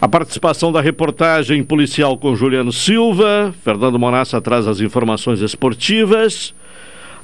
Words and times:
A 0.00 0.06
participação 0.06 0.70
da 0.70 0.80
reportagem 0.80 1.64
policial 1.64 2.16
com 2.16 2.36
Juliano 2.36 2.72
Silva, 2.72 3.52
Fernando 3.64 3.98
Monassa 3.98 4.40
traz 4.40 4.68
as 4.68 4.80
informações 4.80 5.40
esportivas. 5.40 6.54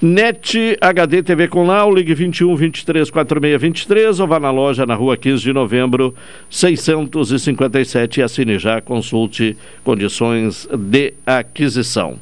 NET 0.00 0.76
HD 0.80 1.22
TV 1.22 1.48
com 1.48 1.66
Lau, 1.66 1.92
ligue 1.94 2.14
21 2.14 2.54
23 2.54 3.10
46 3.10 3.60
23 3.60 4.20
ou 4.20 4.26
vá 4.26 4.38
na 4.38 4.50
loja 4.50 4.84
na 4.84 4.94
rua 4.94 5.16
15 5.16 5.42
de 5.42 5.52
novembro 5.52 6.14
657 6.50 8.20
e 8.20 8.22
assine 8.22 8.58
já, 8.58 8.80
consulte 8.80 9.56
condições 9.82 10.68
de 10.70 11.14
aquisição. 11.26 12.18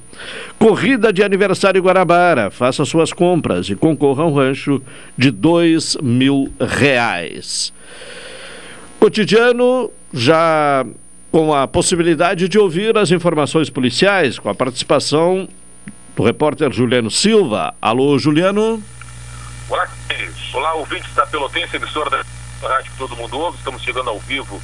Corrida 0.59 1.13
de 1.13 1.25
aniversário 1.25 1.83
Guarabara, 1.83 2.51
faça 2.51 2.85
suas 2.85 3.13
compras 3.13 3.69
e 3.69 3.75
concorra 3.75 4.23
a 4.23 4.27
um 4.27 4.33
rancho 4.33 4.81
de 5.19 5.33
dois 5.33 5.97
mil 6.01 6.53
reais. 6.61 7.73
Cotidiano 9.01 9.91
já 10.13 10.87
com 11.33 11.53
a 11.53 11.67
possibilidade 11.67 12.49
de 12.49 12.57
ouvir 12.57 12.97
as 12.97 13.11
informações 13.11 13.69
policiais, 13.69 14.39
com 14.39 14.49
a 14.49 14.55
participação 14.55 15.49
do 16.17 16.23
repórter 16.23 16.73
Juliano 16.73 17.11
Silva. 17.11 17.75
Alô, 17.83 18.19
Juliano. 18.19 18.83
Olá, 19.69 19.89
Olá 20.53 20.75
ouvintes 20.75 21.13
da 21.15 21.27
Pelotense, 21.27 21.77
emissora 21.77 22.11
da 22.11 22.69
rádio 22.69 22.93
que 22.93 22.99
todo 22.99 23.17
mundo 23.17 23.39
ouve. 23.39 23.59
Estamos 23.59 23.83
chegando 23.83 24.11
ao 24.11 24.21
vivo 24.21 24.63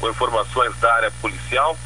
com 0.00 0.10
informações 0.10 0.76
da 0.78 0.92
área 0.94 1.10
policial. 1.20 1.76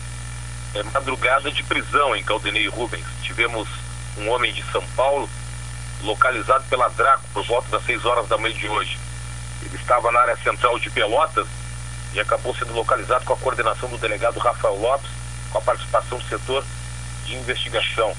É 0.74 0.82
madrugada 0.84 1.50
de 1.50 1.62
prisão 1.64 2.16
em 2.16 2.24
Caldenei 2.24 2.66
Rubens. 2.68 3.04
Tivemos 3.22 3.68
um 4.16 4.30
homem 4.30 4.52
de 4.52 4.62
São 4.72 4.82
Paulo 4.96 5.28
localizado 6.02 6.64
pela 6.70 6.88
Draco 6.88 7.24
por 7.34 7.44
volta 7.44 7.68
das 7.68 7.84
6 7.84 8.04
horas 8.06 8.26
da 8.28 8.38
manhã 8.38 8.54
de 8.54 8.68
hoje. 8.68 8.98
Ele 9.62 9.76
estava 9.76 10.10
na 10.10 10.20
área 10.20 10.36
central 10.38 10.78
de 10.78 10.88
Pelotas 10.88 11.46
e 12.14 12.20
acabou 12.20 12.54
sendo 12.54 12.72
localizado 12.72 13.24
com 13.24 13.34
a 13.34 13.36
coordenação 13.36 13.88
do 13.88 13.98
delegado 13.98 14.38
Rafael 14.38 14.76
Lopes, 14.76 15.10
com 15.50 15.58
a 15.58 15.62
participação 15.62 16.18
do 16.18 16.24
setor 16.24 16.64
de 17.26 17.36
investigação 17.36 18.14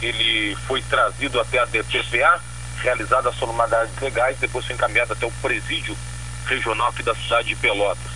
ele 0.00 0.56
foi 0.66 0.82
trazido 0.82 1.40
até 1.40 1.58
a 1.58 1.64
DPPA, 1.64 2.40
realizada 2.82 3.28
as 3.28 3.36
formalidades 3.36 3.98
legais, 4.00 4.38
depois 4.38 4.64
foi 4.64 4.74
encaminhado 4.74 5.12
até 5.12 5.26
o 5.26 5.32
presídio 5.42 5.96
regional 6.46 6.88
aqui 6.88 7.02
da 7.02 7.14
cidade 7.14 7.48
de 7.48 7.56
Pelotas. 7.56 8.12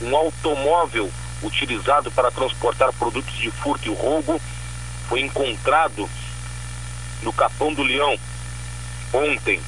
Um 0.00 0.16
automóvel 0.16 1.10
utilizado 1.42 2.10
para 2.10 2.30
transportar 2.30 2.92
produtos 2.94 3.34
de 3.34 3.50
furto 3.50 3.88
e 3.88 3.94
roubo 3.94 4.40
foi 5.08 5.20
encontrado 5.20 6.08
no 7.22 7.32
Capão 7.32 7.72
do 7.72 7.82
Leão 7.82 8.18
ontem. 9.12 9.60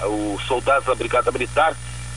Os 0.00 0.42
soldados 0.46 0.86
da 0.86 0.94
Brigada 0.94 1.30
Militar 1.30 1.76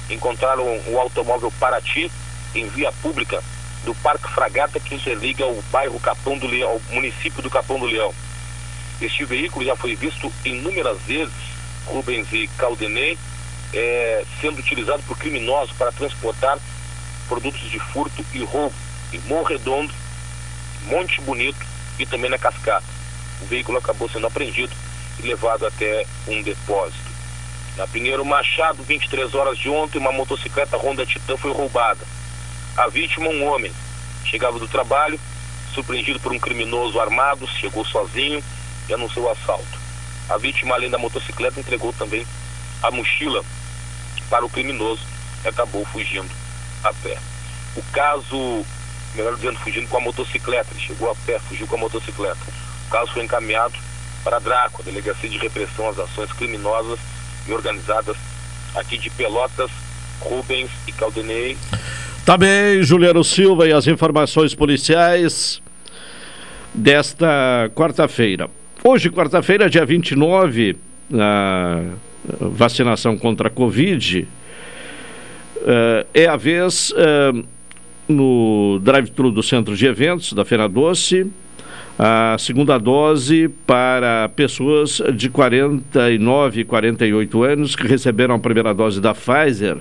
encontraram 0.10 0.64
o 0.88 1.00
automóvel 1.00 1.52
Paraty 1.60 2.12
em 2.54 2.68
via 2.68 2.92
pública 2.92 3.42
do 3.84 3.96
Parque 3.96 4.32
Fragata 4.32 4.80
que 4.80 4.96
interliga 4.96 5.46
o 5.46 5.62
bairro 5.72 6.00
Capão 6.00 6.38
do 6.38 6.48
Leão, 6.48 6.72
ao 6.72 6.82
município 6.92 7.42
do 7.42 7.50
Capão 7.50 7.80
do 7.80 7.86
Leão. 7.86 8.14
Este 9.02 9.26
veículo 9.26 9.66
já 9.66 9.76
foi 9.76 9.96
visto 9.96 10.32
inúmeras 10.46 11.02
vezes, 11.02 11.34
Rubens 11.88 12.28
e 12.32 12.48
Caldenei, 12.56 13.18
é, 13.74 14.24
sendo 14.40 14.60
utilizado 14.60 15.02
por 15.04 15.18
criminosos 15.18 15.76
para 15.76 15.92
transportar 15.92 16.60
produtos 17.28 17.62
de 17.72 17.80
furto 17.80 18.24
e 18.32 18.44
roubo 18.44 18.76
em 19.12 19.20
Morredondo, 19.22 19.92
Monte 20.84 21.20
Bonito 21.22 21.66
e 21.98 22.06
também 22.06 22.30
na 22.30 22.38
Cascata. 22.38 22.86
o 23.42 23.46
veículo 23.46 23.80
acabou 23.80 24.08
sendo 24.08 24.28
apreendido 24.28 24.74
e 25.20 25.24
levado 25.24 25.66
até 25.66 26.06
um 26.28 26.44
depósito. 26.44 27.12
Na 27.78 27.88
Pinheiro 27.88 28.24
Machado, 28.24 28.84
23 28.84 29.34
horas 29.34 29.58
de 29.58 29.68
ontem, 29.68 29.98
uma 29.98 30.12
motocicleta 30.12 30.78
Honda 30.78 31.06
Titan 31.08 31.38
foi 31.38 31.52
roubada. 31.52 32.06
A 32.78 32.88
vítima, 32.88 33.30
um 33.30 33.48
homem, 33.48 33.72
chegava 34.26 34.60
do 34.60 34.68
trabalho, 34.68 35.20
surpreendido 35.74 36.20
por 36.20 36.32
um 36.32 36.40
criminoso 36.40 37.00
armado, 37.00 37.48
chegou 37.48 37.84
sozinho 37.84 38.44
e 38.88 38.94
anunciou 38.94 39.26
o 39.26 39.30
assalto. 39.30 39.80
A 40.30 40.38
vítima, 40.38 40.76
além 40.76 40.90
da 40.90 40.98
motocicleta, 40.98 41.60
entregou 41.60 41.92
também 41.94 42.26
a 42.82 42.92
mochila 42.92 43.44
para 44.30 44.46
o 44.46 44.50
criminoso 44.50 45.02
e 45.44 45.48
acabou 45.48 45.86
fugindo 45.86 46.30
a 46.84 46.94
pé. 46.94 47.18
O 47.76 47.84
caso, 47.92 48.66
melhor 49.16 49.36
dizendo, 49.36 49.60
fugindo 49.60 49.88
com 49.88 49.98
a 49.98 50.02
motocicleta, 50.02 50.70
ele 50.72 50.80
chegou 50.80 51.12
a 51.12 51.16
pé, 51.26 51.40
fugiu 51.40 51.68
com 51.68 51.76
a 51.76 51.80
motocicleta. 51.80 52.40
O 52.88 52.92
caso 52.92 53.12
foi 53.12 53.24
encaminhado 53.24 53.76
para 54.24 54.38
a 54.38 54.40
DRACO, 54.40 54.82
a 54.82 54.86
Delegacia 54.86 55.30
de 55.30 55.38
Repressão 55.38 55.90
às 55.90 56.00
Ações 56.00 56.32
Criminosas 56.34 57.00
e 57.48 57.54
Organizadas 57.54 58.16
aqui 58.76 58.98
de 58.98 59.10
Pelotas, 59.10 59.70
Rubens 60.20 60.70
e 60.88 60.92
Caldenei. 60.92 61.58
Tá 62.26 62.38
bem, 62.38 62.84
Juliano 62.84 63.24
Silva 63.24 63.68
e 63.68 63.74
as 63.74 63.88
informações 63.88 64.54
policiais 64.54 65.62
desta 66.74 67.70
quarta-feira. 67.76 68.50
Hoje, 68.84 69.12
quarta-feira, 69.12 69.70
dia 69.70 69.86
29, 69.86 70.76
a 71.14 71.84
vacinação 72.40 73.16
contra 73.16 73.48
a 73.48 73.52
Covid 73.52 74.28
uh, 75.58 76.08
é 76.12 76.26
a 76.26 76.36
vez 76.36 76.92
uh, 76.92 77.46
no 78.08 78.80
drive-thru 78.82 79.30
do 79.30 79.44
centro 79.44 79.78
de 79.78 79.86
eventos 79.86 80.34
da 80.34 80.44
Feira 80.44 80.68
Doce 80.68 81.32
a 82.00 82.36
segunda 82.40 82.80
dose 82.80 83.50
para 83.68 84.28
pessoas 84.30 85.00
de 85.14 85.30
49 85.30 86.62
e 86.62 86.64
48 86.64 87.44
anos 87.44 87.76
que 87.76 87.86
receberam 87.86 88.34
a 88.34 88.40
primeira 88.40 88.74
dose 88.74 89.00
da 89.00 89.14
Pfizer 89.14 89.78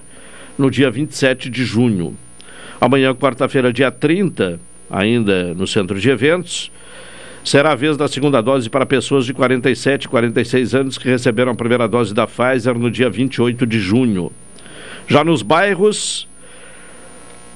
no 0.58 0.70
dia 0.70 0.91
27 0.91 1.49
de 1.49 1.64
junho. 1.64 2.14
Amanhã, 2.79 3.14
quarta-feira, 3.14 3.73
dia 3.73 3.91
30, 3.91 4.61
ainda 4.91 5.55
no 5.55 5.67
centro 5.67 5.99
de 5.99 6.11
eventos, 6.11 6.70
será 7.44 7.72
a 7.72 7.75
vez 7.75 7.96
da 7.96 8.06
segunda 8.08 8.40
dose 8.40 8.69
para 8.69 8.84
pessoas 8.84 9.25
de 9.25 9.32
47 9.32 10.04
e 10.04 10.08
46 10.08 10.75
anos 10.75 10.98
que 10.98 11.08
receberam 11.08 11.52
a 11.52 11.54
primeira 11.54 11.88
dose 11.88 12.14
da 12.14 12.26
Pfizer 12.26 12.78
no 12.78 12.90
dia 12.90 13.08
28 13.08 13.66
de 13.66 13.78
junho. 13.78 14.31
Já 15.08 15.25
nos 15.25 15.42
bairros, 15.42 16.28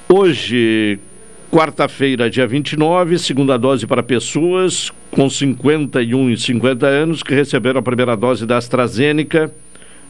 hoje, 0.09 0.99
quarta-feira, 1.51 2.29
dia 2.29 2.45
29, 2.45 3.17
segunda 3.19 3.57
dose 3.57 3.87
para 3.87 4.03
pessoas 4.03 4.91
com 5.11 5.29
51 5.29 6.31
e 6.31 6.37
50 6.37 6.85
anos 6.85 7.23
que 7.23 7.33
receberam 7.33 7.79
a 7.79 7.83
primeira 7.83 8.17
dose 8.17 8.45
da 8.45 8.57
AstraZeneca 8.57 9.53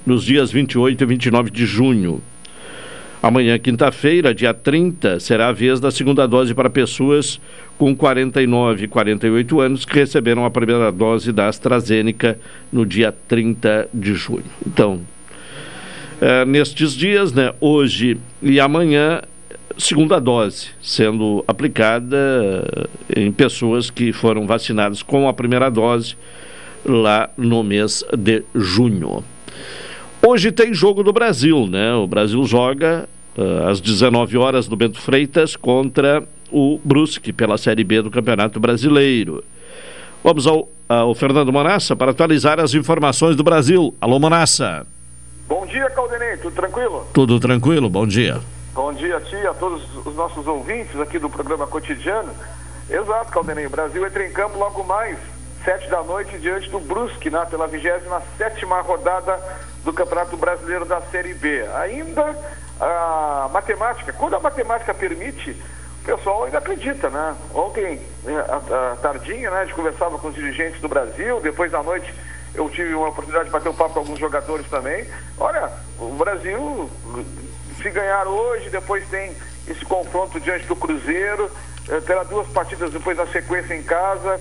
nos 0.05 0.23
dias 0.23 0.51
28 0.51 1.03
e 1.03 1.05
29 1.05 1.51
de 1.51 1.65
junho. 1.65 2.21
Amanhã, 3.25 3.57
quinta-feira, 3.57 4.35
dia 4.35 4.53
30, 4.53 5.19
será 5.19 5.47
a 5.47 5.51
vez 5.51 5.79
da 5.79 5.89
segunda 5.89 6.27
dose 6.27 6.53
para 6.53 6.69
pessoas 6.69 7.41
com 7.75 7.95
49 7.95 8.83
e 8.83 8.87
48 8.87 9.59
anos 9.59 9.83
que 9.83 9.95
receberam 9.95 10.45
a 10.45 10.51
primeira 10.51 10.91
dose 10.91 11.31
da 11.31 11.47
AstraZeneca 11.47 12.37
no 12.71 12.85
dia 12.85 13.11
30 13.27 13.89
de 13.91 14.13
junho. 14.13 14.45
Então, 14.63 15.01
é, 16.21 16.45
nestes 16.45 16.93
dias, 16.93 17.33
né, 17.33 17.51
hoje 17.59 18.19
e 18.43 18.59
amanhã, 18.59 19.23
segunda 19.75 20.19
dose 20.19 20.67
sendo 20.79 21.43
aplicada 21.47 22.87
em 23.09 23.31
pessoas 23.31 23.89
que 23.89 24.13
foram 24.13 24.45
vacinadas 24.45 25.01
com 25.01 25.27
a 25.27 25.33
primeira 25.33 25.71
dose 25.71 26.15
lá 26.85 27.27
no 27.35 27.63
mês 27.63 28.05
de 28.15 28.43
junho. 28.53 29.23
Hoje 30.27 30.51
tem 30.51 30.75
jogo 30.75 31.03
do 31.03 31.11
Brasil, 31.11 31.65
né? 31.67 31.93
O 31.95 32.05
Brasil 32.05 32.43
joga 32.45 33.07
uh, 33.37 33.67
às 33.67 33.79
19 33.79 34.37
horas 34.37 34.67
no 34.67 34.75
Bento 34.75 34.99
Freitas 34.99 35.55
contra 35.55 36.23
o 36.51 36.79
Brusque 36.83 37.33
pela 37.33 37.57
Série 37.57 37.83
B 37.83 38.01
do 38.01 38.11
Campeonato 38.11 38.59
Brasileiro. 38.59 39.43
Vamos 40.23 40.47
ao, 40.47 40.67
ao 40.89 41.13
Fernando 41.13 41.51
Monassa 41.51 41.95
para 41.95 42.11
atualizar 42.11 42.59
as 42.59 42.73
informações 42.73 43.35
do 43.35 43.43
Brasil. 43.43 43.93
Alô, 44.01 44.19
Monassa. 44.19 44.85
Bom 45.47 45.65
dia, 45.65 45.89
Caldenei. 45.91 46.37
Tudo 46.37 46.55
tranquilo? 46.55 47.07
Tudo 47.13 47.39
tranquilo, 47.39 47.89
bom 47.89 48.07
dia. 48.07 48.41
Bom 48.73 48.91
dia 48.93 49.17
a 49.17 49.21
ti, 49.21 49.35
a 49.35 49.53
todos 49.53 49.83
os 50.05 50.15
nossos 50.15 50.47
ouvintes 50.47 50.99
aqui 50.99 51.19
do 51.19 51.29
programa 51.29 51.67
cotidiano. 51.67 52.33
Exato, 52.89 53.31
Caldenei. 53.31 53.67
O 53.67 53.69
Brasil 53.69 54.05
entra 54.05 54.25
em 54.25 54.31
campo 54.31 54.57
logo 54.57 54.83
mais, 54.83 55.17
sete 55.63 55.89
da 55.89 56.03
noite, 56.03 56.37
diante 56.39 56.69
do 56.69 56.79
Brusque, 56.79 57.29
né, 57.29 57.45
pela 57.45 57.67
27 57.67 58.65
rodada 58.83 59.39
do 59.83 59.93
Campeonato 59.93 60.35
Brasileiro 60.35 60.85
da 60.85 60.99
Série 61.01 61.33
B. 61.35 61.65
Ainda 61.75 62.35
a 62.79 63.49
matemática, 63.51 64.13
quando 64.13 64.35
a 64.35 64.39
matemática 64.39 64.93
permite, 64.93 65.51
o 66.01 66.05
pessoal 66.05 66.43
ainda 66.43 66.57
acredita, 66.57 67.09
né? 67.09 67.35
Ontem, 67.53 68.01
a, 68.27 68.91
a 68.91 68.95
tardinha, 68.97 69.49
né, 69.49 69.57
a 69.57 69.65
gente 69.65 69.75
conversava 69.75 70.17
com 70.17 70.27
os 70.27 70.35
dirigentes 70.35 70.79
do 70.81 70.87
Brasil, 70.87 71.39
depois 71.39 71.71
da 71.71 71.81
noite 71.81 72.13
eu 72.53 72.69
tive 72.69 72.93
uma 72.93 73.09
oportunidade 73.09 73.45
de 73.45 73.51
bater 73.51 73.69
um 73.69 73.73
papo 73.73 73.93
com 73.93 73.99
alguns 73.99 74.19
jogadores 74.19 74.65
também. 74.69 75.05
Olha, 75.37 75.71
o 75.99 76.09
Brasil 76.13 76.89
se 77.81 77.89
ganhar 77.89 78.27
hoje, 78.27 78.69
depois 78.69 79.07
tem 79.09 79.35
esse 79.67 79.83
confronto 79.85 80.39
diante 80.39 80.65
do 80.65 80.75
Cruzeiro, 80.75 81.51
eh, 81.89 81.99
terá 82.01 82.23
duas 82.23 82.47
partidas 82.47 82.91
depois 82.91 83.17
na 83.17 83.27
sequência 83.27 83.75
em 83.75 83.83
casa. 83.83 84.39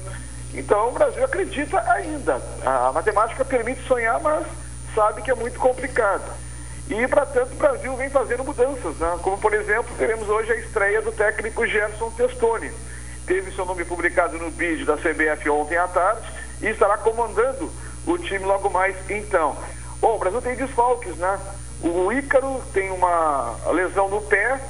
Então 0.55 0.89
o 0.89 0.93
Brasil 0.93 1.25
acredita 1.25 1.81
ainda. 1.91 2.41
A, 2.65 2.93
matemática 2.93 3.45
permite 3.45 3.83
sonhar, 3.87 4.21
mas 4.21 4.47
sabe 4.95 5.23
que 5.23 5.31
é 5.31 5.35
muito 5.35 5.59
complicado. 5.59 6.25
E, 6.89 7.09
para 7.09 7.25
tanto, 7.25 7.53
o 7.53 7.57
Brasil 7.57 7.97
vem 7.97 8.11
fazendo 8.11 8.45
mudanças, 8.45 8.97
né? 8.97 9.19
como, 9.23 9.39
por 9.39 9.55
exemplo, 9.55 9.95
teremos 9.97 10.29
hoje 10.29 10.53
a 10.53 10.57
estreia 10.57 11.01
do 11.01 11.13
técnico 11.13 11.67
Gerson 11.67 12.11
Testoni. 12.11 12.71
Teve 13.27 13.53
seu 13.53 13.65
nome 13.65 13.85
publicado 13.87 14.37
no 14.39 14.51
BID 14.51 14.85
da 14.85 14.97
CBF 14.97 15.49
ontem 15.49 15.79
à 15.79 15.89
tarde 15.89 16.29
e 16.61 16.67
estará 16.67 16.99
comandando 16.99 17.71
o 18.07 18.19
time 18.19 18.45
logo 18.45 18.69
mais 18.69 18.95
então. 19.09 19.57
Bom, 19.99 20.17
o 20.17 20.19
Brasil 20.19 20.43
tem 20.43 20.57
desfalques, 20.57 21.17
né? 21.17 21.41
O 21.83 22.13
Ícaro 22.13 22.63
tem 22.75 22.91
uma 22.91 23.57
lesão 23.73 24.11
no 24.11 24.21
pé, 24.21 24.61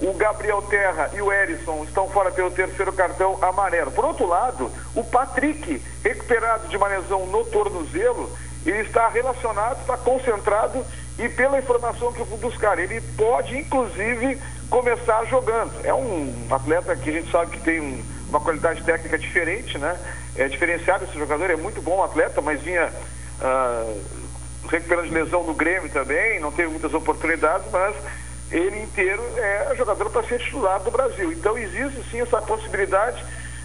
o 0.00 0.14
Gabriel 0.14 0.62
Terra 0.62 1.10
e 1.12 1.20
o 1.20 1.30
Erisson 1.30 1.84
estão 1.84 2.08
fora 2.08 2.30
pelo 2.30 2.50
terceiro 2.50 2.90
cartão 2.92 3.38
amarelo. 3.42 3.90
Por 3.90 4.06
outro 4.06 4.26
lado, 4.26 4.70
o 4.94 5.04
Patrick, 5.04 5.82
recuperado 6.02 6.68
de 6.68 6.76
uma 6.78 6.88
lesão 6.88 7.26
no 7.26 7.44
tornozelo, 7.44 8.34
ele 8.64 8.80
está 8.80 9.08
relacionado, 9.08 9.80
está 9.80 9.98
concentrado 9.98 10.84
e 11.20 11.28
pela 11.28 11.58
informação 11.58 12.12
que 12.12 12.20
eu 12.20 12.26
buscar, 12.38 12.78
ele 12.78 13.00
pode 13.16 13.56
inclusive 13.58 14.38
começar 14.70 15.24
jogando. 15.26 15.72
É 15.84 15.92
um 15.92 16.46
atleta 16.50 16.96
que 16.96 17.10
a 17.10 17.12
gente 17.12 17.30
sabe 17.30 17.50
que 17.50 17.60
tem 17.60 17.80
um, 17.80 18.02
uma 18.28 18.40
qualidade 18.40 18.82
técnica 18.82 19.18
diferente, 19.18 19.76
né? 19.76 19.98
É 20.36 20.48
diferenciado 20.48 21.04
esse 21.04 21.18
jogador, 21.18 21.50
é 21.50 21.56
muito 21.56 21.82
bom 21.82 22.02
atleta, 22.02 22.40
mas 22.40 22.62
vinha 22.62 22.90
uh, 23.40 24.00
recuperando 24.68 25.08
de 25.08 25.14
lesão 25.14 25.42
no 25.42 25.52
Grêmio 25.52 25.90
também, 25.90 26.40
não 26.40 26.52
teve 26.52 26.70
muitas 26.70 26.94
oportunidades, 26.94 27.70
mas 27.70 27.94
ele 28.50 28.80
inteiro 28.80 29.22
é 29.36 29.74
jogador 29.76 30.08
para 30.10 30.22
ser 30.22 30.38
titular 30.38 30.80
do 30.80 30.90
Brasil. 30.90 31.32
Então 31.32 31.58
existe 31.58 32.02
sim 32.10 32.20
essa 32.20 32.40
possibilidade 32.40 33.22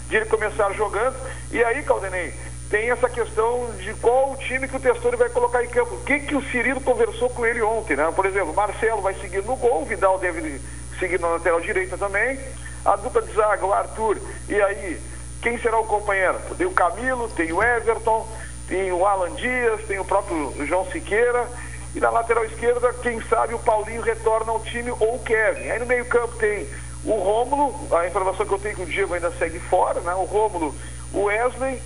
de 0.08 0.16
ele 0.16 0.26
começar 0.26 0.72
jogando. 0.74 1.16
E 1.50 1.62
aí, 1.64 1.82
Caldenei, 1.82 2.34
tem 2.68 2.90
essa 2.90 3.08
questão 3.08 3.70
de 3.78 3.94
qual 3.94 4.32
o 4.32 4.36
time 4.36 4.66
que 4.66 4.76
o 4.76 4.80
Testoni 4.80 5.16
vai 5.16 5.28
colocar 5.28 5.64
em 5.64 5.68
campo. 5.68 5.94
O 5.94 6.04
que, 6.04 6.20
que 6.20 6.34
o 6.34 6.42
Cirilo 6.50 6.80
conversou 6.80 7.30
com 7.30 7.46
ele 7.46 7.62
ontem, 7.62 7.96
né? 7.96 8.12
Por 8.14 8.26
exemplo, 8.26 8.54
Marcelo 8.54 9.02
vai 9.02 9.14
seguir 9.14 9.42
no 9.44 9.56
gol, 9.56 9.84
Vidal 9.84 10.18
deve 10.18 10.60
seguir 10.98 11.20
na 11.20 11.28
lateral 11.28 11.60
direita 11.60 11.96
também. 11.96 12.38
A 12.84 12.96
dupla 12.96 13.22
de 13.22 13.32
zaga, 13.32 13.64
o 13.64 13.72
Arthur. 13.72 14.18
E 14.48 14.60
aí, 14.60 15.00
quem 15.40 15.58
será 15.58 15.78
o 15.78 15.86
companheiro? 15.86 16.38
Tem 16.58 16.66
o 16.66 16.72
Camilo, 16.72 17.28
tem 17.30 17.52
o 17.52 17.62
Everton, 17.62 18.26
tem 18.66 18.90
o 18.90 19.06
Alan 19.06 19.34
Dias, 19.34 19.82
tem 19.86 20.00
o 20.00 20.04
próprio 20.04 20.52
João 20.66 20.84
Siqueira. 20.90 21.46
E 21.94 22.00
na 22.00 22.10
lateral 22.10 22.44
esquerda, 22.44 22.92
quem 22.94 23.20
sabe 23.22 23.54
o 23.54 23.58
Paulinho 23.60 24.02
retorna 24.02 24.50
ao 24.50 24.60
time 24.60 24.90
ou 24.90 25.14
o 25.14 25.22
Kevin. 25.22 25.70
Aí 25.70 25.78
no 25.78 25.86
meio-campo 25.86 26.36
tem 26.36 26.68
o 27.04 27.12
Rômulo, 27.12 27.96
a 27.96 28.08
informação 28.08 28.44
que 28.44 28.52
eu 28.52 28.58
tenho 28.58 28.74
que 28.74 28.82
o 28.82 28.86
Diego 28.86 29.14
ainda 29.14 29.30
segue 29.38 29.60
fora, 29.60 30.00
né? 30.00 30.12
O 30.14 30.24
Rômulo, 30.24 30.74
o 31.14 31.22
Wesley 31.24 31.80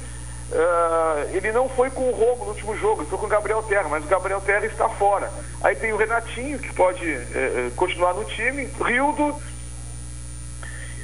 Uh, 0.51 1.37
ele 1.37 1.53
não 1.53 1.69
foi 1.69 1.91
com 1.91 2.09
o 2.09 2.13
Romo 2.13 2.45
no 2.45 2.51
último 2.51 2.77
jogo, 2.77 3.03
ele 3.03 3.09
foi 3.09 3.19
com 3.19 3.27
o 3.27 3.29
Gabriel 3.29 3.63
Terra, 3.63 3.89
mas 3.89 4.05
o 4.05 4.09
Gabriel 4.09 4.41
Terra 4.41 4.67
está 4.67 4.89
fora. 4.89 5.31
Aí 5.63 5.77
tem 5.77 5.93
o 5.93 5.97
Renatinho, 5.97 6.59
que 6.59 6.75
pode 6.75 7.09
uh, 7.09 7.71
continuar 7.77 8.15
no 8.15 8.25
time, 8.25 8.69
Rildo. 8.85 9.37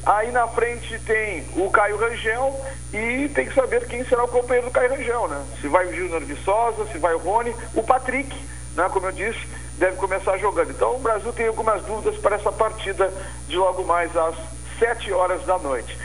Aí 0.04 0.30
na 0.32 0.48
frente 0.48 0.98
tem 1.00 1.44
o 1.56 1.70
Caio 1.70 1.96
Rangel 1.96 2.60
e 2.92 3.28
tem 3.34 3.46
que 3.46 3.54
saber 3.54 3.86
quem 3.86 4.04
será 4.04 4.24
o 4.24 4.28
companheiro 4.28 4.68
do 4.68 4.72
Caio 4.72 4.90
Rangel, 4.90 5.28
né? 5.28 5.44
Se 5.60 5.68
vai 5.68 5.86
o 5.86 5.94
Júnior 5.94 6.22
Viçosa, 6.22 6.86
se 6.86 6.98
vai 6.98 7.14
o 7.14 7.18
Rony, 7.18 7.54
o 7.74 7.82
Patrick, 7.82 8.36
né? 8.76 8.88
Como 8.88 9.06
eu 9.06 9.12
disse, 9.12 9.40
deve 9.78 9.96
começar 9.96 10.38
jogando. 10.38 10.70
Então 10.70 10.96
o 10.96 11.00
Brasil 11.00 11.32
tem 11.32 11.48
algumas 11.48 11.82
dúvidas 11.82 12.16
para 12.18 12.36
essa 12.36 12.52
partida 12.52 13.12
de 13.48 13.56
logo 13.56 13.84
mais 13.84 14.16
às 14.16 14.36
7 14.78 15.12
horas 15.12 15.44
da 15.44 15.58
noite. 15.58 15.96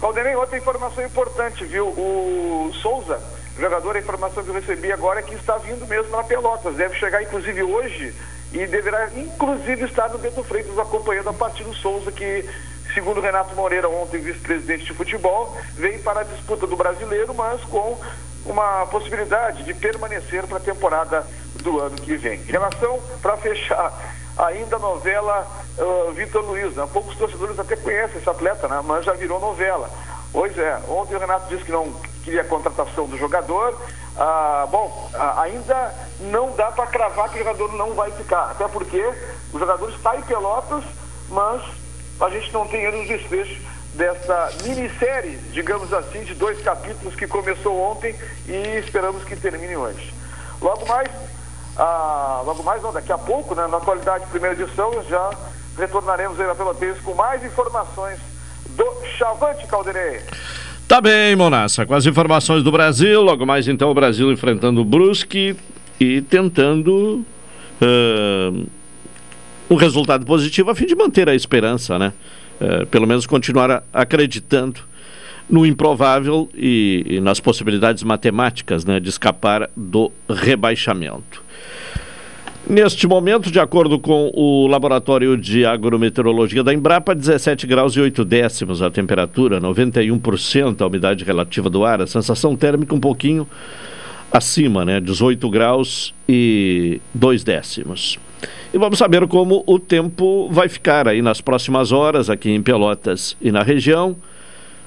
Caldenei, 0.00 0.36
outra 0.36 0.58
informação 0.58 1.04
importante, 1.04 1.64
viu? 1.64 1.86
O 1.86 2.70
Souza, 2.82 3.20
jogador, 3.58 3.96
a 3.96 3.98
informação 3.98 4.44
que 4.44 4.50
eu 4.50 4.54
recebi 4.54 4.92
agora 4.92 5.20
é 5.20 5.22
que 5.22 5.34
está 5.34 5.56
vindo 5.56 5.86
mesmo 5.86 6.10
na 6.10 6.22
Pelotas. 6.22 6.76
Deve 6.76 6.94
chegar, 6.96 7.22
inclusive, 7.22 7.62
hoje 7.62 8.14
e 8.52 8.66
deverá, 8.66 9.08
inclusive, 9.16 9.84
estar 9.84 10.08
no 10.10 10.18
Beto 10.18 10.44
Freitas 10.44 10.78
acompanhando 10.78 11.30
a 11.30 11.32
partir 11.32 11.64
do 11.64 11.74
Souza, 11.74 12.12
que, 12.12 12.44
segundo 12.92 13.20
Renato 13.20 13.54
Moreira, 13.54 13.88
ontem 13.88 14.20
vice-presidente 14.20 14.84
de 14.84 14.94
futebol, 14.94 15.56
vem 15.74 15.98
para 15.98 16.20
a 16.20 16.24
disputa 16.24 16.66
do 16.66 16.76
brasileiro, 16.76 17.34
mas 17.34 17.62
com 17.64 17.98
uma 18.44 18.86
possibilidade 18.86 19.64
de 19.64 19.74
permanecer 19.74 20.46
para 20.46 20.58
a 20.58 20.60
temporada 20.60 21.26
do 21.62 21.80
ano 21.80 21.96
que 21.96 22.16
vem. 22.16 22.40
Em 22.40 22.52
relação, 22.52 23.00
para 23.22 23.36
fechar, 23.38 23.92
ainda 24.36 24.76
a 24.76 24.78
novela 24.78 25.46
uh, 25.78 26.12
Vitor 26.12 26.44
Luiz, 26.44 26.74
né? 26.74 26.86
poucos 26.92 27.16
torcedores 27.16 27.58
até 27.58 27.76
conhecem 27.76 28.18
esse 28.18 28.28
atleta, 28.28 28.68
né? 28.68 28.80
mas 28.84 29.04
já 29.04 29.12
virou 29.12 29.40
novela. 29.40 29.88
Pois 30.32 30.56
é, 30.58 30.80
ontem 30.88 31.14
o 31.14 31.18
Renato 31.18 31.48
disse 31.48 31.64
que 31.64 31.72
não 31.72 31.92
queria 32.22 32.42
a 32.42 32.44
contratação 32.44 33.06
do 33.06 33.16
jogador. 33.16 33.78
Ah, 34.18 34.66
bom, 34.70 35.10
ah, 35.14 35.42
ainda 35.42 35.94
não 36.20 36.52
dá 36.52 36.70
para 36.72 36.86
cravar 36.86 37.28
que 37.30 37.36
o 37.36 37.38
jogador 37.38 37.72
não 37.74 37.94
vai 37.94 38.10
ficar, 38.10 38.50
até 38.50 38.66
porque 38.68 39.00
o 39.52 39.58
jogador 39.58 39.88
está 39.90 40.16
em 40.16 40.22
Pelotas, 40.22 40.84
mas 41.28 41.62
a 42.20 42.30
gente 42.30 42.52
não 42.52 42.66
tem 42.66 42.84
ainda 42.84 42.98
os 42.98 43.08
desfechos 43.08 43.58
dessa 43.94 44.52
minissérie, 44.62 45.36
digamos 45.52 45.92
assim, 45.92 46.22
de 46.24 46.34
dois 46.34 46.60
capítulos 46.60 47.14
que 47.14 47.26
começou 47.26 47.78
ontem 47.80 48.14
e 48.46 48.78
esperamos 48.78 49.24
que 49.24 49.36
termine 49.36 49.76
hoje. 49.76 50.14
Logo 50.60 50.86
mais, 50.86 51.08
ah, 51.78 52.42
logo 52.44 52.62
mais, 52.62 52.82
não, 52.82 52.92
daqui 52.92 53.12
a 53.12 53.18
pouco, 53.18 53.54
né, 53.54 53.66
na 53.66 53.76
atualidade 53.76 54.26
primeira 54.26 54.60
edição, 54.60 55.02
já 55.08 55.30
retornaremos 55.76 56.40
aí 56.40 56.46
na 56.46 56.54
Pelotense 56.54 57.00
com 57.00 57.14
mais 57.14 57.44
informações 57.44 58.18
do 58.70 59.06
Chavante 59.18 59.66
Calderei. 59.66 60.20
Tá 60.88 61.00
bem, 61.00 61.34
Monassa, 61.34 61.84
com 61.84 61.94
as 61.94 62.06
informações 62.06 62.62
do 62.62 62.70
Brasil, 62.70 63.20
logo 63.20 63.44
mais 63.44 63.66
então 63.68 63.90
o 63.90 63.94
Brasil 63.94 64.30
enfrentando 64.32 64.80
o 64.80 64.84
Brusque 64.84 65.56
e 65.98 66.22
tentando 66.22 67.24
uh, 67.82 68.66
um 69.68 69.74
resultado 69.74 70.24
positivo 70.24 70.70
a 70.70 70.74
fim 70.74 70.86
de 70.86 70.94
manter 70.94 71.28
a 71.28 71.34
esperança, 71.34 71.98
né? 71.98 72.12
Uh, 72.60 72.86
pelo 72.86 73.06
menos 73.06 73.26
continuar 73.26 73.82
acreditando 73.92 74.80
no 75.48 75.66
improvável 75.66 76.48
e, 76.54 77.04
e, 77.06 77.20
nas 77.20 77.38
possibilidades 77.38 78.02
matemáticas 78.02 78.84
né, 78.84 78.98
de 78.98 79.08
escapar 79.08 79.70
do 79.76 80.10
rebaixamento. 80.28 81.44
Neste 82.68 83.06
momento, 83.06 83.48
de 83.48 83.60
acordo 83.60 83.96
com 83.96 84.28
o 84.34 84.66
Laboratório 84.66 85.36
de 85.36 85.64
Agrometeorologia 85.64 86.64
da 86.64 86.74
Embrapa, 86.74 87.14
17 87.14 87.64
graus 87.64 87.94
e 87.94 88.00
8 88.00 88.24
décimos 88.24 88.82
a 88.82 88.90
temperatura, 88.90 89.60
91% 89.60 90.80
a 90.80 90.86
umidade 90.88 91.24
relativa 91.24 91.70
do 91.70 91.84
ar, 91.84 92.00
a 92.00 92.08
sensação 92.08 92.56
térmica 92.56 92.92
um 92.92 92.98
pouquinho 92.98 93.46
acima, 94.32 94.84
né? 94.84 95.00
18 95.00 95.48
graus 95.48 96.12
e 96.28 97.00
2 97.14 97.44
décimos. 97.44 98.18
E 98.74 98.78
vamos 98.78 98.98
saber 98.98 99.28
como 99.28 99.62
o 99.64 99.78
tempo 99.78 100.48
vai 100.50 100.68
ficar 100.68 101.06
aí 101.06 101.22
nas 101.22 101.40
próximas 101.40 101.92
horas 101.92 102.28
aqui 102.28 102.50
em 102.50 102.60
Pelotas 102.60 103.36
e 103.40 103.52
na 103.52 103.62
região. 103.62 104.16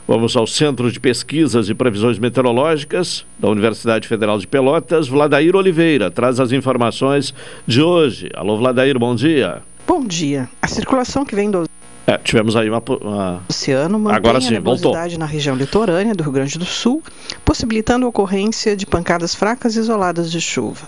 Vamos 0.10 0.36
ao 0.36 0.48
Centro 0.48 0.92
de 0.92 1.00
Pesquisas 1.00 1.70
e 1.70 1.76
Previsões 1.76 2.18
Meteorológicas 2.18 3.28
da 3.38 3.48
Universidade 3.48 4.08
Federal 4.08 4.40
de 4.40 4.48
Pelotas. 4.48 5.08
Vladair 5.08 5.56
Oliveira 5.56 6.10
traz 6.10 6.40
as 6.40 6.52
informações 6.52 7.32
de 7.68 7.80
hoje. 7.80 8.28
Alô, 8.34 8.58
Vladair, 8.58 8.98
bom 8.98 9.14
dia. 9.14 9.62
Bom 9.86 10.04
dia. 10.04 10.50
A 10.60 10.68
circulação 10.68 11.24
que 11.24 11.36
vem 11.36 11.52
do 11.52 11.66
é, 12.08 12.18
tivemos 12.18 12.56
aí 12.56 12.68
uma, 12.68 12.82
uma... 13.02 13.44
oceano 13.48 14.00
mantém 14.00 14.18
Agora 14.18 14.42
sim, 14.42 14.48
a 14.48 14.52
nebulosidade 14.54 15.14
voltou. 15.14 15.20
na 15.20 15.26
região 15.28 15.56
litorânea 15.56 16.16
do 16.16 16.24
Rio 16.24 16.32
Grande 16.32 16.58
do 16.58 16.66
Sul, 16.66 17.04
possibilitando 17.46 18.08
a 18.08 18.10
ocorrência 18.10 18.76
de 18.76 18.88
pancadas 18.88 19.36
fracas 19.36 19.76
e 19.76 19.80
isoladas 19.80 20.32
de 20.32 20.42
chuva. 20.42 20.88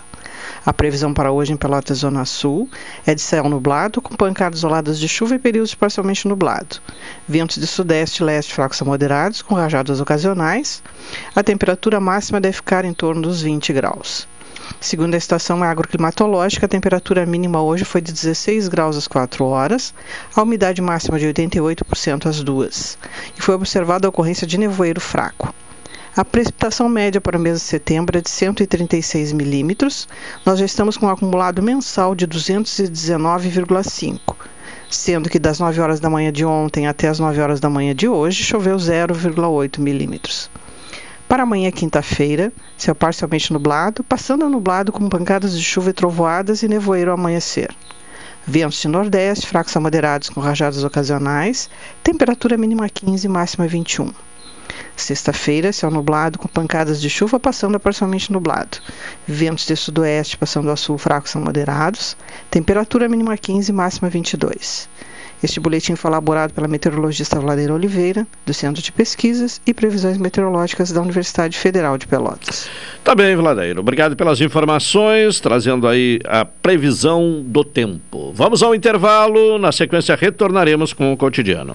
A 0.64 0.72
previsão 0.72 1.12
para 1.12 1.32
hoje 1.32 1.52
em 1.52 1.56
Pelotas 1.56 1.98
Zona 1.98 2.24
Sul 2.24 2.70
é 3.04 3.14
de 3.14 3.20
céu 3.20 3.48
nublado, 3.48 4.00
com 4.00 4.14
pancadas 4.14 4.60
isoladas 4.60 4.96
de 4.96 5.08
chuva 5.08 5.34
e 5.34 5.38
períodos 5.38 5.74
parcialmente 5.74 6.28
nublado. 6.28 6.80
Ventos 7.26 7.56
de 7.56 7.66
sudeste 7.66 8.22
e 8.22 8.26
leste 8.26 8.54
fracos 8.54 8.80
a 8.80 8.84
moderados, 8.84 9.42
com 9.42 9.56
rajadas 9.56 10.00
ocasionais. 10.00 10.80
A 11.34 11.42
temperatura 11.42 11.98
máxima 11.98 12.40
deve 12.40 12.54
ficar 12.54 12.84
em 12.84 12.94
torno 12.94 13.22
dos 13.22 13.42
20 13.42 13.72
graus. 13.72 14.28
Segundo 14.80 15.14
a 15.14 15.18
estação 15.18 15.60
agroclimatológica, 15.64 16.66
a 16.66 16.68
temperatura 16.68 17.26
mínima 17.26 17.60
hoje 17.60 17.84
foi 17.84 18.00
de 18.00 18.12
16 18.12 18.68
graus 18.68 18.96
às 18.96 19.08
4 19.08 19.44
horas, 19.44 19.92
a 20.34 20.42
umidade 20.42 20.80
máxima 20.80 21.18
de 21.18 21.26
88% 21.26 22.26
às 22.26 22.42
2, 22.42 22.98
e 23.36 23.42
foi 23.42 23.56
observada 23.56 24.06
a 24.06 24.10
ocorrência 24.10 24.46
de 24.46 24.58
nevoeiro 24.58 25.00
fraco. 25.00 25.52
A 26.14 26.26
precipitação 26.26 26.90
média 26.90 27.22
para 27.22 27.38
o 27.38 27.40
mês 27.40 27.60
de 27.60 27.64
setembro 27.64 28.18
é 28.18 28.20
de 28.20 28.28
136 28.28 29.32
milímetros. 29.32 30.06
Nós 30.44 30.58
já 30.58 30.66
estamos 30.66 30.98
com 30.98 31.06
um 31.06 31.08
acumulado 31.08 31.62
mensal 31.62 32.14
de 32.14 32.28
219,5, 32.28 34.36
sendo 34.90 35.30
que 35.30 35.38
das 35.38 35.58
9 35.58 35.80
horas 35.80 36.00
da 36.00 36.10
manhã 36.10 36.30
de 36.30 36.44
ontem 36.44 36.86
até 36.86 37.08
as 37.08 37.18
9 37.18 37.40
horas 37.40 37.60
da 37.60 37.70
manhã 37.70 37.94
de 37.94 38.06
hoje 38.06 38.44
choveu 38.44 38.76
0,8 38.76 39.78
milímetros. 39.78 40.50
Para 41.26 41.44
amanhã, 41.44 41.70
quinta-feira, 41.70 42.52
céu 42.76 42.94
parcialmente 42.94 43.50
nublado, 43.50 44.04
passando 44.04 44.44
a 44.44 44.50
nublado 44.50 44.92
com 44.92 45.08
pancadas 45.08 45.56
de 45.56 45.64
chuva 45.64 45.88
e 45.88 45.94
trovoadas 45.94 46.62
e 46.62 46.68
nevoeiro 46.68 47.10
ao 47.10 47.16
amanhecer. 47.16 47.74
Ventos 48.46 48.82
de 48.82 48.88
nordeste, 48.88 49.46
fracos 49.46 49.74
a 49.74 49.80
moderados 49.80 50.28
com 50.28 50.42
rajadas 50.42 50.84
ocasionais, 50.84 51.70
temperatura 52.02 52.58
mínima 52.58 52.86
15 52.86 53.26
máxima 53.28 53.66
21. 53.66 54.12
Sexta-feira, 54.96 55.72
céu 55.72 55.90
nublado 55.90 56.38
com 56.38 56.48
pancadas 56.48 57.00
de 57.00 57.10
chuva 57.10 57.40
passando 57.40 57.76
a 57.76 57.80
parcialmente 57.80 58.32
nublado. 58.32 58.78
Ventos 59.26 59.66
de 59.66 59.76
sudoeste 59.76 60.36
passando 60.36 60.70
a 60.70 60.76
sul 60.76 60.98
fracos 60.98 61.34
a 61.34 61.40
moderados. 61.40 62.16
Temperatura 62.50 63.08
mínima 63.08 63.36
15, 63.36 63.72
máxima 63.72 64.08
22. 64.08 64.88
Este 65.42 65.58
boletim 65.58 65.96
foi 65.96 66.08
elaborado 66.08 66.54
pela 66.54 66.68
meteorologista 66.68 67.40
Vladeira 67.40 67.74
Oliveira, 67.74 68.24
do 68.46 68.54
Centro 68.54 68.80
de 68.80 68.92
Pesquisas 68.92 69.60
e 69.66 69.74
Previsões 69.74 70.16
Meteorológicas 70.16 70.92
da 70.92 71.02
Universidade 71.02 71.58
Federal 71.58 71.98
de 71.98 72.06
Pelotas. 72.06 72.70
Tá 73.02 73.12
bem, 73.12 73.34
Vladeira. 73.34 73.80
Obrigado 73.80 74.14
pelas 74.14 74.40
informações, 74.40 75.40
trazendo 75.40 75.88
aí 75.88 76.20
a 76.26 76.44
previsão 76.44 77.42
do 77.44 77.64
tempo. 77.64 78.32
Vamos 78.32 78.62
ao 78.62 78.72
intervalo. 78.72 79.58
Na 79.58 79.72
sequência, 79.72 80.14
retornaremos 80.14 80.92
com 80.92 81.12
o 81.12 81.16
cotidiano. 81.16 81.74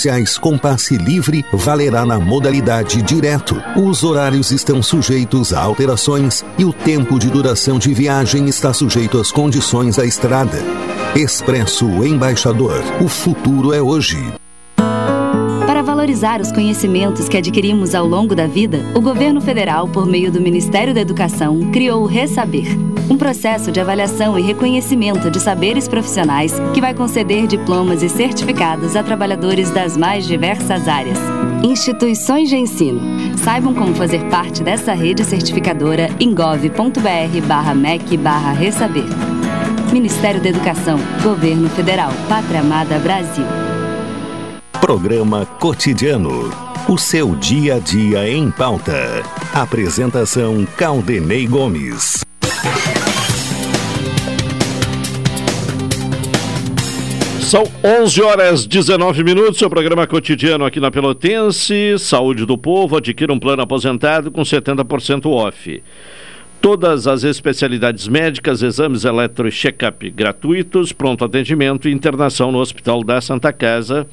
especiais 0.00 0.38
com 0.38 0.56
passe 0.56 0.96
livre 0.96 1.44
valerá 1.52 2.06
na 2.06 2.18
modalidade 2.18 3.02
direto. 3.02 3.62
Os 3.76 4.02
horários 4.02 4.50
estão 4.50 4.82
sujeitos 4.82 5.52
a 5.52 5.60
alterações 5.60 6.44
e 6.56 6.64
o 6.64 6.72
tempo 6.72 7.18
de 7.18 7.28
duração 7.28 7.78
de 7.78 7.92
viagem 7.92 8.48
está 8.48 8.72
sujeito 8.72 9.18
às 9.18 9.30
condições 9.30 9.96
da 9.96 10.06
estrada. 10.06 10.58
Expresso 11.14 11.86
Embaixador. 12.04 12.82
O 13.02 13.08
futuro 13.08 13.74
é 13.74 13.82
hoje. 13.82 14.16
Para 15.66 15.82
valorizar 15.82 16.40
os 16.40 16.50
conhecimentos 16.50 17.28
que 17.28 17.36
adquirimos 17.36 17.94
ao 17.94 18.06
longo 18.06 18.34
da 18.34 18.46
vida, 18.46 18.80
o 18.94 19.00
governo 19.00 19.40
federal, 19.40 19.86
por 19.86 20.06
meio 20.06 20.32
do 20.32 20.40
Ministério 20.40 20.94
da 20.94 21.00
Educação, 21.00 21.70
criou 21.70 22.02
o 22.02 22.06
Resaber 22.06 22.89
um 23.10 23.18
processo 23.18 23.72
de 23.72 23.80
avaliação 23.80 24.38
e 24.38 24.42
reconhecimento 24.42 25.28
de 25.30 25.40
saberes 25.40 25.88
profissionais 25.88 26.54
que 26.72 26.80
vai 26.80 26.94
conceder 26.94 27.48
diplomas 27.48 28.04
e 28.04 28.08
certificados 28.08 28.94
a 28.94 29.02
trabalhadores 29.02 29.68
das 29.70 29.96
mais 29.96 30.24
diversas 30.24 30.86
áreas. 30.86 31.18
Instituições 31.62 32.48
de 32.48 32.56
ensino. 32.56 33.00
Saibam 33.38 33.74
como 33.74 33.94
fazer 33.94 34.24
parte 34.26 34.62
dessa 34.62 34.92
rede 34.92 35.24
certificadora 35.24 36.08
em 36.20 36.32
gov.br/mec 36.32 38.16
ressaber. 38.56 39.04
Ministério 39.92 40.40
da 40.40 40.50
Educação, 40.50 41.00
Governo 41.20 41.68
Federal, 41.70 42.12
Pátria 42.28 42.60
Amada 42.60 42.96
Brasil. 43.00 43.44
Programa 44.80 45.44
Cotidiano. 45.58 46.48
O 46.88 46.96
seu 46.96 47.34
dia 47.34 47.74
a 47.74 47.78
dia 47.80 48.30
em 48.30 48.50
pauta. 48.50 49.22
Apresentação 49.52 50.66
Caldenei 50.76 51.46
Gomes. 51.46 52.29
São 57.50 57.64
11 57.82 58.22
horas 58.22 58.64
19 58.64 59.24
minutos, 59.24 59.58
seu 59.58 59.68
programa 59.68 60.06
cotidiano 60.06 60.64
aqui 60.64 60.78
na 60.78 60.88
Pelotense. 60.88 61.98
Saúde 61.98 62.46
do 62.46 62.56
povo, 62.56 62.96
adquira 62.96 63.32
um 63.32 63.40
plano 63.40 63.60
aposentado 63.62 64.30
com 64.30 64.42
70% 64.42 65.26
off. 65.26 65.82
Todas 66.60 67.08
as 67.08 67.24
especialidades 67.24 68.06
médicas, 68.06 68.62
exames 68.62 69.04
eletro 69.04 69.48
e 69.48 69.50
check-up 69.50 70.08
gratuitos, 70.10 70.92
pronto 70.92 71.24
atendimento 71.24 71.88
e 71.88 71.92
internação 71.92 72.52
no 72.52 72.58
Hospital 72.58 73.02
da 73.02 73.20
Santa 73.20 73.52
Casa 73.52 74.06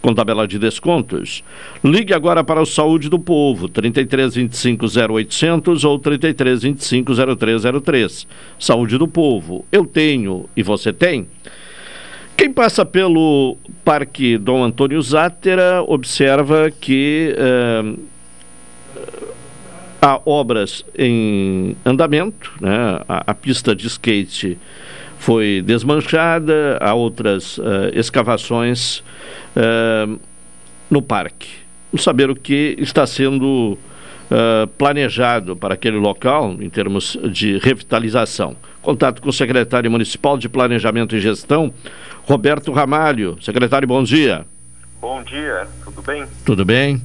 com 0.00 0.14
tabela 0.14 0.46
de 0.46 0.58
descontos. 0.58 1.44
Ligue 1.84 2.14
agora 2.14 2.42
para 2.42 2.60
o 2.60 2.66
Saúde 2.66 3.08
do 3.08 3.18
Povo, 3.18 3.68
33 3.68 4.34
25 4.34 4.86
0800 4.86 5.84
ou 5.84 5.98
33 5.98 6.62
25 6.62 7.12
0303. 7.36 8.26
Saúde 8.58 8.98
do 8.98 9.06
Povo, 9.06 9.64
eu 9.70 9.84
tenho 9.84 10.48
e 10.56 10.62
você 10.62 10.92
tem? 10.92 11.26
Quem 12.36 12.50
passa 12.50 12.86
pelo 12.86 13.58
Parque 13.84 14.38
Dom 14.38 14.64
Antônio 14.64 15.02
Zátera 15.02 15.82
observa 15.86 16.70
que 16.70 17.34
eh, 17.36 17.94
há 20.00 20.20
obras 20.24 20.84
em 20.96 21.76
andamento, 21.84 22.52
né? 22.60 23.00
a, 23.06 23.30
a, 23.30 23.34
pista 23.34 23.76
de 23.76 23.86
skate 23.86 24.56
foi 25.18 25.62
desmanchada, 25.64 26.78
há 26.80 26.94
outras 26.94 27.58
uh, 27.58 27.90
escavações 27.92 29.04
uh, 29.56 30.20
no 30.90 31.02
parque. 31.02 31.48
Vamos 31.92 32.04
saber 32.04 32.30
o 32.30 32.36
que 32.36 32.76
está 32.78 33.06
sendo 33.06 33.78
uh, 34.30 34.66
planejado 34.78 35.56
para 35.56 35.74
aquele 35.74 35.96
local 35.96 36.56
em 36.60 36.70
termos 36.70 37.18
de 37.30 37.58
revitalização. 37.58 38.56
Contato 38.80 39.20
com 39.20 39.28
o 39.28 39.32
secretário 39.32 39.90
municipal 39.90 40.38
de 40.38 40.48
Planejamento 40.48 41.16
e 41.16 41.20
Gestão, 41.20 41.72
Roberto 42.24 42.72
Ramalho. 42.72 43.36
Secretário, 43.40 43.86
bom 43.86 44.02
dia. 44.02 44.46
Bom 45.00 45.22
dia, 45.22 45.66
tudo 45.84 46.02
bem? 46.02 46.24
Tudo 46.44 46.64
bem. 46.64 47.02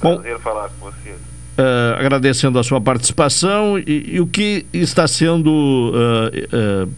Prazer 0.00 0.34
bom, 0.34 0.40
falar 0.40 0.70
com 0.70 0.90
você. 0.90 1.10
Uh, 1.10 1.96
agradecendo 1.98 2.58
a 2.58 2.62
sua 2.62 2.80
participação 2.80 3.78
e, 3.78 4.14
e 4.14 4.20
o 4.20 4.26
que 4.26 4.66
está 4.72 5.06
sendo 5.06 5.92
uh, 5.94 6.88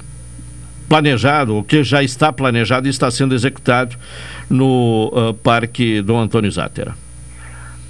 planejado, 0.88 1.56
o 1.56 1.64
que 1.64 1.84
já 1.84 2.02
está 2.02 2.32
planejado 2.32 2.86
e 2.86 2.90
está 2.90 3.10
sendo 3.10 3.34
executado 3.34 3.96
no 4.48 5.34
Parque 5.42 6.00
do 6.00 6.16
Antônio 6.16 6.50
Zátera. 6.50 6.96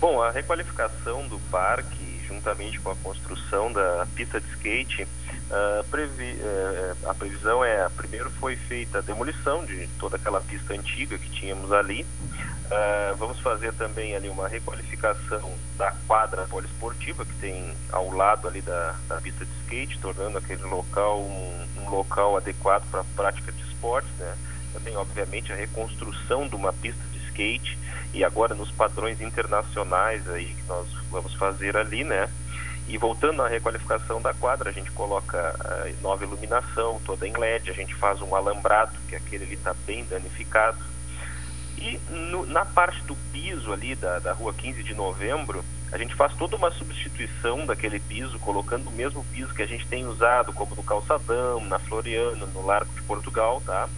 Bom, 0.00 0.22
a 0.22 0.30
requalificação 0.30 1.26
do 1.28 1.38
parque, 1.50 2.20
juntamente 2.26 2.78
com 2.80 2.90
a 2.90 2.96
construção 2.96 3.72
da 3.72 4.06
pista 4.14 4.40
de 4.40 4.48
skate, 4.48 5.06
Uh, 5.48 5.82
previ, 5.84 6.34
uh, 6.42 7.08
a 7.08 7.14
previsão 7.14 7.64
é, 7.64 7.88
primeiro 7.96 8.30
foi 8.32 8.54
feita 8.54 8.98
a 8.98 9.00
demolição 9.00 9.64
de 9.64 9.88
toda 9.98 10.16
aquela 10.16 10.42
pista 10.42 10.74
antiga 10.74 11.16
que 11.18 11.30
tínhamos 11.30 11.72
ali. 11.72 12.04
Uh, 12.68 13.16
vamos 13.16 13.40
fazer 13.40 13.72
também 13.72 14.14
ali 14.14 14.28
uma 14.28 14.46
requalificação 14.46 15.50
da 15.78 15.90
quadra 16.06 16.46
poliesportiva 16.48 17.24
que 17.24 17.32
tem 17.36 17.74
ao 17.90 18.10
lado 18.10 18.46
ali 18.46 18.60
da, 18.60 18.94
da 19.08 19.16
pista 19.22 19.46
de 19.46 19.50
skate, 19.62 19.98
tornando 19.98 20.36
aquele 20.36 20.62
local 20.64 21.20
um, 21.20 21.66
um 21.78 21.88
local 21.88 22.36
adequado 22.36 22.84
para 22.90 23.00
a 23.00 23.04
prática 23.16 23.50
de 23.52 23.62
esportes, 23.62 24.10
né? 24.18 24.36
Também, 24.74 24.94
obviamente, 24.96 25.50
a 25.50 25.56
reconstrução 25.56 26.46
de 26.46 26.56
uma 26.56 26.70
pista 26.70 27.02
de 27.10 27.18
skate 27.28 27.78
e 28.12 28.22
agora 28.22 28.54
nos 28.54 28.70
padrões 28.70 29.18
internacionais 29.22 30.28
aí 30.28 30.46
que 30.46 30.62
nós 30.68 30.86
vamos 31.10 31.32
fazer 31.34 31.74
ali, 31.74 32.04
né? 32.04 32.28
E 32.86 32.96
voltando 32.96 33.42
à 33.42 33.48
requalificação 33.48 34.20
da 34.20 34.32
quadra, 34.34 34.70
a 34.70 34.72
gente 34.72 34.90
coloca 34.92 35.54
uh, 35.54 36.02
nova 36.02 36.24
iluminação, 36.24 37.00
toda 37.04 37.26
em 37.26 37.36
LED, 37.36 37.70
a 37.70 37.74
gente 37.74 37.94
faz 37.94 38.20
um 38.22 38.34
alambrado, 38.34 38.92
que 39.08 39.16
aquele 39.16 39.44
ali 39.44 39.54
está 39.54 39.74
bem 39.86 40.04
danificado. 40.04 40.78
E 41.80 41.98
no, 42.10 42.44
na 42.46 42.64
parte 42.64 43.00
do 43.02 43.14
piso 43.32 43.72
ali 43.72 43.94
da, 43.94 44.18
da 44.18 44.32
rua 44.32 44.52
15 44.52 44.82
de 44.82 44.94
novembro, 44.94 45.64
a 45.92 45.96
gente 45.96 46.14
faz 46.14 46.34
toda 46.34 46.56
uma 46.56 46.70
substituição 46.70 47.64
daquele 47.64 48.00
piso, 48.00 48.38
colocando 48.40 48.88
o 48.88 48.92
mesmo 48.92 49.24
piso 49.32 49.54
que 49.54 49.62
a 49.62 49.66
gente 49.66 49.86
tem 49.86 50.04
usado, 50.04 50.52
como 50.52 50.74
no 50.74 50.82
Calçadão, 50.82 51.64
na 51.64 51.78
Floriana, 51.78 52.46
no 52.46 52.66
Largo 52.66 52.92
de 52.92 53.02
Portugal, 53.02 53.62
tá? 53.64 53.88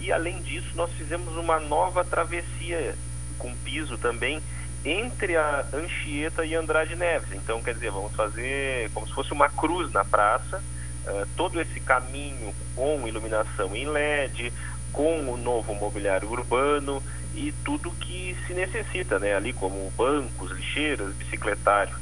E 0.00 0.12
além 0.12 0.42
disso, 0.42 0.68
nós 0.74 0.92
fizemos 0.92 1.34
uma 1.36 1.58
nova 1.58 2.04
travessia 2.04 2.94
com 3.38 3.54
piso 3.64 3.96
também, 3.96 4.40
entre 4.84 5.36
a 5.36 5.64
Anchieta 5.72 6.44
e 6.44 6.54
Andrade 6.54 6.94
Neves. 6.94 7.32
Então, 7.32 7.62
quer 7.62 7.74
dizer, 7.74 7.90
vamos 7.90 8.14
fazer 8.14 8.90
como 8.90 9.06
se 9.06 9.14
fosse 9.14 9.32
uma 9.32 9.48
cruz 9.48 9.90
na 9.92 10.04
praça, 10.04 10.62
uh, 11.06 11.26
todo 11.36 11.60
esse 11.60 11.80
caminho 11.80 12.54
com 12.74 13.06
iluminação 13.06 13.74
em 13.74 13.86
LED, 13.86 14.52
com 14.92 15.30
o 15.30 15.36
novo 15.36 15.74
mobiliário 15.74 16.30
urbano 16.30 17.02
e 17.34 17.52
tudo 17.64 17.90
que 17.92 18.36
se 18.46 18.52
necessita, 18.52 19.18
né? 19.18 19.34
Ali 19.34 19.52
como 19.52 19.90
bancos, 19.96 20.50
lixeiras, 20.50 21.14
bicicletário. 21.14 21.94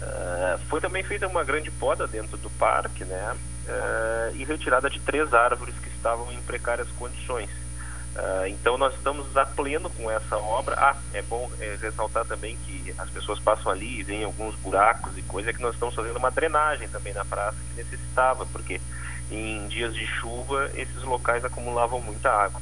Uh, 0.00 0.58
foi 0.68 0.80
também 0.80 1.02
feita 1.02 1.26
uma 1.26 1.44
grande 1.44 1.70
poda 1.70 2.06
dentro 2.06 2.36
do 2.36 2.48
parque, 2.50 3.04
né? 3.04 3.36
uh, 3.68 4.36
e 4.36 4.44
retirada 4.44 4.88
de 4.88 4.98
três 5.00 5.32
árvores 5.32 5.74
que 5.78 5.88
estavam 5.88 6.32
em 6.32 6.40
precárias 6.42 6.88
condições. 6.92 7.50
Uh, 8.16 8.46
então 8.48 8.76
nós 8.76 8.94
estamos 8.94 9.36
a 9.36 9.46
pleno 9.46 9.90
com 9.90 10.10
essa 10.10 10.36
obra. 10.36 10.74
Ah, 10.76 10.96
é 11.12 11.22
bom 11.22 11.50
é, 11.60 11.76
ressaltar 11.80 12.24
também 12.24 12.56
que 12.66 12.92
as 12.98 13.08
pessoas 13.10 13.38
passam 13.38 13.70
ali 13.70 14.00
e 14.00 14.02
veem 14.02 14.24
alguns 14.24 14.54
buracos 14.56 15.16
e 15.16 15.22
coisa 15.22 15.52
que 15.52 15.62
nós 15.62 15.74
estamos 15.74 15.94
fazendo 15.94 16.16
uma 16.16 16.30
drenagem 16.30 16.88
também 16.88 17.12
na 17.12 17.24
praça 17.24 17.58
que 17.68 17.82
necessitava, 17.82 18.44
porque 18.46 18.80
em 19.30 19.66
dias 19.68 19.94
de 19.94 20.06
chuva 20.06 20.70
esses 20.74 21.02
locais 21.02 21.44
acumulavam 21.44 22.00
muita 22.00 22.30
água. 22.30 22.60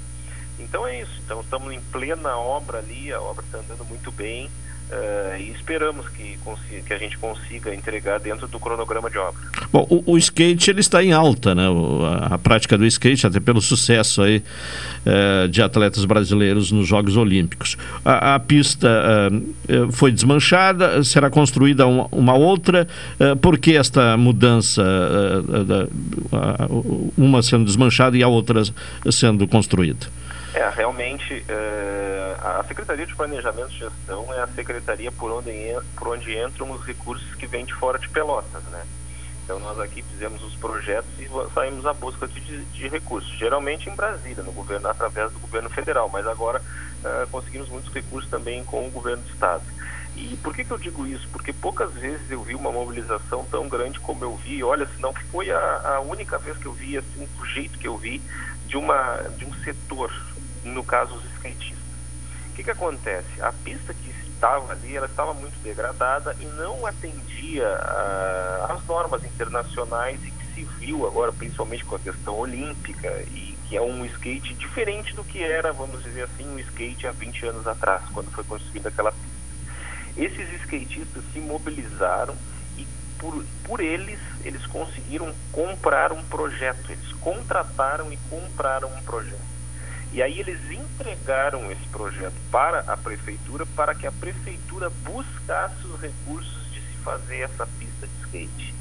Então 0.59 0.87
é 0.87 1.03
isso. 1.03 1.13
Então 1.25 1.41
estamos 1.41 1.73
em 1.73 1.81
plena 1.81 2.37
obra 2.37 2.79
ali, 2.79 3.13
a 3.13 3.21
obra 3.21 3.45
está 3.45 3.59
andando 3.59 3.85
muito 3.85 4.11
bem. 4.11 4.51
Uh, 4.89 5.37
e 5.41 5.51
esperamos 5.51 6.09
que, 6.11 6.39
consiga, 6.45 6.81
que 6.81 6.95
a 6.95 6.99
gente 6.99 7.19
consiga 7.19 7.75
entregar 7.75 8.21
dentro 8.21 8.47
do 8.47 8.61
cronograma 8.61 9.11
de 9.11 9.19
obra. 9.19 9.41
Bom, 9.73 9.85
o, 9.91 10.13
o 10.13 10.17
skate 10.17 10.71
ele 10.71 10.79
está 10.79 11.03
em 11.03 11.13
alta, 11.13 11.57
né? 11.57 11.69
O, 11.69 12.05
a, 12.05 12.35
a, 12.35 12.39
prática 12.39 12.79
do 12.79 12.87
skate, 12.87 13.27
até 13.27 13.41
pelo 13.41 13.61
sucesso 13.61 14.23
aí 14.23 14.45
uh, 15.05 15.49
de 15.49 15.61
atletas 15.61 16.05
brasileiros 16.05 16.71
nos 16.71 16.87
Jogos 16.87 17.17
Olímpicos. 17.17 17.77
A, 18.05 18.37
a 18.37 18.39
pista 18.39 18.89
uh, 18.89 19.91
foi 19.91 20.13
desmanchada, 20.13 21.03
será 21.03 21.31
construída 21.31 21.85
uma, 21.85 22.07
uma 22.13 22.35
outra. 22.35 22.87
por 23.43 23.59
que 23.59 23.77
esta 23.77 24.17
mudança, 24.17 24.85
uma 27.19 27.43
sendo 27.43 27.65
desmanchada 27.65 28.17
e 28.17 28.23
a 28.23 28.29
outra 28.29 28.63
sendo 29.11 29.49
construída? 29.49 30.07
É, 30.57 30.71
realmente, 30.71 31.45
é, 31.51 32.37
a 32.41 32.65
Secretaria 32.67 33.05
de 33.05 33.15
Planejamento 33.15 33.73
e 33.73 33.79
Gestão 33.79 34.33
é 34.33 34.41
a 34.41 34.47
secretaria 34.47 35.13
por 35.13 35.31
onde, 35.31 35.53
por 35.95 36.09
onde 36.09 36.35
entram 36.35 36.71
os 36.71 36.83
recursos 36.83 37.35
que 37.35 37.47
vêm 37.47 37.67
de 37.67 37.75
fora 37.75 37.99
de 37.99 38.09
Pelotas, 38.09 38.63
né? 38.65 38.83
Então 39.45 39.61
nós 39.61 39.79
aqui 39.79 40.01
fizemos 40.01 40.43
os 40.43 40.55
projetos 40.55 41.11
e 41.19 41.29
saímos 41.53 41.85
à 41.85 41.93
busca 41.93 42.27
de, 42.27 42.65
de 42.65 42.89
recursos, 42.89 43.31
geralmente 43.37 43.91
em 43.91 43.95
Brasília, 43.95 44.43
no 44.43 44.51
governo, 44.51 44.89
através 44.89 45.31
do 45.31 45.39
governo 45.41 45.69
federal, 45.69 46.09
mas 46.09 46.27
agora 46.27 46.63
é, 47.05 47.27
conseguimos 47.31 47.69
muitos 47.69 47.93
recursos 47.93 48.31
também 48.31 48.65
com 48.65 48.87
o 48.87 48.91
governo 48.91 49.23
do 49.25 49.29
estado. 49.29 49.63
E 50.17 50.39
por 50.43 50.55
que, 50.55 50.65
que 50.65 50.71
eu 50.71 50.79
digo 50.79 51.07
isso? 51.07 51.29
Porque 51.29 51.53
poucas 51.53 51.93
vezes 51.93 52.31
eu 52.31 52.43
vi 52.43 52.55
uma 52.55 52.73
mobilização 52.73 53.45
tão 53.51 53.69
grande 53.69 54.01
como 54.01 54.25
eu 54.25 54.35
vi. 54.37 54.65
Olha, 54.65 54.87
se 54.87 55.03
não 55.03 55.13
foi 55.31 55.51
a, 55.51 55.97
a 55.97 56.01
única 56.01 56.39
vez 56.39 56.57
que 56.57 56.65
eu 56.65 56.73
vi, 56.73 56.97
assim, 56.97 57.29
do 57.37 57.45
jeito 57.45 57.79
que 57.79 57.87
eu 57.87 57.99
vi, 57.99 58.23
de, 58.67 58.79
uma, 58.79 59.19
de 59.37 59.45
um 59.45 59.53
setor 59.63 60.11
no 60.67 60.85
caso 60.85 61.15
os 61.15 61.25
skatistas. 61.35 61.79
O 62.51 62.55
que, 62.57 62.65
que 62.65 62.71
acontece? 62.71 63.41
A 63.41 63.53
pista 63.53 63.93
que 63.93 64.11
estava 64.37 64.73
ali, 64.73 64.97
ela 64.97 65.07
estava 65.07 65.35
muito 65.35 65.59
degradada 65.63 66.37
e 66.41 66.45
não 66.45 66.87
atendia 66.87 67.69
às 68.69 68.85
normas 68.87 69.25
internacionais 69.25 70.23
e 70.23 70.31
que 70.31 70.55
se 70.55 70.65
viu 70.79 71.07
agora, 71.07 71.33
principalmente 71.33 71.85
com 71.85 71.97
a 71.97 71.99
questão 71.99 72.35
olímpica, 72.39 73.11
e 73.29 73.57
que 73.69 73.77
é 73.77 73.83
um 73.83 74.05
skate 74.07 74.55
diferente 74.55 75.15
do 75.15 75.25
que 75.25 75.43
era, 75.43 75.73
vamos 75.73 76.03
dizer 76.05 76.23
assim, 76.23 76.47
um 76.47 76.59
skate 76.59 77.07
há 77.07 77.13
20 77.13 77.47
anos 77.47 77.67
atrás, 77.67 78.03
quando 78.13 78.31
foi 78.31 78.45
construída 78.45 78.89
aquela 78.89 79.11
pista. 79.11 79.37
Esses 80.17 80.53
skatistas 80.63 81.25
se 81.33 81.41
mobilizaram 81.41 82.35
e 82.79 82.87
por, 83.19 83.45
por 83.65 83.81
eles, 83.81 84.21
eles 84.45 84.65
conseguiram 84.67 85.35
comprar 85.53 86.13
um 86.13 86.23
projeto, 86.25 86.91
eles 86.91 87.13
contrataram 87.15 88.13
e 88.13 88.17
compraram 88.31 88.89
um 88.89 89.03
projeto. 89.03 89.56
E 90.13 90.23
aí 90.23 90.41
eles 90.41 90.59
entregaram 90.71 91.71
esse 91.71 91.87
projeto 91.89 92.35
para 92.51 92.81
a 92.81 92.97
prefeitura 92.97 93.67
para 93.67 93.95
que 93.95 94.07
a 94.07 94.13
prefeitura 94.13 94.89
buscasse 95.05 95.87
os 95.87 96.01
recursos 96.01 96.71
de 96.73 96.81
se 96.81 96.97
fazer 97.05 97.41
essa 97.41 97.67
pista 97.79 98.07
de 98.07 98.25
skate. 98.25 98.75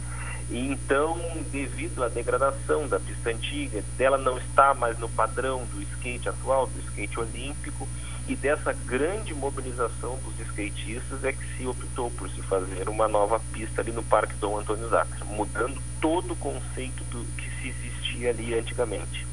E 0.50 0.60
então, 0.60 1.20
devido 1.52 2.04
à 2.04 2.08
degradação 2.08 2.88
da 2.88 3.00
pista 3.00 3.32
antiga, 3.32 3.84
dela 3.98 4.18
não 4.18 4.38
está 4.38 4.74
mais 4.74 4.98
no 5.00 5.10
padrão 5.10 5.66
do 5.66 5.82
skate 5.82 6.30
atual, 6.30 6.68
do 6.68 6.80
skate 6.80 7.20
olímpico, 7.20 7.88
e 8.28 8.36
dessa 8.36 8.74
grande 8.74 9.34
mobilização 9.34 10.18
dos 10.18 10.40
skatistas 10.48 11.24
é 11.24 11.32
que 11.32 11.58
se 11.58 11.66
optou 11.68 12.10
por 12.12 12.30
se 12.30 12.42
fazer 12.44 12.90
uma 12.90 13.08
nova 13.08 13.40
pista 13.54 13.82
ali 13.82 13.92
no 13.92 14.04
Parque 14.04 14.34
Dom 14.36 14.60
Antônio 14.60 14.90
Zacra, 14.90 15.26
mudando 15.26 15.80
todo 16.02 16.34
o 16.34 16.36
conceito 16.36 17.04
do 17.06 17.24
que 17.36 17.50
se 17.62 17.70
existia 17.70 18.32
ali 18.32 18.58
antigamente. 18.58 19.28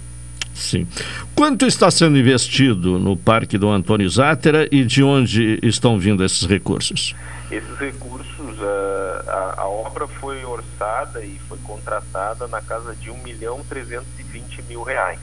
Sim. 0.54 0.86
Quanto 1.34 1.66
está 1.66 1.90
sendo 1.90 2.18
investido 2.18 2.98
no 2.98 3.16
Parque 3.16 3.56
do 3.56 3.68
Antônio 3.68 4.08
Zátera 4.08 4.68
e 4.70 4.84
de 4.84 5.02
onde 5.02 5.58
estão 5.62 5.98
vindo 5.98 6.24
esses 6.24 6.46
recursos? 6.46 7.14
Esses 7.50 7.78
recursos, 7.78 8.62
a, 8.62 9.30
a, 9.30 9.60
a 9.62 9.66
obra 9.68 10.06
foi 10.06 10.44
orçada 10.44 11.24
e 11.24 11.38
foi 11.48 11.58
contratada 11.58 12.46
na 12.48 12.60
casa 12.60 12.94
de 12.94 13.10
1 13.10 13.22
milhão 13.22 13.60
320 13.68 14.62
mil 14.62 14.82
reais. 14.82 15.20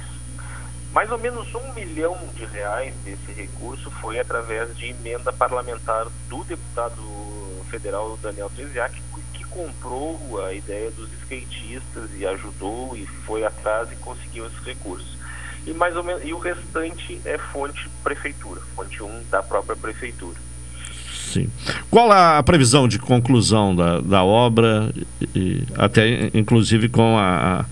Mais 0.93 1.11
ou 1.11 1.19
menos 1.19 1.53
um 1.53 1.73
milhão 1.73 2.17
de 2.35 2.45
reais 2.45 2.93
desse 3.05 3.31
recurso 3.31 3.91
foi 4.01 4.19
através 4.19 4.75
de 4.75 4.87
emenda 4.87 5.31
parlamentar 5.31 6.07
do 6.27 6.43
deputado 6.43 6.95
federal 7.69 8.17
Daniel 8.17 8.49
Treziak, 8.55 8.99
que 9.33 9.43
comprou 9.45 10.43
a 10.43 10.51
ideia 10.51 10.89
dos 10.89 11.11
skatistas 11.21 12.09
e 12.17 12.25
ajudou 12.25 12.97
e 12.97 13.05
foi 13.05 13.45
atrás 13.45 13.91
e 13.91 13.95
conseguiu 13.97 14.47
esses 14.47 14.63
recursos 14.63 15.18
e 15.69 15.73
mais 15.73 15.95
ou 15.95 16.03
menos 16.03 16.23
e 16.25 16.33
o 16.33 16.39
restante 16.39 17.21
é 17.23 17.37
fonte 17.37 17.87
prefeitura, 18.03 18.59
fonte 18.75 19.01
1 19.03 19.23
da 19.29 19.43
própria 19.43 19.75
prefeitura. 19.75 20.37
Sim. 21.13 21.47
Qual 21.91 22.11
a 22.11 22.41
previsão 22.41 22.87
de 22.87 22.97
conclusão 22.97 23.75
da, 23.75 24.01
da 24.01 24.23
obra, 24.23 24.91
e, 25.35 25.63
até 25.77 26.31
inclusive 26.33 26.89
com 26.89 27.17
a, 27.19 27.65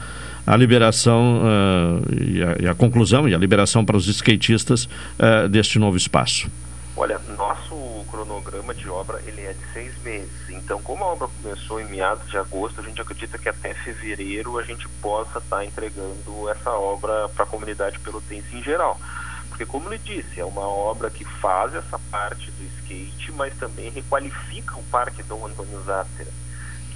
a 0.45 0.55
liberação 0.55 1.41
uh, 1.41 2.23
e, 2.23 2.43
a, 2.43 2.55
e, 2.59 2.67
a, 2.67 2.75
conclusão 2.75 3.27
e 3.27 3.33
a 3.33 3.37
liberação 3.37 3.83
para 3.83 3.97
os 3.97 4.07
skatistas 4.07 4.85
uh, 4.85 5.49
deste 5.49 5.79
novo 5.79 5.97
espaço? 5.97 6.51
Olha, 6.95 7.19
nosso 7.35 8.05
cronograma 8.11 8.75
de 8.75 8.87
obra 8.87 9.19
ele 9.25 9.41
é 9.41 9.53
de 9.53 9.73
seis 9.73 9.91
meses. 10.03 10.29
Então, 10.67 10.81
como 10.81 11.01
a 11.01 11.07
obra 11.07 11.29
começou 11.41 11.79
em 11.79 11.85
meados 11.85 12.29
de 12.29 12.37
agosto, 12.37 12.81
a 12.81 12.83
gente 12.83 12.99
acredita 12.99 13.37
que 13.37 13.47
até 13.47 13.73
fevereiro 13.73 14.59
a 14.59 14.63
gente 14.63 14.85
possa 15.01 15.39
estar 15.39 15.59
tá 15.59 15.65
entregando 15.65 16.49
essa 16.49 16.71
obra 16.71 17.29
para 17.29 17.45
a 17.45 17.47
comunidade 17.47 17.97
pelotense 17.99 18.53
em 18.53 18.61
geral. 18.61 18.99
Porque, 19.47 19.65
como 19.65 19.87
lhe 19.87 19.97
disse, 19.97 20.41
é 20.41 20.43
uma 20.43 20.67
obra 20.67 21.09
que 21.09 21.23
faz 21.23 21.73
essa 21.73 21.97
parte 22.11 22.51
do 22.51 22.65
skate, 22.79 23.31
mas 23.31 23.55
também 23.57 23.89
requalifica 23.91 24.75
o 24.75 24.83
Parque 24.91 25.23
Dom 25.23 25.45
Antônio 25.45 25.81
Zátera, 25.83 26.33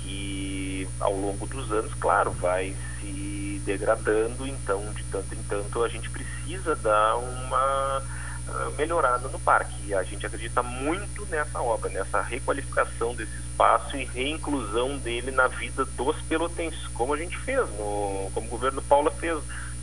que 0.01 0.85
ao 0.99 1.15
longo 1.15 1.47
dos 1.47 1.71
anos, 1.71 1.93
claro, 1.93 2.31
vai 2.31 2.75
se 2.99 3.61
degradando, 3.65 4.45
então 4.45 4.83
de 4.91 5.03
tanto 5.05 5.33
em 5.33 5.43
tanto 5.43 5.81
a 5.81 5.87
gente 5.87 6.09
precisa 6.09 6.75
dar 6.75 7.15
uma 7.15 8.03
melhorada 8.77 9.27
no 9.27 9.39
parque. 9.39 9.75
E 9.87 9.93
a 9.93 10.03
gente 10.03 10.25
acredita 10.25 10.61
muito 10.61 11.25
nessa 11.27 11.61
obra, 11.61 11.89
nessa 11.89 12.21
requalificação 12.21 13.15
desse 13.15 13.31
espaço 13.39 13.95
e 13.97 14.05
reinclusão 14.05 14.97
dele 14.97 15.31
na 15.31 15.47
vida 15.47 15.85
dos 15.85 16.15
pelotenses, 16.23 16.87
como 16.93 17.13
a 17.13 17.17
gente 17.17 17.37
fez, 17.37 17.67
no, 17.77 18.29
como 18.33 18.47
o 18.47 18.49
governo 18.49 18.81
Paula 18.81 19.11
fez 19.11 19.37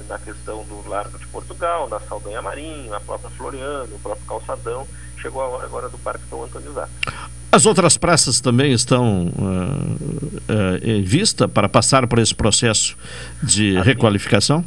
na 0.08 0.18
questão 0.18 0.64
do 0.64 0.88
Largo 0.88 1.18
de 1.18 1.26
Portugal, 1.26 1.88
na 1.88 2.00
Saldanha 2.00 2.40
Marinho, 2.40 2.90
na 2.90 3.00
própria 3.00 3.30
Floriano, 3.30 3.94
o 3.94 3.98
próprio 3.98 4.26
Calçadão. 4.26 4.86
Chegou 5.20 5.42
a 5.42 5.48
hora 5.48 5.64
agora 5.64 5.88
do 5.88 5.98
Parque 5.98 6.24
São 6.30 6.44
Antônio 6.44 6.72
Zá. 6.72 6.88
As 7.50 7.66
outras 7.66 7.96
praças 7.96 8.40
também 8.40 8.72
estão 8.72 9.26
uh, 9.26 9.32
uh, 9.32 10.78
em 10.82 11.02
vista 11.02 11.48
para 11.48 11.68
passar 11.68 12.06
por 12.06 12.18
esse 12.18 12.34
processo 12.34 12.96
de 13.42 13.76
assim, 13.76 13.88
requalificação? 13.88 14.64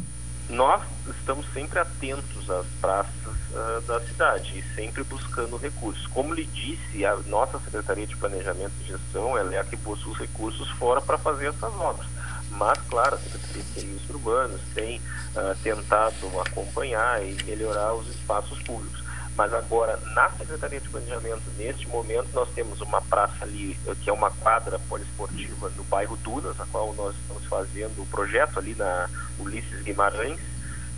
Nós 0.52 0.82
estamos 1.08 1.46
sempre 1.54 1.78
atentos 1.78 2.50
às 2.50 2.66
praças 2.78 3.34
uh, 3.52 3.80
da 3.86 3.98
cidade 4.02 4.58
e 4.58 4.74
sempre 4.74 5.02
buscando 5.02 5.56
recursos. 5.56 6.06
Como 6.08 6.34
lhe 6.34 6.44
disse, 6.44 7.06
a 7.06 7.16
nossa 7.26 7.58
Secretaria 7.60 8.06
de 8.06 8.14
Planejamento 8.14 8.72
e 8.82 8.88
Gestão 8.88 9.38
ela 9.38 9.54
é 9.54 9.58
a 9.58 9.64
que 9.64 9.78
possui 9.78 10.12
os 10.12 10.18
recursos 10.18 10.68
fora 10.72 11.00
para 11.00 11.16
fazer 11.16 11.46
essas 11.46 11.72
obras. 11.74 12.06
Mas, 12.50 12.78
claro, 12.86 13.14
a 13.14 13.18
Secretaria 13.18 13.62
de 13.62 13.72
Serviços 13.72 14.10
Urbanos 14.10 14.60
tem 14.74 14.98
uh, 14.98 15.56
tentado 15.62 16.40
acompanhar 16.46 17.24
e 17.24 17.32
melhorar 17.44 17.94
os 17.94 18.08
espaços 18.08 18.62
públicos. 18.62 19.01
Mas 19.36 19.52
agora, 19.54 19.98
na 20.14 20.30
Secretaria 20.30 20.80
de 20.80 20.88
Planejamento, 20.88 21.42
neste 21.56 21.88
momento, 21.88 22.28
nós 22.34 22.48
temos 22.54 22.80
uma 22.80 23.00
praça 23.00 23.44
ali, 23.44 23.78
que 24.02 24.10
é 24.10 24.12
uma 24.12 24.30
quadra 24.30 24.78
poliesportiva 24.78 25.70
no 25.70 25.84
bairro 25.84 26.16
Dunas, 26.18 26.60
a 26.60 26.66
qual 26.66 26.92
nós 26.94 27.14
estamos 27.16 27.44
fazendo 27.46 28.02
o 28.02 28.06
projeto 28.06 28.58
ali 28.58 28.74
na 28.74 29.08
Ulisses 29.38 29.82
Guimarães, 29.82 30.38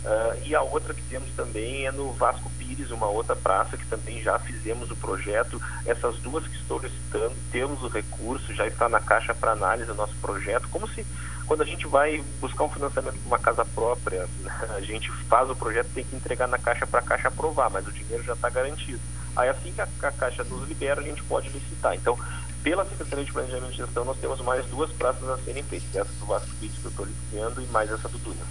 Uh, 0.05 0.39
e 0.45 0.53
a 0.53 0.61
outra 0.61 0.93
que 0.93 1.01
temos 1.01 1.27
também 1.31 1.87
é 1.87 1.91
no 1.91 2.11
Vasco 2.13 2.47
Pires, 2.59 2.91
uma 2.91 3.07
outra 3.07 3.35
praça 3.35 3.75
que 3.75 3.87
também 3.87 4.21
já 4.21 4.37
fizemos 4.37 4.91
o 4.91 4.95
projeto. 4.95 5.59
Essas 5.83 6.17
duas 6.19 6.45
que 6.45 6.55
estou 6.57 6.79
citando, 6.79 7.33
temos 7.51 7.81
o 7.81 7.87
recurso, 7.87 8.53
já 8.53 8.67
está 8.67 8.87
na 8.87 8.99
caixa 8.99 9.33
para 9.33 9.53
análise 9.53 9.89
o 9.89 9.95
nosso 9.95 10.13
projeto. 10.17 10.69
Como 10.69 10.87
se 10.89 11.03
quando 11.45 11.61
a 11.61 11.65
gente 11.65 11.85
vai 11.87 12.23
buscar 12.39 12.63
um 12.63 12.69
financiamento 12.69 13.15
para 13.15 13.27
uma 13.27 13.39
casa 13.39 13.65
própria, 13.65 14.27
a 14.75 14.81
gente 14.81 15.11
faz 15.29 15.49
o 15.49 15.55
projeto 15.55 15.87
tem 15.93 16.03
que 16.03 16.15
entregar 16.15 16.47
na 16.47 16.57
caixa 16.57 16.87
para 16.87 16.99
a 16.99 17.03
caixa 17.03 17.27
aprovar, 17.27 17.69
mas 17.69 17.87
o 17.87 17.91
dinheiro 17.91 18.23
já 18.23 18.33
está 18.33 18.49
garantido. 18.49 18.99
Aí 19.35 19.49
assim 19.49 19.71
que 19.71 19.81
a, 19.81 19.87
a 20.03 20.11
Caixa 20.11 20.43
nos 20.45 20.67
libera, 20.67 21.01
a 21.01 21.03
gente 21.03 21.21
pode 21.23 21.49
licitar. 21.49 21.93
Então, 21.93 22.17
pela 22.63 22.85
Secretaria 22.85 23.25
de 23.25 23.31
Planejamento 23.31 23.73
e 23.73 23.77
Gestão, 23.77 24.05
nós 24.05 24.17
temos 24.17 24.39
mais 24.41 24.65
duas 24.67 24.89
praças 24.91 25.27
a 25.29 25.37
serem 25.39 25.61
feitas. 25.63 25.93
Essa 25.93 26.09
do 26.19 26.25
Vasco 26.25 26.49
Brito 26.59 26.75
que 26.79 26.85
eu 26.85 26.91
estou 26.91 27.05
liciando 27.05 27.61
e 27.61 27.65
mais 27.67 27.91
essa 27.91 28.07
do 28.07 28.17
Dunas. 28.17 28.47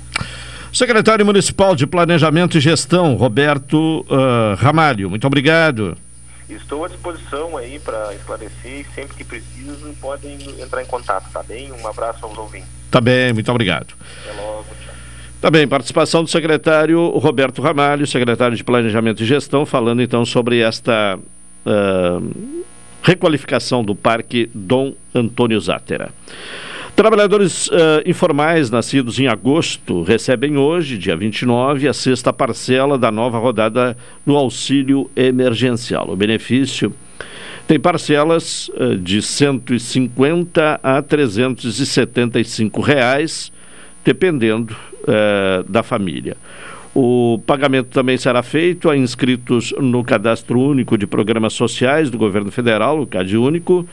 Secretário 0.73 1.25
Municipal 1.25 1.75
de 1.75 1.87
Planejamento 1.87 2.59
e 2.59 2.61
Gestão, 2.61 3.15
Roberto 3.15 4.05
uh, 4.11 4.55
Ramalho, 4.57 5.09
muito 5.09 5.27
obrigado. 5.27 5.97
Estou 6.49 6.85
à 6.85 6.89
disposição 6.89 7.57
aí 7.57 7.79
para 7.79 8.15
esclarecer 8.15 8.81
e 8.81 8.87
sempre 8.95 9.17
que 9.17 9.25
preciso 9.25 9.95
podem 10.01 10.37
entrar 10.61 10.83
em 10.83 10.87
contato, 10.87 11.31
tá 11.33 11.43
bem? 11.43 11.73
Um 11.73 11.87
abraço 11.87 12.25
aos 12.25 12.37
ouvintes. 12.37 12.69
Tá 12.91 13.01
bem, 13.01 13.33
muito 13.33 13.51
obrigado. 13.51 13.95
Até 14.25 14.41
logo, 14.41 14.67
tchau. 14.85 14.95
Tá 15.41 15.51
bem, 15.51 15.67
participação 15.67 16.23
do 16.23 16.31
secretário 16.31 17.11
Roberto 17.19 17.61
Ramalho, 17.61 18.07
secretário 18.07 18.57
de 18.57 18.65
Planejamento 18.65 19.23
e 19.23 19.27
Gestão, 19.27 19.67
falando 19.67 20.03
então 20.03 20.25
sobre 20.25 20.61
esta 20.61 21.19
uh, 21.19 22.65
requalificação 23.03 23.85
do 23.85 23.95
Parque 23.95 24.51
Dom 24.55 24.95
Antônio 25.15 25.61
Zátera. 25.61 26.13
Trabalhadores 26.97 27.67
uh, 27.67 27.73
informais 28.07 28.71
nascidos 28.71 29.19
em 29.19 29.27
agosto 29.27 30.03
recebem 30.03 30.57
hoje, 30.57 30.97
dia 30.97 31.17
29, 31.17 31.89
a 31.89 31.93
sexta 31.93 32.33
parcela 32.33 32.97
da 32.97 33.11
nova 33.11 33.37
rodada 33.37 33.97
do 34.25 34.37
auxílio 34.37 35.11
emergencial. 35.17 36.09
O 36.09 36.15
benefício 36.15 36.95
tem 37.67 37.81
parcelas 37.81 38.69
uh, 38.69 38.97
de 38.97 39.21
150 39.21 40.79
a 40.81 41.03
375 41.03 42.81
reais, 42.81 43.51
dependendo 44.05 44.77
uh, 45.03 45.69
da 45.69 45.83
família. 45.83 46.37
O 46.95 47.43
pagamento 47.45 47.89
também 47.89 48.17
será 48.17 48.41
feito 48.41 48.89
a 48.89 48.97
inscritos 48.97 49.75
no 49.81 50.05
Cadastro 50.05 50.61
Único 50.61 50.97
de 50.97 51.09
Programas 51.09 51.55
Sociais 51.55 52.09
do 52.09 52.17
Governo 52.17 52.53
Federal, 52.53 53.01
o 53.01 53.07
CAD 53.07 53.37
Único, 53.37 53.85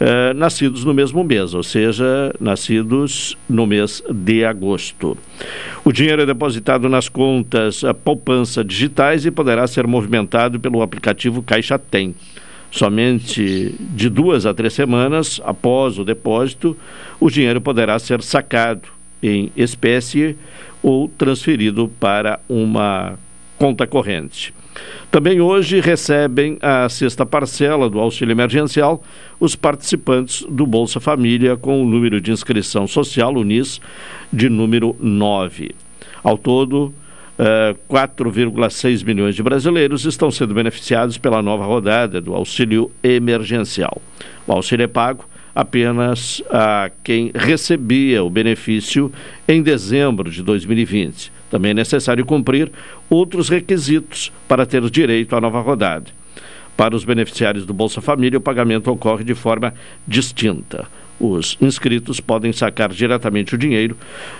eh, 0.00 0.32
nascidos 0.32 0.82
no 0.82 0.94
mesmo 0.94 1.22
mês, 1.22 1.52
ou 1.52 1.62
seja, 1.62 2.34
nascidos 2.40 3.36
no 3.46 3.66
mês 3.66 4.02
de 4.10 4.46
agosto. 4.46 5.14
O 5.84 5.92
dinheiro 5.92 6.22
é 6.22 6.26
depositado 6.26 6.88
nas 6.88 7.06
contas 7.06 7.82
poupança 8.02 8.64
digitais 8.64 9.26
e 9.26 9.30
poderá 9.30 9.66
ser 9.66 9.86
movimentado 9.86 10.58
pelo 10.58 10.80
aplicativo 10.80 11.42
Caixa 11.42 11.78
Tem. 11.78 12.14
Somente 12.70 13.74
de 13.78 14.08
duas 14.08 14.46
a 14.46 14.54
três 14.54 14.72
semanas 14.72 15.38
após 15.44 15.98
o 15.98 16.04
depósito, 16.04 16.74
o 17.20 17.28
dinheiro 17.28 17.60
poderá 17.60 17.98
ser 17.98 18.22
sacado 18.22 18.88
em 19.22 19.52
espécie 19.54 20.34
ou 20.82 21.08
transferido 21.08 21.92
para 22.00 22.40
uma 22.48 23.18
conta 23.58 23.86
corrente. 23.86 24.54
Também 25.10 25.40
hoje 25.40 25.80
recebem 25.80 26.56
a 26.62 26.88
sexta 26.88 27.26
parcela 27.26 27.90
do 27.90 27.98
auxílio 27.98 28.32
emergencial 28.32 29.02
os 29.40 29.56
participantes 29.56 30.46
do 30.48 30.66
Bolsa 30.66 31.00
Família 31.00 31.56
com 31.56 31.82
o 31.82 31.84
número 31.84 32.20
de 32.20 32.30
inscrição 32.30 32.86
social, 32.86 33.34
UNIS, 33.34 33.80
de 34.32 34.48
número 34.48 34.94
9. 35.00 35.74
Ao 36.22 36.38
todo, 36.38 36.94
4,6 37.88 39.00
eh, 39.00 39.04
milhões 39.04 39.34
de 39.34 39.42
brasileiros 39.42 40.04
estão 40.04 40.30
sendo 40.30 40.52
beneficiados 40.54 41.16
pela 41.16 41.42
nova 41.42 41.64
rodada 41.64 42.20
do 42.20 42.34
auxílio 42.34 42.90
emergencial. 43.02 44.00
O 44.46 44.52
auxílio 44.52 44.84
é 44.84 44.86
pago 44.86 45.24
apenas 45.54 46.42
a 46.50 46.90
quem 47.02 47.32
recebia 47.34 48.22
o 48.22 48.30
benefício 48.30 49.12
em 49.48 49.62
dezembro 49.62 50.30
de 50.30 50.42
2020. 50.42 51.39
Também 51.50 51.72
é 51.72 51.74
necessário 51.74 52.24
cumprir 52.24 52.70
outros 53.08 53.48
requisitos 53.48 54.32
para 54.46 54.64
ter 54.64 54.88
direito 54.88 55.34
à 55.34 55.40
nova 55.40 55.60
rodada. 55.60 56.06
Para 56.76 56.96
os 56.96 57.04
beneficiários 57.04 57.66
do 57.66 57.74
Bolsa 57.74 58.00
Família, 58.00 58.38
o 58.38 58.40
pagamento 58.40 58.90
ocorre 58.90 59.24
de 59.24 59.34
forma 59.34 59.74
distinta. 60.06 60.86
Os 61.20 61.58
inscritos 61.60 62.18
podem 62.18 62.50
sacar 62.50 62.88
diretamente 62.90 63.54
o 63.54 63.58
dinheiro 63.58 63.94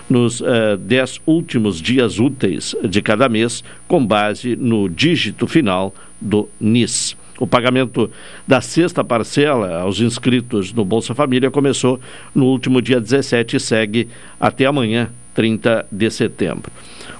nos 0.09 0.41
uh, 0.41 0.75
dez 0.79 1.21
últimos 1.27 1.79
dias 1.79 2.17
úteis 2.17 2.75
de 2.83 3.01
cada 3.03 3.29
mês, 3.29 3.63
com 3.87 4.03
base 4.03 4.55
no 4.55 4.89
dígito 4.89 5.45
final 5.45 5.93
do 6.19 6.49
NIS. 6.59 7.15
O 7.37 7.45
pagamento 7.45 8.09
da 8.47 8.61
sexta 8.61 9.03
parcela 9.03 9.81
aos 9.81 9.99
inscritos 9.99 10.73
no 10.73 10.83
Bolsa 10.83 11.13
Família 11.13 11.51
começou 11.51 11.99
no 12.33 12.45
último 12.45 12.81
dia 12.81 12.99
17 12.99 13.57
e 13.57 13.59
segue 13.59 14.07
até 14.39 14.65
amanhã, 14.65 15.11
30 15.35 15.85
de 15.91 16.09
setembro. 16.09 16.71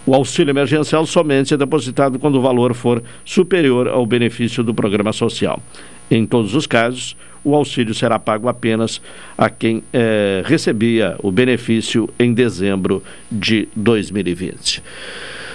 O 0.05 0.13
auxílio 0.13 0.51
emergencial 0.51 1.05
somente 1.05 1.53
é 1.53 1.57
depositado 1.57 2.19
quando 2.19 2.35
o 2.35 2.41
valor 2.41 2.73
for 2.73 3.03
superior 3.23 3.87
ao 3.87 4.05
benefício 4.05 4.63
do 4.63 4.73
programa 4.73 5.13
social. 5.13 5.61
Em 6.09 6.25
todos 6.25 6.55
os 6.55 6.67
casos, 6.67 7.15
o 7.43 7.55
auxílio 7.55 7.93
será 7.93 8.19
pago 8.19 8.47
apenas 8.47 9.01
a 9.37 9.49
quem 9.49 9.83
eh, 9.93 10.43
recebia 10.45 11.15
o 11.23 11.31
benefício 11.31 12.09
em 12.19 12.33
dezembro 12.33 13.03
de 13.31 13.67
2020. 13.75 14.83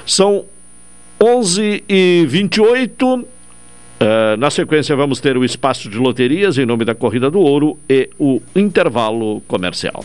São 0.05 0.45
11 1.21 1.85
e 1.89 2.25
28 2.29 3.27
Uh, 3.97 4.37
na 4.37 4.51
sequência, 4.51 4.95
vamos 4.95 5.21
ter 5.21 5.39
o 5.39 5.45
espaço 5.45 5.89
de 5.89 5.97
loterias 5.97 6.59
em 6.59 6.67
nome 6.67 6.85
da 6.85 6.95
Corrida 6.95 7.31
do 7.31 7.41
Ouro 7.41 7.79
e 7.89 8.11
o 8.19 8.43
intervalo 8.55 9.41
comercial. 9.49 10.05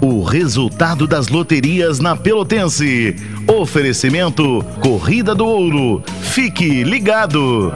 O 0.00 0.22
resultado 0.22 1.08
das 1.08 1.26
loterias 1.26 1.98
na 1.98 2.16
Pelotense. 2.16 3.16
Oferecimento 3.48 4.64
Corrida 4.80 5.34
do 5.34 5.44
Ouro. 5.44 6.04
Fique 6.22 6.84
ligado. 6.84 7.74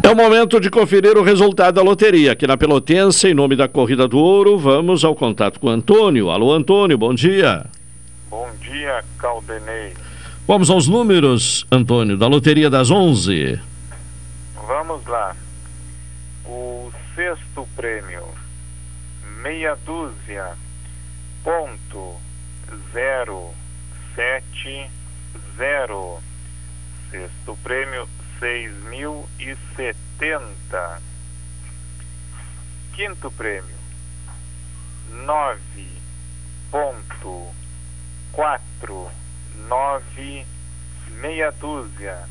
É 0.00 0.08
o 0.08 0.14
momento 0.14 0.60
de 0.60 0.70
conferir 0.70 1.18
o 1.18 1.24
resultado 1.24 1.74
da 1.74 1.82
loteria 1.82 2.32
aqui 2.32 2.46
na 2.46 2.56
Pelotense, 2.56 3.26
em 3.26 3.34
nome 3.34 3.56
da 3.56 3.66
Corrida 3.66 4.06
do 4.06 4.16
Ouro. 4.16 4.56
Vamos 4.56 5.04
ao 5.04 5.16
contato 5.16 5.58
com 5.58 5.66
o 5.66 5.70
Antônio. 5.70 6.30
Alô, 6.30 6.52
Antônio, 6.52 6.96
bom 6.96 7.12
dia. 7.12 7.66
Bom 8.30 8.48
dia, 8.60 9.04
Caldenei. 9.18 9.92
Vamos 10.46 10.70
aos 10.70 10.86
números, 10.86 11.66
Antônio, 11.70 12.16
da 12.16 12.28
loteria 12.28 12.70
das 12.70 12.92
11. 12.92 13.58
Vamos 14.68 15.04
lá. 15.06 15.34
O 16.46 16.92
sexto 17.16 17.66
prêmio 17.74 18.22
meia 19.42 19.76
dúzia 19.76 20.56
ponto 21.44 22.20
zero 22.92 23.54
sete 24.14 24.90
zero. 25.56 26.20
Sexto 27.10 27.56
prêmio 27.62 28.08
seis 28.38 28.72
mil 28.84 29.28
e 29.38 29.56
setenta. 29.76 31.00
Quinto 32.94 33.30
prêmio 33.30 33.76
nove 35.24 35.88
ponto 36.70 37.54
quatro 38.32 39.10
nove 39.68 40.44
meia 41.20 41.50
dúzia. 41.52 42.28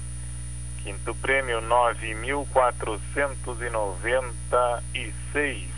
Quinto 0.84 1.16
prêmio 1.16 1.62
nove 1.62 2.14
mil 2.14 2.46
quatrocentos 2.54 3.62
e 3.62 3.70
noventa 3.70 4.84
e 4.94 5.14
seis 5.32 5.77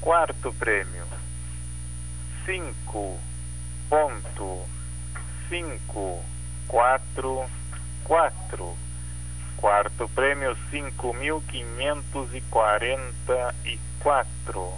Quarto 0.00 0.52
prêmio, 0.54 1.04
cinco 2.46 3.18
ponto 3.90 4.64
cinco 5.48 6.24
quatro 6.66 7.50
quatro. 8.04 8.76
Quarto 9.56 10.08
prêmio, 10.10 10.56
cinco 10.70 11.12
mil 11.12 11.42
quinhentos 11.42 12.32
e 12.32 12.40
quarenta 12.42 13.54
e 13.64 13.78
quatro. 13.98 14.72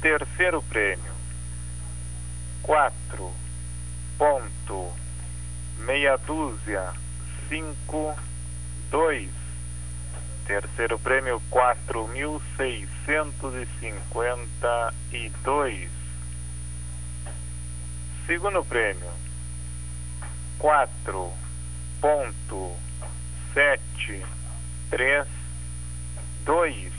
Terceiro 0.00 0.62
prêmio, 0.62 1.14
quatro 2.62 3.32
ponto 4.18 4.92
meia 5.78 6.16
dúzia 6.18 6.92
cinco 7.48 8.14
dois 8.90 9.30
Terceiro 10.46 10.96
prêmio, 11.00 11.42
quatro 11.50 12.06
mil 12.06 12.40
seiscentos 12.56 13.52
e 13.54 13.66
cinquenta 13.80 14.94
e 15.10 15.28
dois. 15.42 15.90
Segundo 18.26 18.64
prêmio, 18.64 19.10
quatro 20.56 21.32
ponto 22.00 22.76
sete 23.52 24.24
três 24.88 25.26
dois. 26.44 26.92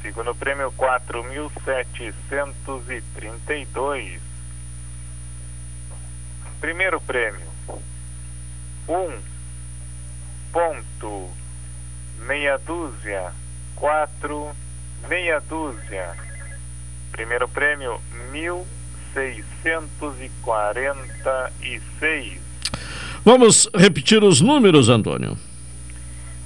Segundo 0.00 0.32
prêmio, 0.34 0.70
quatro 0.72 1.24
mil 1.24 1.50
setecentos 1.64 2.88
e 2.88 3.02
trinta 3.16 3.54
e 3.54 3.66
dois. 3.66 4.22
Primeiro 6.60 7.00
prêmio, 7.00 7.48
um 8.88 9.20
ponto 10.52 11.30
meia 12.26 12.58
dúzia, 12.58 13.32
quatro 13.76 14.50
meia 15.08 15.40
dúzia. 15.40 16.14
Primeiro 17.12 17.48
prêmio, 17.48 18.00
mil 18.30 18.66
seiscentos 19.12 20.20
e 20.20 20.30
quarenta 20.42 21.52
e 21.62 21.80
seis. 21.98 22.40
Vamos 23.24 23.68
repetir 23.74 24.22
os 24.22 24.40
números, 24.40 24.88
Antônio. 24.88 25.38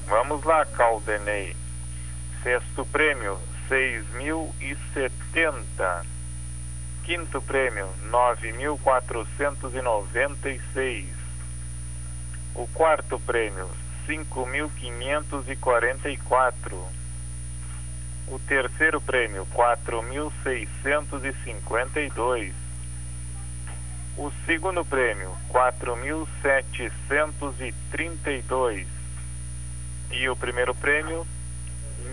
Vamos 0.07 0.45
lá, 0.45 0.65
Caldenei. 0.67 1.57
Sexto 2.43 2.85
prêmio, 2.87 3.39
seis 3.69 4.05
mil 4.15 4.55
e 4.61 4.77
setenta. 4.93 6.05
Quinto 7.05 7.41
prêmio, 7.41 7.89
nove 8.11 8.53
mil 8.53 8.79
quatrocentos 8.79 9.75
e 9.75 9.81
noventa 9.81 10.51
e 10.51 10.61
seis. 10.75 11.09
O 12.55 12.67
quarto 12.69 13.19
prêmio, 13.21 13.69
cinco 14.09 14.47
mil 14.47 14.71
quinhentos 14.71 15.47
e 15.49 15.55
quarenta 15.55 16.09
e 16.09 16.17
quatro. 16.17 16.83
O 18.27 18.39
terceiro 18.39 19.01
prêmio, 19.03 19.47
quatro 19.53 20.03
mil 20.03 20.33
seiscentos 20.43 21.23
e 21.25 21.35
cinquenta 21.45 22.01
e 22.01 22.09
dois. 22.09 22.55
O 24.17 24.33
segundo 24.47 24.83
prêmio, 24.85 25.31
quatro 25.49 25.95
mil 25.97 26.27
setecentos 26.41 27.55
e 27.61 27.75
trinta 27.91 28.31
dois. 28.49 28.87
O 30.33 30.37
primeiro 30.37 30.75
prêmio, 30.75 31.27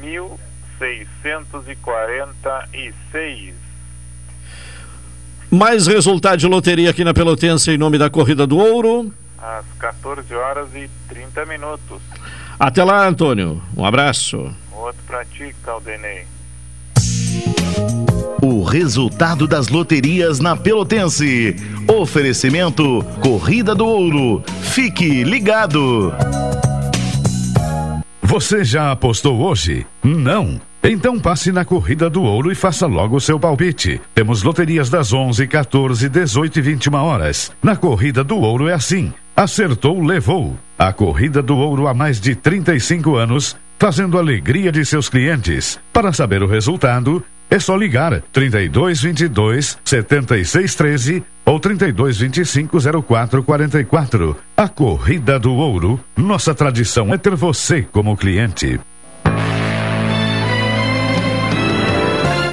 mil 0.01 0.37
seiscentos 0.77 1.67
e 1.69 1.75
quarenta 1.77 2.67
e 2.73 2.93
seis. 3.09 3.55
Mais 5.49 5.87
resultado 5.87 6.37
de 6.37 6.47
loteria 6.47 6.89
aqui 6.89 7.05
na 7.05 7.13
Pelotense 7.13 7.71
em 7.71 7.77
nome 7.77 7.97
da 7.97 8.09
Corrida 8.09 8.45
do 8.45 8.57
Ouro. 8.57 9.13
Às 9.45 9.65
14 9.77 10.33
horas 10.33 10.69
e 10.73 10.89
30 11.07 11.45
minutos. 11.45 12.01
Até 12.59 12.83
lá, 12.83 13.07
Antônio. 13.07 13.61
Um 13.77 13.85
abraço. 13.85 14.51
Outro 14.71 15.03
pra 15.05 15.23
ti, 15.23 15.55
Caldenei. 15.63 16.25
O 18.41 18.63
resultado 18.63 19.47
das 19.47 19.67
loterias 19.67 20.39
na 20.39 20.55
Pelotense. 20.55 21.55
Oferecimento 21.87 23.03
Corrida 23.21 23.75
do 23.75 23.85
Ouro. 23.85 24.43
Fique 24.61 25.23
ligado. 25.23 26.11
Você 28.23 28.63
já 28.63 28.91
apostou 28.91 29.39
hoje? 29.39 29.85
Não. 30.03 30.59
Então 30.83 31.19
passe 31.19 31.51
na 31.51 31.63
Corrida 31.63 32.09
do 32.09 32.23
Ouro 32.23 32.51
e 32.51 32.55
faça 32.55 32.87
logo 32.87 33.15
o 33.15 33.21
seu 33.21 33.39
palpite. 33.39 34.01
Temos 34.15 34.41
loterias 34.41 34.89
das 34.89 35.13
11, 35.13 35.47
14, 35.47 36.09
18 36.09 36.59
e 36.59 36.61
21 36.61 36.95
horas. 36.95 37.51
Na 37.61 37.75
Corrida 37.75 38.23
do 38.23 38.37
Ouro 38.37 38.67
é 38.67 38.73
assim. 38.73 39.13
Acertou, 39.35 40.01
levou. 40.01 40.57
A 40.79 40.93
Corrida 40.93 41.41
do 41.41 41.57
Ouro 41.57 41.87
há 41.87 41.93
mais 41.93 42.21
de 42.21 42.35
35 42.35 43.17
anos, 43.17 43.57
fazendo 43.77 44.17
alegria 44.17 44.71
de 44.71 44.85
seus 44.85 45.09
clientes. 45.09 45.77
Para 45.91 46.13
saber 46.13 46.41
o 46.41 46.47
resultado, 46.47 47.21
é 47.49 47.59
só 47.59 47.75
ligar 47.75 48.21
32 48.31 49.01
22 49.01 49.77
76 49.83 50.75
13 50.75 51.23
ou 51.45 51.59
32 51.59 52.17
25 52.17 52.77
04 53.03 53.43
44. 53.43 54.37
A 54.55 54.69
Corrida 54.69 55.37
do 55.37 55.53
Ouro. 55.53 55.99
Nossa 56.15 56.55
tradição 56.55 57.13
é 57.13 57.17
ter 57.17 57.35
você 57.35 57.81
como 57.81 58.15
cliente. 58.15 58.79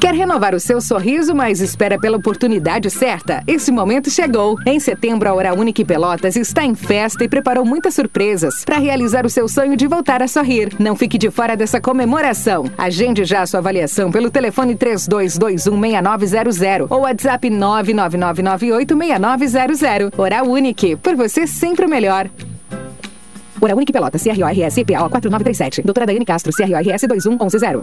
Quer 0.00 0.14
renovar 0.14 0.54
o 0.54 0.60
seu 0.60 0.80
sorriso, 0.80 1.34
mas 1.34 1.60
espera 1.60 1.98
pela 1.98 2.16
oportunidade 2.16 2.88
certa? 2.88 3.42
Esse 3.46 3.70
momento 3.70 4.08
chegou. 4.08 4.56
Em 4.64 4.80
setembro, 4.80 5.28
a 5.28 5.34
Hora 5.34 5.52
Única 5.52 5.84
Pelotas 5.84 6.36
está 6.36 6.64
em 6.64 6.74
festa 6.74 7.22
e 7.22 7.28
preparou 7.28 7.66
muitas 7.66 7.96
surpresas 7.96 8.64
para 8.64 8.78
realizar 8.78 9.26
o 9.26 9.28
seu 9.28 9.46
sonho 9.46 9.76
de 9.76 9.86
voltar 9.86 10.22
a 10.22 10.26
sorrir. 10.26 10.72
Não 10.78 10.96
fique 10.96 11.18
de 11.18 11.30
fora 11.30 11.54
dessa 11.54 11.82
comemoração. 11.82 12.64
Agende 12.78 13.26
já 13.26 13.42
a 13.42 13.46
sua 13.46 13.60
avaliação 13.60 14.10
pelo 14.10 14.30
telefone 14.30 14.74
32216900 14.74 16.86
ou 16.88 17.00
WhatsApp 17.00 17.50
999986900. 17.50 20.14
Hora 20.16 20.42
Única, 20.42 20.96
por 20.96 21.14
você 21.14 21.46
sempre 21.46 21.84
o 21.84 21.90
melhor. 21.90 22.30
Hora 23.60 23.76
Única 23.76 23.92
Pelotas, 23.92 24.22
CRORS 24.22 24.76
PA 24.76 25.10
4937. 25.10 25.82
Doutora 25.82 26.06
Daiane 26.06 26.24
Castro, 26.24 26.50
CRORS 26.54 27.02
21110. 27.06 27.82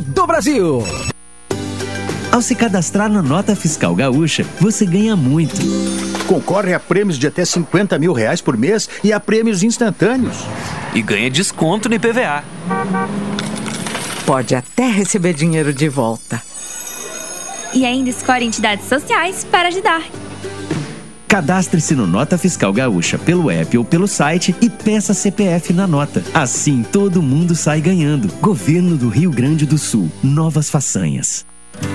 do 0.00 0.26
Brasil. 0.26 0.84
Ao 2.32 2.40
se 2.40 2.54
cadastrar 2.54 3.10
na 3.10 3.20
Nota 3.20 3.56
Fiscal 3.56 3.94
Gaúcha, 3.94 4.46
você 4.60 4.86
ganha 4.86 5.16
muito. 5.16 5.56
Concorre 6.26 6.72
a 6.72 6.78
prêmios 6.78 7.18
de 7.18 7.26
até 7.26 7.44
50 7.44 7.98
mil 7.98 8.12
reais 8.12 8.40
por 8.40 8.56
mês 8.56 8.88
e 9.02 9.12
a 9.12 9.18
prêmios 9.18 9.62
instantâneos. 9.62 10.36
E 10.94 11.02
ganha 11.02 11.28
desconto 11.28 11.88
no 11.88 11.96
IPVA. 11.96 12.44
Pode 14.24 14.54
até 14.54 14.88
receber 14.88 15.34
dinheiro 15.34 15.72
de 15.72 15.88
volta. 15.88 16.40
E 17.74 17.84
ainda 17.84 18.10
escolhe 18.10 18.44
entidades 18.44 18.86
sociais 18.86 19.44
para 19.44 19.68
ajudar. 19.68 20.02
Cadastre-se 21.30 21.94
no 21.94 22.08
Nota 22.08 22.36
Fiscal 22.36 22.72
Gaúcha 22.72 23.16
pelo 23.16 23.52
app 23.52 23.78
ou 23.78 23.84
pelo 23.84 24.08
site 24.08 24.52
e 24.60 24.68
peça 24.68 25.14
CPF 25.14 25.72
na 25.72 25.86
nota. 25.86 26.24
Assim 26.34 26.82
todo 26.82 27.22
mundo 27.22 27.54
sai 27.54 27.80
ganhando. 27.80 28.26
Governo 28.40 28.96
do 28.96 29.08
Rio 29.08 29.30
Grande 29.30 29.64
do 29.64 29.78
Sul. 29.78 30.10
Novas 30.24 30.68
façanhas. 30.68 31.46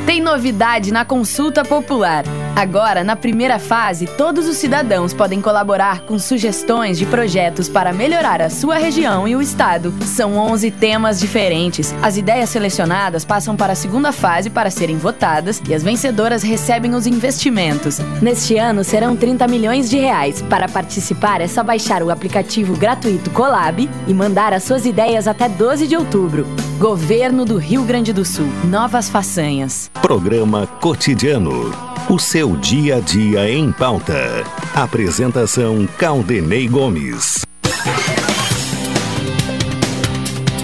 Tem 0.05 0.21
novidade 0.21 0.91
na 0.91 1.03
consulta 1.03 1.63
popular. 1.63 2.23
Agora, 2.55 3.03
na 3.03 3.17
primeira 3.17 3.59
fase, 3.59 4.07
todos 4.07 4.47
os 4.47 4.55
cidadãos 4.55 5.13
podem 5.13 5.41
colaborar 5.41 6.01
com 6.01 6.17
sugestões 6.17 6.97
de 6.97 7.05
projetos 7.05 7.67
para 7.67 7.91
melhorar 7.91 8.41
a 8.41 8.49
sua 8.49 8.75
região 8.75 9.27
e 9.27 9.35
o 9.35 9.41
estado. 9.41 9.93
São 10.05 10.37
11 10.37 10.71
temas 10.71 11.19
diferentes. 11.19 11.93
As 12.01 12.15
ideias 12.15 12.49
selecionadas 12.49 13.25
passam 13.25 13.57
para 13.57 13.73
a 13.73 13.75
segunda 13.75 14.13
fase 14.13 14.49
para 14.49 14.71
serem 14.71 14.97
votadas 14.97 15.61
e 15.67 15.73
as 15.73 15.83
vencedoras 15.83 16.43
recebem 16.43 16.95
os 16.95 17.05
investimentos. 17.05 17.99
Neste 18.21 18.57
ano 18.57 18.85
serão 18.85 19.17
30 19.17 19.47
milhões 19.49 19.89
de 19.89 19.97
reais. 19.97 20.41
Para 20.43 20.69
participar 20.69 21.41
é 21.41 21.47
só 21.47 21.61
baixar 21.61 22.01
o 22.01 22.09
aplicativo 22.09 22.77
gratuito 22.77 23.31
Colab 23.31 23.89
e 24.07 24.13
mandar 24.13 24.53
as 24.53 24.63
suas 24.63 24.85
ideias 24.85 25.27
até 25.27 25.49
12 25.49 25.87
de 25.87 25.97
outubro. 25.97 26.47
Governo 26.77 27.45
do 27.45 27.55
Rio 27.55 27.83
Grande 27.85 28.11
do 28.11 28.25
Sul. 28.25 28.47
Novas 28.65 29.09
façanhas. 29.09 29.89
Programa 30.01 30.67
Cotidiano. 30.67 31.71
O 32.09 32.19
seu 32.19 32.57
dia 32.57 32.97
a 32.97 32.99
dia 32.99 33.49
em 33.49 33.71
pauta. 33.71 34.43
Apresentação 34.75 35.87
Caldenei 35.97 36.67
Gomes. 36.67 37.45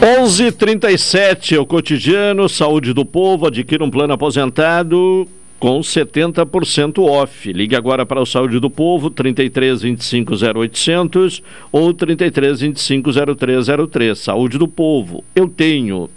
11:37 0.02 1.56
é 1.56 1.60
o 1.60 1.66
cotidiano 1.66 2.50
Saúde 2.50 2.92
do 2.92 3.06
Povo 3.06 3.48
adquira 3.48 3.82
um 3.82 3.90
plano 3.90 4.12
aposentado 4.12 5.26
com 5.62 5.80
70% 5.80 6.98
off. 7.04 7.54
Ligue 7.54 7.76
agora 7.76 8.04
para 8.04 8.20
o 8.20 8.26
Saúde 8.26 8.60
do 8.60 8.68
Povo 8.68 9.12
33 9.12 9.84
25 9.84 10.34
0800 10.34 11.44
ou 11.72 11.94
33 11.94 12.62
25 12.62 13.12
0303. 13.38 14.18
Saúde 14.18 14.58
do 14.58 14.68
Povo. 14.68 15.24
Eu 15.36 15.48
tenho 15.48 16.10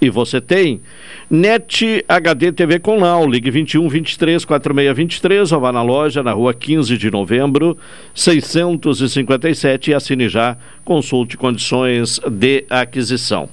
e 0.00 0.08
você 0.08 0.40
tem? 0.40 0.80
NET 1.30 2.04
HD 2.08 2.52
TV 2.52 2.78
com 2.78 2.98
Lau, 2.98 3.28
ligue 3.28 3.50
21 3.50 3.88
23 3.88 4.44
46 4.44 4.96
23 4.96 5.52
ou 5.52 5.60
vá 5.60 5.72
na 5.72 5.82
loja 5.82 6.22
na 6.22 6.32
rua 6.32 6.54
15 6.54 6.96
de 6.96 7.10
novembro, 7.10 7.76
657 8.14 9.90
e 9.90 9.94
assine 9.94 10.28
já, 10.28 10.56
consulte 10.84 11.36
condições 11.36 12.18
de 12.28 12.64
aquisição. 12.70 13.48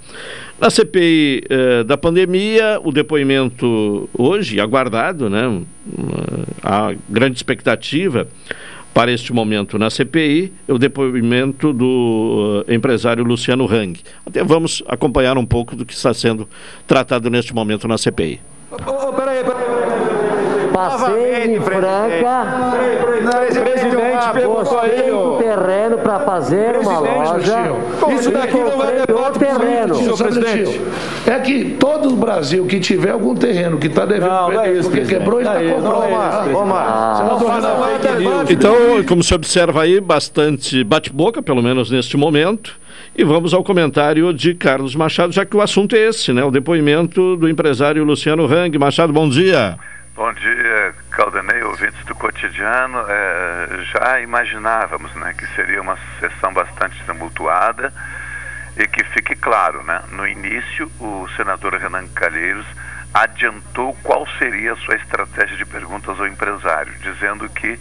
Na 0.59 0.71
CPI 0.71 1.43
eh, 1.49 1.83
da 1.83 1.97
pandemia, 1.97 2.79
o 2.83 2.91
depoimento 2.91 4.09
hoje, 4.17 4.59
aguardado, 4.59 5.29
né? 5.29 5.61
A 6.63 6.95
grande 7.07 7.37
expectativa 7.37 8.27
para 8.97 9.11
este 9.11 9.31
momento 9.31 9.77
na 9.77 9.91
CPI 9.91 10.51
é 10.67 10.73
o 10.73 10.79
depoimento 10.79 11.71
do 11.71 12.63
uh, 12.67 12.73
empresário 12.73 13.23
Luciano 13.23 13.71
Hang. 13.71 14.01
Até 14.25 14.43
vamos 14.43 14.81
acompanhar 14.87 15.37
um 15.37 15.45
pouco 15.45 15.75
do 15.75 15.85
que 15.85 15.93
está 15.93 16.15
sendo 16.15 16.49
tratado 16.87 17.29
neste 17.29 17.53
momento 17.53 17.87
na 17.87 17.95
CPI. 17.95 18.41
Oh, 18.71 19.13
peraí, 19.13 19.43
peraí. 19.43 20.71
Passei 20.73 21.55
em 21.55 21.61
Franca. 21.61 21.87
Presidente 23.61 24.31
perguntou 24.33 24.79
aí 24.79 25.11
o 25.11 25.36
terreno 25.57 25.97
para 25.97 26.19
fazer 26.19 26.77
uma 26.77 26.99
loja. 26.99 27.71
Isso 28.13 28.31
daqui 28.31 28.57
não 28.57 28.77
vai 28.77 29.05
levar 29.07 29.31
terreno. 29.31 29.95
Senhor 29.95 30.17
presidente, 30.17 30.81
é 31.25 31.39
que 31.39 31.75
todo 31.79 32.09
o 32.09 32.15
Brasil 32.15 32.65
que 32.65 32.79
tiver 32.79 33.11
algum 33.11 33.35
terreno 33.35 33.77
que 33.77 33.87
está 33.87 34.05
devendo 34.05 34.29
não, 34.29 34.51
não 34.51 34.61
é 34.61 34.73
isso, 34.73 34.89
porque 34.89 35.05
quebrou, 35.05 35.41
ele 35.41 35.49
está 35.49 35.73
comprando. 35.73 36.73
Ah, 36.73 37.25
então, 38.49 38.75
como 39.07 39.23
se 39.23 39.33
observa 39.33 39.83
aí, 39.83 39.99
bastante 39.99 40.83
bate-boca, 40.83 41.41
pelo 41.41 41.61
menos 41.61 41.89
neste 41.89 42.15
momento. 42.15 42.75
E 43.15 43.23
vamos 43.23 43.53
ao 43.53 43.63
comentário 43.63 44.33
de 44.33 44.53
Carlos 44.53 44.95
Machado, 44.95 45.33
já 45.33 45.45
que 45.45 45.55
o 45.55 45.61
assunto 45.61 45.95
é 45.95 46.07
esse, 46.07 46.31
né? 46.31 46.43
O 46.43 46.51
depoimento 46.51 47.35
do 47.35 47.49
empresário 47.49 48.03
Luciano 48.03 48.45
Hang. 48.45 48.77
Machado, 48.77 49.11
bom 49.11 49.27
dia. 49.27 49.77
Bom 50.17 50.33
dia, 50.33 50.95
Caldenei, 51.11 51.61
ouvintes 51.61 52.03
do 52.05 52.15
cotidiano. 52.15 53.05
É, 53.07 53.67
já 53.93 54.19
imaginávamos 54.19 55.13
né, 55.13 55.31
que 55.37 55.45
seria 55.53 55.79
uma 55.79 55.95
sessão 56.19 56.51
bastante 56.51 56.99
tumultuada 57.05 57.93
e 58.75 58.87
que 58.87 59.03
fique 59.03 59.35
claro, 59.35 59.83
né, 59.83 60.01
no 60.09 60.27
início 60.27 60.91
o 60.99 61.27
senador 61.37 61.75
Renan 61.75 62.07
Calheiros 62.07 62.65
adiantou 63.13 63.95
qual 64.01 64.27
seria 64.39 64.73
a 64.73 64.75
sua 64.77 64.95
estratégia 64.95 65.55
de 65.55 65.65
perguntas 65.67 66.19
ao 66.19 66.25
empresário, 66.25 66.95
dizendo 66.95 67.47
que 67.49 67.79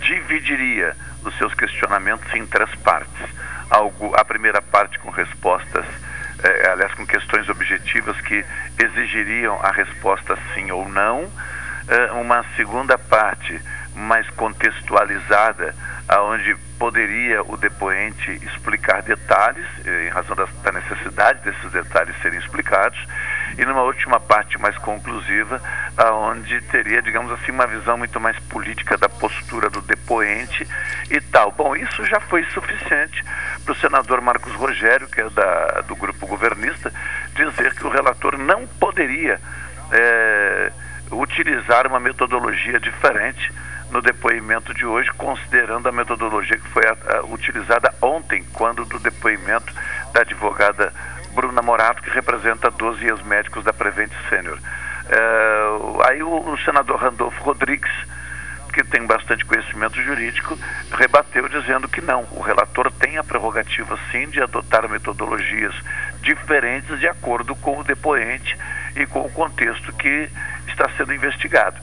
dividiria 0.00 0.94
os 1.24 1.34
seus 1.38 1.54
questionamentos 1.54 2.30
em 2.34 2.44
três 2.44 2.74
partes. 2.84 3.24
Algo, 3.70 4.14
a 4.16 4.24
primeira 4.26 4.60
parte 4.60 4.98
com 4.98 5.08
respostas, 5.08 5.86
é, 6.44 6.68
aliás, 6.72 6.92
com 6.92 7.06
questões 7.06 7.48
objetivas 7.48 8.20
que 8.20 8.44
exigiriam 8.78 9.58
a 9.62 9.70
resposta 9.72 10.36
sim 10.54 10.70
ou 10.70 10.86
não 10.86 11.26
uma 12.14 12.44
segunda 12.56 12.96
parte 12.96 13.60
mais 13.94 14.28
contextualizada, 14.30 15.74
aonde 16.08 16.56
poderia 16.78 17.42
o 17.42 17.56
depoente 17.56 18.30
explicar 18.42 19.02
detalhes, 19.02 19.66
eh, 19.84 20.06
em 20.06 20.08
razão 20.08 20.34
da, 20.34 20.46
da, 20.62 20.72
necessidade 20.72 21.40
desses 21.40 21.70
detalhes 21.70 22.16
serem 22.22 22.38
explicados, 22.38 22.98
e 23.58 23.64
numa 23.64 23.82
última 23.82 24.18
parte 24.18 24.58
mais 24.58 24.76
conclusiva, 24.78 25.60
aonde 25.96 26.60
teria, 26.62 27.02
digamos 27.02 27.30
assim, 27.32 27.52
uma 27.52 27.66
visão 27.66 27.98
muito 27.98 28.18
mais 28.18 28.38
política 28.40 28.96
da 28.96 29.08
postura 29.08 29.68
do 29.68 29.82
depoente 29.82 30.66
e 31.10 31.20
tal. 31.20 31.52
Bom, 31.52 31.76
isso 31.76 32.04
já 32.06 32.18
foi 32.20 32.44
suficiente 32.44 33.22
para 33.64 33.72
o 33.72 33.76
senador 33.76 34.20
Marcos 34.20 34.54
Rogério, 34.54 35.06
que 35.08 35.20
é 35.20 35.28
da, 35.28 35.82
do 35.82 35.94
grupo 35.94 36.26
governista, 36.26 36.92
dizer 37.34 37.74
que 37.74 37.86
o 37.86 37.90
relator 37.90 38.38
não 38.38 38.66
poderia. 38.66 39.38
Eh, 39.92 40.72
utilizar 41.10 41.86
uma 41.86 42.00
metodologia 42.00 42.78
diferente 42.78 43.52
no 43.90 44.00
depoimento 44.00 44.72
de 44.72 44.86
hoje, 44.86 45.10
considerando 45.12 45.88
a 45.88 45.92
metodologia 45.92 46.56
que 46.56 46.68
foi 46.68 46.86
a, 46.86 46.96
a, 47.16 47.24
utilizada 47.24 47.92
ontem, 48.00 48.44
quando 48.52 48.84
do 48.84 48.98
depoimento 48.98 49.72
da 50.12 50.20
advogada 50.20 50.92
Bruna 51.34 51.62
Morato, 51.62 52.02
que 52.02 52.10
representa 52.10 52.70
12 52.70 53.04
ex-médicos 53.04 53.64
da 53.64 53.72
Prevent 53.72 54.12
Sênior. 54.28 54.58
É, 55.08 56.08
aí 56.08 56.22
o, 56.22 56.28
o, 56.28 56.58
senador 56.58 56.98
Randolfo 56.98 57.42
Rodrigues, 57.42 57.90
que 58.72 58.84
tem 58.84 59.04
bastante 59.04 59.44
conhecimento 59.44 60.00
jurídico, 60.00 60.56
rebateu 60.92 61.48
dizendo 61.48 61.88
que 61.88 62.00
não, 62.00 62.24
o 62.30 62.40
relator 62.40 62.90
tem 62.92 63.18
a 63.18 63.24
prerrogativa 63.24 63.98
sim 64.12 64.28
de 64.28 64.40
adotar 64.40 64.88
metodologias 64.88 65.74
diferentes 66.22 67.00
de 67.00 67.08
acordo 67.08 67.56
com 67.56 67.80
o 67.80 67.84
depoente 67.84 68.56
e 68.94 69.04
com 69.06 69.20
o 69.20 69.30
contexto 69.30 69.92
que 69.94 70.28
está 70.70 70.88
sendo 70.96 71.14
investigado. 71.14 71.80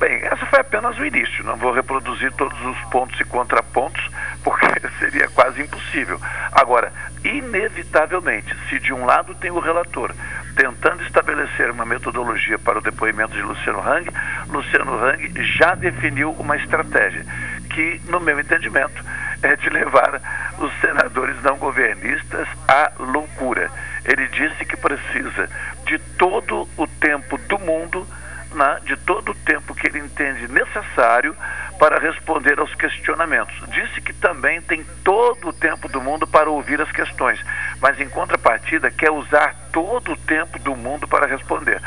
Bem, 0.00 0.16
essa 0.22 0.46
foi 0.46 0.60
apenas 0.60 0.98
o 0.98 1.04
início. 1.04 1.44
Não 1.44 1.56
vou 1.56 1.72
reproduzir 1.72 2.32
todos 2.32 2.58
os 2.64 2.78
pontos 2.90 3.20
e 3.20 3.24
contrapontos, 3.24 4.02
porque 4.42 4.66
seria 4.98 5.28
quase 5.28 5.60
impossível. 5.60 6.18
Agora, 6.52 6.90
inevitavelmente, 7.22 8.56
se 8.68 8.78
de 8.78 8.94
um 8.94 9.04
lado 9.04 9.34
tem 9.34 9.50
o 9.50 9.58
relator 9.58 10.14
tentando 10.56 11.02
estabelecer 11.04 11.70
uma 11.70 11.84
metodologia 11.84 12.58
para 12.58 12.78
o 12.78 12.82
depoimento 12.82 13.34
de 13.34 13.42
Luciano 13.42 13.80
Hang, 13.80 14.10
Luciano 14.48 15.04
Hang 15.04 15.32
já 15.58 15.74
definiu 15.74 16.32
uma 16.32 16.56
estratégia 16.56 17.24
que, 17.68 18.00
no 18.08 18.20
meu 18.20 18.40
entendimento, 18.40 19.04
é 19.42 19.54
de 19.56 19.68
levar 19.68 20.20
os 20.58 20.72
senadores 20.80 21.40
não 21.42 21.56
governistas 21.56 22.48
à 22.66 22.92
loucura. 22.98 23.70
Ele 24.04 24.26
disse 24.28 24.64
que 24.64 24.76
precisa 24.76 25.48
de 25.86 25.98
todo 26.18 26.66
o 26.76 26.86
tempo 26.86 27.36
do 27.36 27.58
mundo 27.58 28.06
né, 28.52 28.80
de 28.84 28.96
todo 28.96 29.32
o 29.32 29.34
tempo 29.34 29.74
que 29.74 29.86
ele 29.86 29.98
entende 29.98 30.48
necessário 30.48 31.36
para 31.78 31.98
responder 31.98 32.58
aos 32.58 32.74
questionamentos. 32.74 33.54
Disse 33.68 34.00
que 34.00 34.12
também 34.12 34.60
tem 34.60 34.84
todo 35.04 35.48
o 35.48 35.52
tempo 35.52 35.88
do 35.88 36.00
mundo 36.00 36.26
para 36.26 36.50
ouvir 36.50 36.80
as 36.80 36.90
questões, 36.92 37.40
mas 37.80 37.98
em 37.98 38.08
contrapartida 38.08 38.90
quer 38.90 39.10
usar 39.10 39.54
todo 39.72 40.12
o 40.12 40.16
tempo 40.16 40.58
do 40.58 40.76
mundo 40.76 41.08
para 41.08 41.26
responder. 41.26 41.80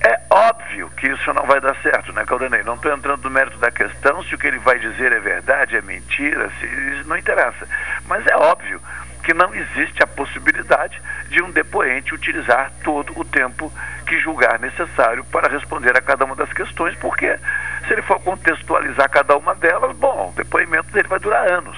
É 0.00 0.20
óbvio 0.30 0.88
que 0.90 1.08
isso 1.08 1.32
não 1.34 1.44
vai 1.44 1.60
dar 1.60 1.74
certo, 1.82 2.12
né, 2.12 2.24
Caldanei? 2.24 2.62
Não 2.62 2.76
estou 2.76 2.92
entrando 2.92 3.24
no 3.24 3.30
mérito 3.30 3.58
da 3.58 3.70
questão, 3.70 4.22
se 4.22 4.34
o 4.34 4.38
que 4.38 4.46
ele 4.46 4.58
vai 4.60 4.78
dizer 4.78 5.10
é 5.10 5.18
verdade, 5.18 5.76
é 5.76 5.82
mentira, 5.82 6.48
se, 6.60 6.66
não 7.06 7.16
interessa. 7.16 7.66
Mas 8.06 8.24
é 8.26 8.36
óbvio 8.36 8.80
que 9.28 9.34
não 9.34 9.54
existe 9.54 10.02
a 10.02 10.06
possibilidade 10.06 10.98
de 11.28 11.42
um 11.42 11.50
depoente 11.50 12.14
utilizar 12.14 12.72
todo 12.82 13.12
o 13.14 13.22
tempo 13.26 13.70
que 14.06 14.18
julgar 14.20 14.58
necessário 14.58 15.22
para 15.24 15.48
responder 15.48 15.94
a 15.94 16.00
cada 16.00 16.24
uma 16.24 16.34
das 16.34 16.50
questões, 16.50 16.96
porque 16.96 17.38
se 17.86 17.92
ele 17.92 18.00
for 18.00 18.18
contextualizar 18.20 19.10
cada 19.10 19.36
uma 19.36 19.54
delas, 19.54 19.94
bom, 19.94 20.30
o 20.30 20.34
depoimento 20.34 20.90
dele 20.92 21.08
vai 21.08 21.18
durar 21.18 21.46
anos. 21.46 21.76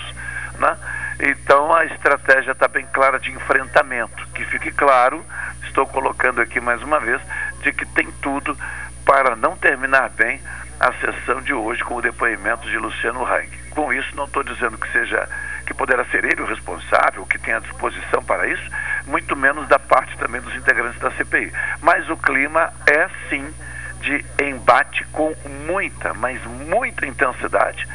Né? 0.60 0.76
Então 1.18 1.74
a 1.74 1.84
estratégia 1.86 2.52
está 2.52 2.68
bem 2.68 2.86
clara 2.92 3.18
de 3.18 3.32
enfrentamento. 3.32 4.28
Que 4.28 4.44
fique 4.44 4.70
claro, 4.70 5.26
estou 5.64 5.84
colocando 5.88 6.40
aqui 6.40 6.60
mais 6.60 6.80
uma 6.84 7.00
vez, 7.00 7.20
de 7.62 7.72
que 7.72 7.84
tem 7.84 8.06
tudo 8.22 8.56
para 9.04 9.34
não 9.34 9.56
terminar 9.56 10.10
bem 10.10 10.40
a 10.78 10.92
sessão 10.92 11.42
de 11.42 11.52
hoje 11.52 11.82
com 11.82 11.96
o 11.96 12.00
depoimento 12.00 12.70
de 12.70 12.78
Luciano 12.78 13.26
Hang. 13.26 13.50
Com 13.70 13.92
isso, 13.92 14.14
não 14.14 14.26
estou 14.26 14.44
dizendo 14.44 14.78
que 14.78 14.90
seja 14.92 15.28
que 15.70 15.74
poderá 15.74 16.04
ser 16.06 16.24
ele 16.24 16.42
o 16.42 16.46
responsável, 16.46 17.24
que 17.24 17.38
tenha 17.38 17.60
disposição 17.60 18.20
para 18.24 18.48
isso, 18.48 18.68
muito 19.06 19.36
menos 19.36 19.68
da 19.68 19.78
parte 19.78 20.16
também 20.18 20.40
dos 20.40 20.54
integrantes 20.56 20.98
da 20.98 21.12
CPI. 21.12 21.52
Mas 21.80 22.10
o 22.10 22.16
clima 22.16 22.72
é 22.88 23.08
sim 23.28 23.48
de 24.00 24.24
embate 24.42 25.04
com 25.12 25.32
muita, 25.66 26.12
mas 26.14 26.42
muita 26.44 27.06
intensidade 27.06 27.86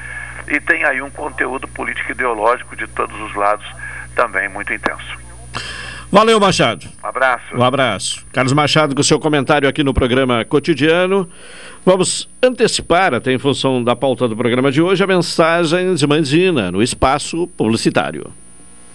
e 0.47 0.59
tem 0.61 0.85
aí 0.85 1.01
um 1.01 1.09
conteúdo 1.09 1.67
político 1.67 2.11
ideológico 2.11 2.75
de 2.75 2.87
todos 2.87 3.19
os 3.19 3.35
lados 3.35 3.65
também 4.15 4.47
muito 4.47 4.71
intenso. 4.71 5.19
Valeu, 6.15 6.39
Machado. 6.39 6.87
Um 7.03 7.07
abraço. 7.07 7.57
Um 7.57 7.61
abraço. 7.61 8.25
Carlos 8.31 8.53
Machado, 8.53 8.95
com 8.95 9.03
seu 9.03 9.19
comentário 9.19 9.67
aqui 9.67 9.83
no 9.83 9.93
programa 9.93 10.45
cotidiano. 10.45 11.27
Vamos 11.85 12.29
antecipar, 12.41 13.13
até 13.13 13.33
em 13.33 13.37
função 13.37 13.83
da 13.83 13.97
pauta 13.97 14.25
do 14.25 14.33
programa 14.33 14.71
de 14.71 14.81
hoje, 14.81 15.03
a 15.03 15.07
mensagem 15.07 15.93
de 15.93 16.07
Mandina 16.07 16.71
no 16.71 16.81
espaço 16.81 17.47
publicitário. 17.57 18.31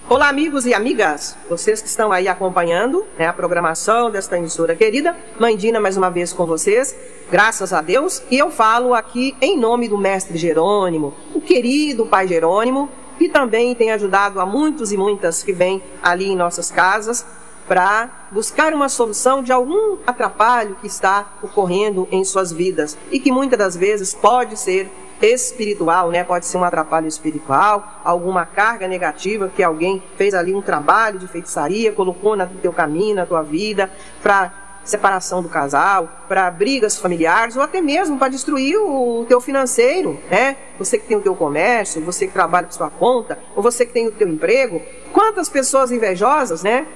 Olá, 0.09 0.31
amigos 0.31 0.65
e 0.65 0.73
amigas, 0.73 1.37
vocês 1.49 1.83
que 1.83 1.89
estão 1.89 2.11
aí 2.11 2.27
acompanhando 2.27 3.05
né, 3.19 3.27
a 3.27 3.35
programação 3.35 4.11
desta 4.11 4.39
emissora 4.39 4.75
querida. 4.75 5.15
Mandina, 5.39 5.79
mais 5.79 5.99
uma 5.99 6.11
vez 6.11 6.33
com 6.33 6.47
vocês, 6.47 6.97
graças 7.31 7.71
a 7.75 7.83
Deus. 7.83 8.23
E 8.31 8.39
eu 8.39 8.51
falo 8.51 8.95
aqui 8.95 9.37
em 9.43 9.59
nome 9.59 9.89
do 9.89 9.99
mestre 9.99 10.39
Jerônimo, 10.39 11.15
o 11.35 11.41
querido 11.41 12.07
pai 12.07 12.27
Jerônimo, 12.27 12.89
que 13.21 13.29
também 13.29 13.75
tem 13.75 13.93
ajudado 13.93 14.41
a 14.41 14.47
muitos 14.47 14.93
e 14.93 14.97
muitas 14.97 15.43
que 15.43 15.53
vêm 15.53 15.83
ali 16.03 16.31
em 16.31 16.35
nossas 16.35 16.71
casas 16.71 17.27
para 17.69 18.09
buscar 18.31 18.73
uma 18.73 18.89
solução 18.89 19.43
de 19.43 19.53
algum 19.53 19.99
atrapalho 20.07 20.75
que 20.81 20.87
está 20.87 21.35
ocorrendo 21.43 22.09
em 22.11 22.25
suas 22.25 22.51
vidas 22.51 22.97
e 23.11 23.21
que 23.21 23.31
muitas 23.31 23.59
das 23.59 23.77
vezes 23.77 24.15
pode 24.15 24.59
ser 24.59 24.91
espiritual, 25.21 26.11
né? 26.11 26.25
Pode 26.25 26.47
ser 26.47 26.57
um 26.57 26.65
atrapalho 26.65 27.07
espiritual, 27.07 28.01
alguma 28.03 28.47
carga 28.47 28.89
negativa 28.89 29.53
que 29.55 29.63
alguém 29.63 30.03
fez 30.17 30.33
ali 30.33 30.55
um 30.55 30.63
trabalho 30.63 31.19
de 31.19 31.29
feitiçaria, 31.29 31.93
colocou 31.93 32.35
no 32.35 32.47
teu 32.47 32.73
caminho, 32.73 33.17
na 33.17 33.27
tua 33.27 33.43
vida, 33.43 33.91
para 34.23 34.51
separação 34.85 35.43
do 35.43 35.49
casal, 35.49 36.25
para 36.27 36.51
brigas 36.51 36.99
familiares 36.99 37.57
ou 37.57 37.63
até 37.63 37.81
mesmo 37.81 38.19
para 38.19 38.29
destruir 38.29 38.77
o 38.79 39.25
teu 39.29 39.41
financeiro, 39.41 40.19
né? 40.31 40.57
Você 40.79 40.99
que 40.99 41.07
tem 41.07 41.17
o 41.17 41.21
teu 41.21 41.35
comércio, 41.35 42.03
você 42.03 42.27
que 42.27 42.33
trabalha 42.33 42.67
por 42.67 42.73
sua 42.73 42.91
conta, 42.91 43.39
ou 43.55 43.63
você 43.63 43.85
que 43.85 43.93
tem 43.93 44.09
o 44.09 44.13
teu 44.13 44.29
emprego. 44.29 44.83
Quantas 45.13 45.49
pessoas 45.49 45.93
invejosas, 45.93 46.63
né? 46.63 46.87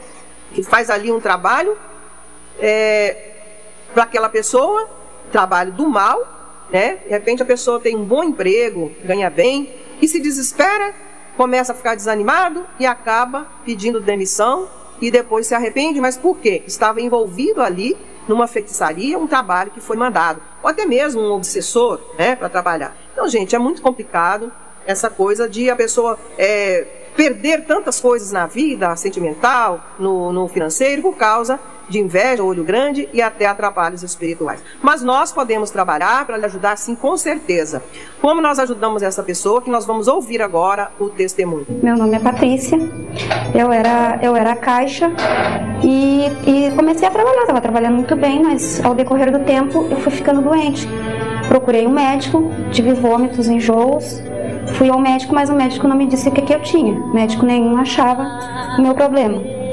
Que 0.52 0.62
faz 0.62 0.90
ali 0.90 1.12
um 1.12 1.20
trabalho 1.20 1.76
é, 2.58 3.32
para 3.92 4.04
aquela 4.04 4.28
pessoa, 4.28 4.88
trabalho 5.30 5.72
do 5.72 5.88
mal, 5.88 6.66
né? 6.70 6.98
De 7.04 7.10
repente 7.10 7.42
a 7.42 7.46
pessoa 7.46 7.78
tem 7.78 7.96
um 7.96 8.04
bom 8.04 8.24
emprego, 8.24 8.92
ganha 9.04 9.28
bem 9.28 9.74
e 10.00 10.08
se 10.08 10.20
desespera, 10.20 10.94
começa 11.36 11.72
a 11.72 11.74
ficar 11.74 11.94
desanimado 11.94 12.66
e 12.78 12.86
acaba 12.86 13.46
pedindo 13.64 14.00
demissão 14.00 14.68
e 15.00 15.10
depois 15.10 15.46
se 15.46 15.54
arrepende, 15.54 16.00
mas 16.00 16.16
por 16.16 16.38
quê? 16.38 16.62
Estava 16.66 17.00
envolvido 17.00 17.62
ali 17.62 17.96
numa 18.28 18.46
feitiçaria, 18.46 19.18
um 19.18 19.26
trabalho 19.26 19.70
que 19.70 19.80
foi 19.80 19.96
mandado, 19.96 20.40
ou 20.62 20.68
até 20.68 20.86
mesmo 20.86 21.20
um 21.20 21.32
obsessor, 21.32 22.00
né, 22.18 22.34
para 22.36 22.48
trabalhar. 22.48 22.96
Então, 23.12 23.28
gente, 23.28 23.54
é 23.54 23.58
muito 23.58 23.82
complicado 23.82 24.50
essa 24.86 25.10
coisa 25.10 25.48
de 25.48 25.68
a 25.68 25.76
pessoa 25.76 26.18
é, 26.38 26.86
perder 27.16 27.64
tantas 27.64 28.00
coisas 28.00 28.32
na 28.32 28.46
vida, 28.46 28.94
sentimental, 28.96 29.84
no, 29.98 30.32
no 30.32 30.48
financeiro, 30.48 31.02
por 31.02 31.16
causa 31.16 31.60
de 31.88 31.98
inveja, 31.98 32.42
olho 32.42 32.64
grande 32.64 33.08
e 33.12 33.20
até 33.20 33.46
atrapalhos 33.46 34.02
espirituais. 34.02 34.62
Mas 34.82 35.02
nós 35.02 35.32
podemos 35.32 35.70
trabalhar 35.70 36.24
para 36.26 36.36
lhe 36.36 36.44
ajudar 36.46 36.76
sim, 36.76 36.94
com 36.94 37.16
certeza. 37.16 37.82
Como 38.20 38.40
nós 38.40 38.58
ajudamos 38.58 39.02
essa 39.02 39.22
pessoa, 39.22 39.60
que 39.60 39.70
nós 39.70 39.84
vamos 39.84 40.08
ouvir 40.08 40.42
agora 40.42 40.90
o 40.98 41.08
testemunho. 41.08 41.66
Meu 41.82 41.96
nome 41.96 42.16
é 42.16 42.18
Patrícia, 42.18 42.78
eu 43.54 43.72
era, 43.72 44.18
eu 44.22 44.34
era 44.36 44.56
caixa 44.56 45.10
e, 45.82 46.26
e 46.46 46.70
comecei 46.74 47.06
a 47.06 47.10
trabalhar, 47.10 47.40
estava 47.40 47.60
trabalhando 47.60 47.94
muito 47.94 48.16
bem, 48.16 48.42
mas 48.42 48.84
ao 48.84 48.94
decorrer 48.94 49.30
do 49.30 49.44
tempo 49.44 49.86
eu 49.90 49.98
fui 49.98 50.12
ficando 50.12 50.40
doente. 50.40 50.88
Procurei 51.48 51.86
um 51.86 51.90
médico, 51.90 52.50
tive 52.72 52.94
vômitos, 52.94 53.48
enjoos, 53.48 54.22
fui 54.74 54.88
ao 54.88 54.98
médico, 54.98 55.34
mas 55.34 55.50
o 55.50 55.54
médico 55.54 55.86
não 55.86 55.96
me 55.96 56.06
disse 56.06 56.28
o 56.28 56.32
que, 56.32 56.42
que 56.42 56.54
eu 56.54 56.60
tinha. 56.60 56.94
Médico 57.12 57.44
nenhum 57.44 57.76
achava 57.76 58.26
o 58.78 58.82
meu 58.82 58.94
problema. 58.94 59.63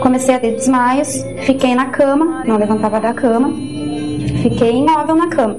Comecei 0.00 0.34
a 0.34 0.40
ter 0.40 0.52
desmaios, 0.52 1.24
fiquei 1.44 1.74
na 1.74 1.86
cama, 1.86 2.42
não 2.44 2.56
levantava 2.56 3.00
da 3.00 3.12
cama, 3.14 3.52
fiquei 4.42 4.76
imóvel 4.76 5.16
na 5.16 5.28
cama. 5.28 5.56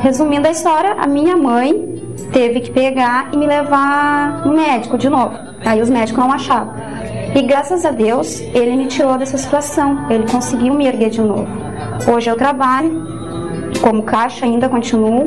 Resumindo 0.00 0.46
a 0.46 0.50
história, 0.50 0.92
a 0.92 1.06
minha 1.06 1.36
mãe 1.36 1.96
teve 2.32 2.60
que 2.60 2.70
pegar 2.70 3.28
e 3.32 3.36
me 3.36 3.46
levar 3.46 4.46
no 4.46 4.54
médico 4.54 4.96
de 4.98 5.08
novo. 5.08 5.36
Aí 5.64 5.80
os 5.80 5.90
médicos 5.90 6.22
não 6.22 6.32
achavam. 6.32 6.74
E 7.34 7.42
graças 7.42 7.84
a 7.84 7.90
Deus, 7.90 8.40
ele 8.40 8.76
me 8.76 8.86
tirou 8.86 9.18
dessa 9.18 9.36
situação, 9.36 10.06
ele 10.08 10.24
conseguiu 10.30 10.74
me 10.74 10.86
erguer 10.86 11.10
de 11.10 11.20
novo. 11.20 11.46
Hoje 12.10 12.30
eu 12.30 12.36
trabalho, 12.36 13.06
como 13.82 14.02
caixa 14.02 14.46
ainda 14.46 14.68
continuo, 14.68 15.26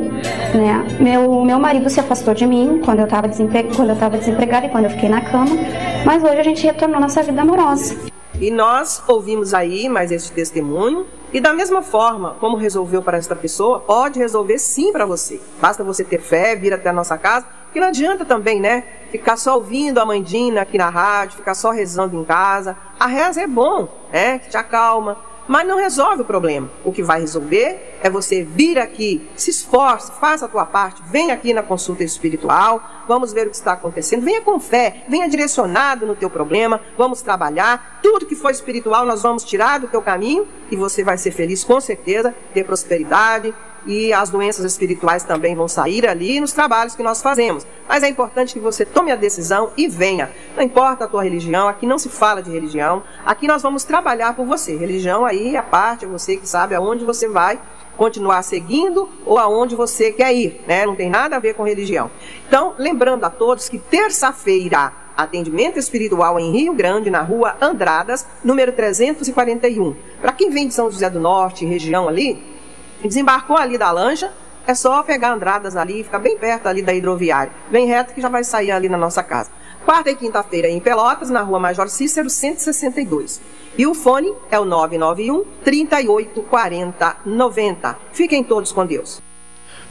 né? 0.54 0.84
Meu 0.98 1.44
meu 1.44 1.58
marido 1.58 1.88
se 1.88 2.00
afastou 2.00 2.34
de 2.34 2.46
mim 2.46 2.80
quando 2.84 3.00
eu 3.00 3.04
estava 3.04 3.28
desempregada, 3.28 3.76
quando 3.76 3.88
eu 3.90 3.94
estava 3.94 4.18
desempregada 4.18 4.66
e 4.66 4.70
quando 4.70 4.84
eu 4.84 4.90
fiquei 4.90 5.08
na 5.08 5.20
cama, 5.20 5.56
mas 6.04 6.22
hoje 6.22 6.38
a 6.38 6.42
gente 6.42 6.66
retornou 6.66 7.00
nossa 7.00 7.22
vida 7.22 7.42
amorosa. 7.42 8.09
E 8.40 8.50
nós 8.50 9.02
ouvimos 9.06 9.52
aí 9.52 9.86
mais 9.86 10.10
este 10.10 10.32
testemunho. 10.32 11.06
E 11.30 11.40
da 11.40 11.52
mesma 11.52 11.82
forma 11.82 12.36
como 12.40 12.56
resolveu 12.56 13.02
para 13.02 13.18
esta 13.18 13.36
pessoa, 13.36 13.80
pode 13.80 14.18
resolver 14.18 14.58
sim 14.58 14.92
para 14.92 15.04
você. 15.04 15.38
Basta 15.60 15.84
você 15.84 16.02
ter 16.02 16.20
fé, 16.20 16.56
vir 16.56 16.72
até 16.72 16.88
a 16.88 16.92
nossa 16.92 17.18
casa. 17.18 17.46
Que 17.70 17.78
não 17.78 17.88
adianta 17.88 18.24
também, 18.24 18.58
né? 18.58 18.82
Ficar 19.12 19.36
só 19.36 19.56
ouvindo 19.56 19.98
a 19.98 20.06
Mandina 20.06 20.62
aqui 20.62 20.78
na 20.78 20.88
rádio, 20.88 21.36
ficar 21.36 21.54
só 21.54 21.70
rezando 21.70 22.16
em 22.16 22.24
casa. 22.24 22.76
A 22.98 23.06
reza 23.06 23.42
é 23.42 23.46
bom, 23.46 23.86
né? 24.10 24.38
Que 24.38 24.48
te 24.48 24.56
acalma, 24.56 25.18
mas 25.50 25.66
não 25.66 25.78
resolve 25.78 26.22
o 26.22 26.24
problema. 26.24 26.70
O 26.84 26.92
que 26.92 27.02
vai 27.02 27.20
resolver 27.20 27.98
é 28.00 28.08
você 28.08 28.44
vir 28.44 28.78
aqui, 28.78 29.28
se 29.34 29.50
esforce, 29.50 30.12
faça 30.20 30.44
a 30.44 30.48
tua 30.48 30.64
parte, 30.64 31.02
venha 31.10 31.34
aqui 31.34 31.52
na 31.52 31.60
consulta 31.60 32.04
espiritual, 32.04 32.80
vamos 33.08 33.32
ver 33.32 33.48
o 33.48 33.50
que 33.50 33.56
está 33.56 33.72
acontecendo, 33.72 34.24
venha 34.24 34.42
com 34.42 34.60
fé, 34.60 35.02
venha 35.08 35.28
direcionado 35.28 36.06
no 36.06 36.14
teu 36.14 36.30
problema, 36.30 36.80
vamos 36.96 37.20
trabalhar, 37.20 37.98
tudo 38.00 38.26
que 38.26 38.36
for 38.36 38.52
espiritual 38.52 39.04
nós 39.04 39.22
vamos 39.22 39.42
tirar 39.42 39.80
do 39.80 39.88
teu 39.88 40.00
caminho 40.00 40.46
e 40.70 40.76
você 40.76 41.02
vai 41.02 41.18
ser 41.18 41.32
feliz 41.32 41.64
com 41.64 41.80
certeza, 41.80 42.32
ter 42.54 42.62
prosperidade, 42.62 43.52
e 43.86 44.12
as 44.12 44.30
doenças 44.30 44.64
espirituais 44.64 45.22
também 45.22 45.54
vão 45.54 45.68
sair 45.68 46.06
ali 46.06 46.40
nos 46.40 46.52
trabalhos 46.52 46.94
que 46.94 47.02
nós 47.02 47.22
fazemos. 47.22 47.66
Mas 47.88 48.02
é 48.02 48.08
importante 48.08 48.54
que 48.54 48.60
você 48.60 48.84
tome 48.84 49.10
a 49.12 49.16
decisão 49.16 49.70
e 49.76 49.88
venha. 49.88 50.30
Não 50.56 50.62
importa 50.62 51.04
a 51.04 51.08
tua 51.08 51.22
religião, 51.22 51.68
aqui 51.68 51.86
não 51.86 51.98
se 51.98 52.08
fala 52.08 52.42
de 52.42 52.50
religião, 52.50 53.02
aqui 53.24 53.46
nós 53.46 53.62
vamos 53.62 53.84
trabalhar 53.84 54.34
por 54.34 54.46
você. 54.46 54.76
Religião 54.76 55.24
aí 55.24 55.54
é 55.54 55.58
a 55.58 55.62
parte, 55.62 56.04
é 56.04 56.08
você 56.08 56.36
que 56.36 56.48
sabe 56.48 56.74
aonde 56.74 57.04
você 57.04 57.28
vai 57.28 57.60
continuar 57.96 58.42
seguindo 58.42 59.08
ou 59.26 59.38
aonde 59.38 59.76
você 59.76 60.10
quer 60.10 60.34
ir, 60.34 60.62
né? 60.66 60.86
Não 60.86 60.96
tem 60.96 61.10
nada 61.10 61.36
a 61.36 61.38
ver 61.38 61.54
com 61.54 61.64
religião. 61.64 62.10
Então, 62.48 62.74
lembrando 62.78 63.24
a 63.24 63.30
todos 63.30 63.68
que 63.68 63.78
terça-feira 63.78 64.92
atendimento 65.16 65.78
espiritual 65.78 66.38
em 66.38 66.50
Rio 66.50 66.72
Grande, 66.72 67.10
na 67.10 67.20
rua 67.20 67.56
Andradas, 67.60 68.26
número 68.42 68.72
341. 68.72 69.94
Para 70.20 70.32
quem 70.32 70.50
vem 70.50 70.68
de 70.68 70.74
São 70.74 70.90
José 70.90 71.10
do 71.10 71.20
Norte, 71.20 71.66
região 71.66 72.08
ali, 72.08 72.42
Desembarcou 73.04 73.56
ali 73.56 73.78
da 73.78 73.90
lancha, 73.90 74.30
é 74.66 74.74
só 74.74 75.02
pegar 75.02 75.32
Andradas 75.32 75.76
ali, 75.76 76.04
fica 76.04 76.18
bem 76.18 76.36
perto 76.36 76.66
ali 76.66 76.82
da 76.82 76.94
hidroviária. 76.94 77.52
Vem 77.70 77.86
reto 77.86 78.14
que 78.14 78.20
já 78.20 78.28
vai 78.28 78.44
sair 78.44 78.70
ali 78.70 78.88
na 78.88 78.98
nossa 78.98 79.22
casa. 79.22 79.50
Quarta 79.84 80.10
e 80.10 80.14
quinta-feira 80.14 80.68
em 80.68 80.78
Pelotas, 80.78 81.30
na 81.30 81.42
rua 81.42 81.58
Major 81.58 81.88
Cícero, 81.88 82.28
162. 82.28 83.40
E 83.78 83.86
o 83.86 83.94
fone 83.94 84.32
é 84.50 84.58
o 84.60 84.64
991 84.64 85.44
3840 85.64 87.16
90. 87.24 87.98
Fiquem 88.12 88.44
todos 88.44 88.72
com 88.72 88.84
Deus. 88.84 89.22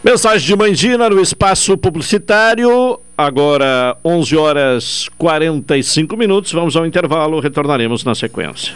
Mensagem 0.03 0.47
de 0.47 0.55
Mandina 0.55 1.09
no 1.09 1.19
espaço 1.19 1.77
publicitário. 1.77 2.99
Agora 3.17 3.97
11 4.05 4.37
horas 4.37 5.09
45 5.17 6.15
minutos. 6.15 6.53
Vamos 6.53 6.77
ao 6.77 6.85
intervalo, 6.85 7.39
retornaremos 7.39 8.05
na 8.05 8.15
sequência. 8.15 8.75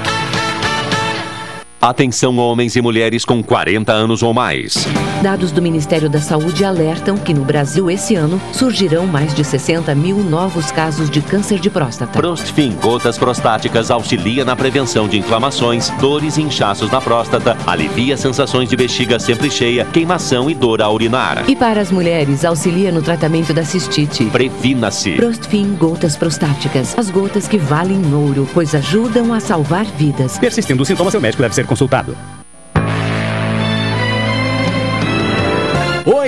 Atenção 1.81 2.37
homens 2.37 2.75
e 2.75 2.81
mulheres 2.81 3.25
com 3.25 3.41
40 3.41 3.91
anos 3.91 4.21
ou 4.21 4.31
mais. 4.35 4.87
Dados 5.19 5.51
do 5.51 5.63
Ministério 5.63 6.07
da 6.07 6.21
Saúde 6.21 6.63
alertam 6.63 7.17
que 7.17 7.33
no 7.33 7.43
Brasil 7.43 7.89
esse 7.89 8.13
ano 8.13 8.39
surgirão 8.53 9.07
mais 9.07 9.33
de 9.33 9.43
60 9.43 9.95
mil 9.95 10.17
novos 10.17 10.69
casos 10.69 11.09
de 11.09 11.21
câncer 11.21 11.59
de 11.59 11.71
próstata. 11.71 12.19
Prostfin 12.19 12.73
Gotas 12.73 13.17
Prostáticas 13.17 13.89
auxilia 13.89 14.45
na 14.45 14.55
prevenção 14.55 15.07
de 15.07 15.17
inflamações, 15.17 15.89
dores 15.99 16.37
e 16.37 16.43
inchaços 16.43 16.91
na 16.91 17.01
próstata, 17.01 17.57
alivia 17.65 18.15
sensações 18.15 18.69
de 18.69 18.75
bexiga 18.75 19.17
sempre 19.17 19.49
cheia, 19.49 19.83
queimação 19.83 20.51
e 20.51 20.53
dor 20.53 20.83
ao 20.83 20.93
urinar. 20.93 21.49
E 21.49 21.55
para 21.55 21.81
as 21.81 21.91
mulheres, 21.91 22.45
auxilia 22.45 22.91
no 22.91 23.01
tratamento 23.01 23.55
da 23.55 23.65
cistite. 23.65 24.25
Previna-se. 24.25 25.13
Prostfin 25.13 25.73
Gotas 25.73 26.15
Prostáticas. 26.15 26.93
As 26.95 27.09
gotas 27.09 27.47
que 27.47 27.57
valem 27.57 28.13
ouro, 28.13 28.47
pois 28.53 28.75
ajudam 28.75 29.33
a 29.33 29.39
salvar 29.39 29.85
vidas. 29.85 30.37
Persistindo 30.37 30.83
os 30.83 30.87
sintomas, 30.87 31.11
seu 31.11 31.19
médico 31.19 31.41
deve 31.41 31.55
ser 31.55 31.70
consultado. 31.71 32.40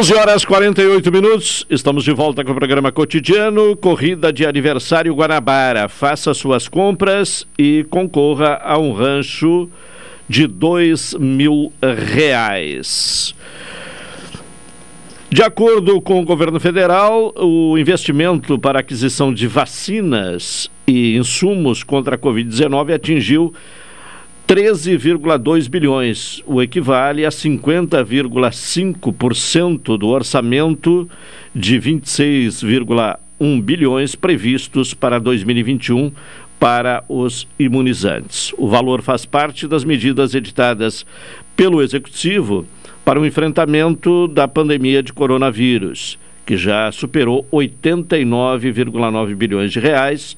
11 0.01 0.15
horas 0.15 0.45
48 0.47 1.13
minutos, 1.13 1.67
estamos 1.69 2.03
de 2.03 2.13
volta 2.13 2.43
com 2.43 2.53
o 2.53 2.55
programa 2.55 2.91
cotidiano, 2.91 3.77
corrida 3.77 4.33
de 4.33 4.47
aniversário 4.47 5.15
Guanabara. 5.15 5.87
Faça 5.87 6.33
suas 6.33 6.67
compras 6.67 7.47
e 7.59 7.85
concorra 7.91 8.59
a 8.65 8.79
um 8.79 8.95
rancho 8.95 9.69
de 10.27 10.47
dois 10.47 11.13
mil 11.21 11.71
reais. 11.83 13.35
De 15.29 15.43
acordo 15.43 16.01
com 16.01 16.23
o 16.23 16.25
governo 16.25 16.59
federal, 16.59 17.35
o 17.37 17.77
investimento 17.77 18.59
para 18.59 18.81
aquisição 18.81 19.33
de 19.33 19.47
vacinas 19.47 20.71
e 20.87 21.19
insumos 21.19 21.83
contra 21.83 22.15
a 22.15 22.19
Covid-19 22.19 22.95
atingiu 22.95 23.53
13,2 24.47 25.69
bilhões, 25.69 26.41
o 26.47 26.61
equivale 26.61 27.25
a 27.25 27.31
50,5% 27.31 29.97
do 29.97 30.09
orçamento 30.09 31.09
de 31.55 31.79
26,1 31.79 33.63
bilhões 33.63 34.17
previstos 34.17 34.95
para 34.95 35.21
2021 35.21 36.11
para 36.59 37.05
os 37.09 37.47
imunizantes. 37.59 38.53
O 38.59 38.69
valor 38.69 39.01
faz 39.01 39.25
parte 39.25 39.67
das 39.67 39.85
medidas 39.85 40.35
editadas 40.35 41.07
pelo 41.57 41.81
executivo 41.81 42.67
para 43.05 43.19
o 43.21 43.27
enfrentamento 43.27 44.29
da 44.29 44.47
pandemia 44.47 45.03
de 45.03 45.13
coronavírus, 45.13 46.17
que 46.45 46.57
já 46.57 46.93
superou 46.93 47.47
89,9 47.53 49.35
bilhões 49.35 49.73
de 49.73 49.81
reais 49.81 50.37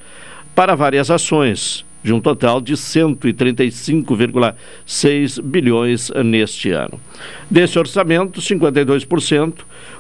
para 0.55 0.75
várias 0.75 1.11
ações 1.11 1.85
de 2.05 2.13
um 2.13 2.21
total 2.21 2.61
de 2.61 2.75
135,6 2.75 5.43
bilhões 5.43 6.13
neste 6.23 6.71
ano. 6.71 7.01
Desse 7.51 7.79
orçamento, 7.79 8.43
52% 8.43 9.55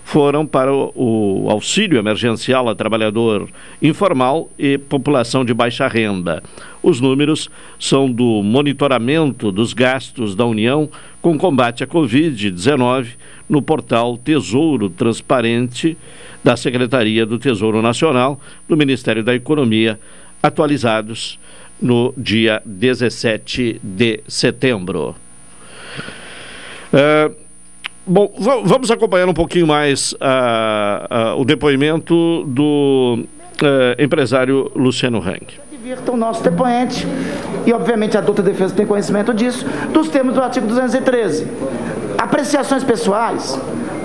foram 0.04 0.46
para 0.46 0.70
o, 0.70 1.46
auxílio 1.48 1.98
emergencial 1.98 2.68
a 2.68 2.74
trabalhador 2.74 3.48
informal 3.80 4.50
e 4.58 4.76
população 4.76 5.46
de 5.46 5.54
baixa 5.54 5.88
renda. 5.88 6.42
Os 6.82 7.00
números 7.00 7.48
são 7.80 8.12
do 8.12 8.42
monitoramento 8.42 9.50
dos 9.50 9.72
gastos 9.72 10.36
da 10.36 10.44
União 10.44 10.90
com 11.22 11.38
combate 11.38 11.82
à 11.82 11.86
Covid-19 11.86 13.12
no 13.48 13.62
portal 13.62 14.18
Tesouro 14.18 14.90
Transparente 14.90 15.96
da 16.42 16.54
Secretaria 16.54 17.24
do 17.24 17.38
Tesouro 17.38 17.80
Nacional 17.80 18.38
do 18.68 18.76
Ministério 18.76 19.24
da 19.24 19.34
Economia, 19.34 19.98
atualizados 20.42 21.38
no 21.80 22.14
dia 22.16 22.62
17 22.64 23.80
de 23.82 24.20
setembro. 24.26 25.14
É, 26.92 27.30
bom, 28.06 28.32
vamos 28.64 28.90
acompanhar 28.90 29.28
um 29.28 29.34
pouquinho 29.34 29.66
mais 29.66 30.12
uh, 30.12 31.36
uh, 31.36 31.40
o 31.40 31.44
depoimento 31.44 32.44
do 32.44 33.18
uh, 33.62 34.02
empresário 34.02 34.70
Luciano 34.76 35.18
Hang. 35.18 35.46
Divirta 35.70 36.12
o 36.12 36.16
nosso 36.16 36.42
depoente, 36.42 37.06
e 37.66 37.72
obviamente 37.72 38.16
a 38.16 38.20
douta 38.20 38.42
defesa 38.42 38.74
tem 38.74 38.86
conhecimento 38.86 39.34
disso, 39.34 39.66
dos 39.92 40.08
termos 40.08 40.34
do 40.34 40.40
artigo 40.40 40.66
213. 40.66 41.46
Apreciações 42.16 42.84
pessoais 42.84 43.58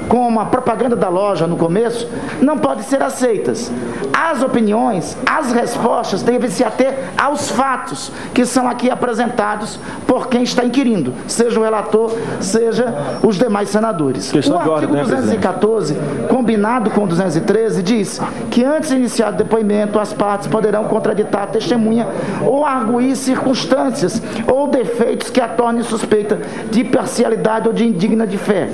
como 0.10 0.40
a 0.40 0.46
propaganda 0.46 0.96
da 0.96 1.08
loja 1.08 1.46
no 1.46 1.56
começo, 1.56 2.10
não 2.42 2.58
podem 2.58 2.84
ser 2.84 3.02
aceitas. 3.02 3.72
As 4.12 4.42
opiniões, 4.42 5.16
as 5.26 5.52
respostas 5.52 6.24
devem 6.24 6.50
se 6.50 6.64
ater 6.64 7.12
aos 7.16 7.50
fatos 7.52 8.12
que 8.34 8.46
são 8.46 8.68
aqui 8.68 8.90
apresentados 8.90 9.80
por 10.08 10.28
quem 10.28 10.44
está 10.44 10.66
inquirindo, 10.66 11.14
seja 11.28 11.60
o 11.60 11.64
relator, 11.64 12.12
seja 12.42 12.94
os 13.24 13.38
demais 13.38 13.70
senadores. 13.70 14.32
Questão 14.32 14.58
o 14.58 14.60
artigo 14.60 14.96
ordem, 14.96 15.04
214, 15.04 15.94
né, 15.94 16.28
combinado 16.28 16.90
com 16.90 17.04
o 17.04 17.08
213, 17.08 17.84
diz 17.84 18.20
que 18.50 18.64
antes 18.64 18.90
de 18.90 18.96
iniciar 18.96 19.34
o 19.34 19.38
depoimento, 19.38 20.00
as 20.00 20.12
partes 20.12 20.48
poderão 20.48 20.86
contraditar 20.86 21.44
a 21.44 21.48
testemunha 21.48 22.08
ou 22.42 22.66
arguir 22.66 23.16
circunstâncias 23.16 24.22
ou 24.48 24.68
defeitos 24.68 25.30
que 25.30 25.40
a 25.40 25.48
tornem 25.48 25.84
suspeita 25.84 26.40
de 26.72 26.84
parcialidade 26.84 27.68
ou 27.68 27.74
de 27.74 27.86
indigna 27.86 28.26
de 28.26 28.38
fé 28.38 28.70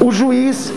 o 0.00 0.12
juiz 0.12 0.72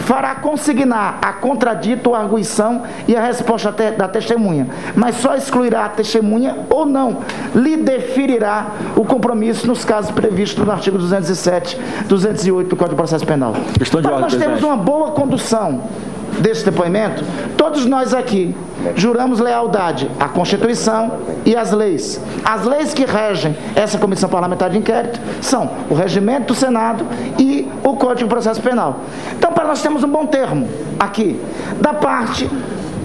fará 0.00 0.36
consignar 0.36 1.18
a 1.20 1.32
contradito 1.34 2.08
ou 2.08 2.14
arguição 2.14 2.82
e 3.06 3.14
a 3.14 3.20
resposta 3.20 3.70
da 3.72 4.08
testemunha, 4.08 4.68
mas 4.96 5.16
só 5.16 5.34
excluirá 5.34 5.84
a 5.84 5.88
testemunha 5.88 6.56
ou 6.70 6.86
não 6.86 7.18
lhe 7.54 7.76
deferirá 7.76 8.68
o 8.96 9.04
compromisso 9.04 9.66
nos 9.66 9.84
casos 9.84 10.10
previstos 10.10 10.64
no 10.64 10.72
artigo 10.72 10.96
207, 10.96 11.78
208 12.08 12.68
do 12.68 12.76
Código 12.76 12.94
de 12.94 12.96
Processo 12.96 13.26
Penal. 13.26 13.54
Questão 13.76 14.00
de 14.00 14.08
Para 14.08 14.18
nós 14.18 14.34
temos 14.34 14.62
uma 14.62 14.76
boa 14.76 15.10
condução 15.10 15.82
desse 16.40 16.64
depoimento, 16.64 17.24
todos 17.56 17.84
nós 17.86 18.14
aqui 18.14 18.54
juramos 18.94 19.40
lealdade 19.40 20.10
à 20.18 20.28
Constituição 20.28 21.12
e 21.44 21.56
às 21.56 21.72
leis. 21.72 22.20
As 22.44 22.64
leis 22.64 22.94
que 22.94 23.04
regem 23.04 23.56
essa 23.74 23.98
comissão 23.98 24.28
parlamentar 24.28 24.70
de 24.70 24.78
inquérito 24.78 25.20
são 25.40 25.70
o 25.90 25.94
regimento 25.94 26.48
do 26.48 26.54
Senado 26.54 27.04
e 27.38 27.68
o 27.82 27.94
Código 27.94 28.28
de 28.28 28.34
Processo 28.34 28.60
Penal. 28.60 29.00
Então, 29.36 29.52
para 29.52 29.66
nós 29.66 29.82
temos 29.82 30.04
um 30.04 30.08
bom 30.08 30.26
termo 30.26 30.68
aqui, 30.98 31.40
da 31.80 31.92
parte 31.92 32.48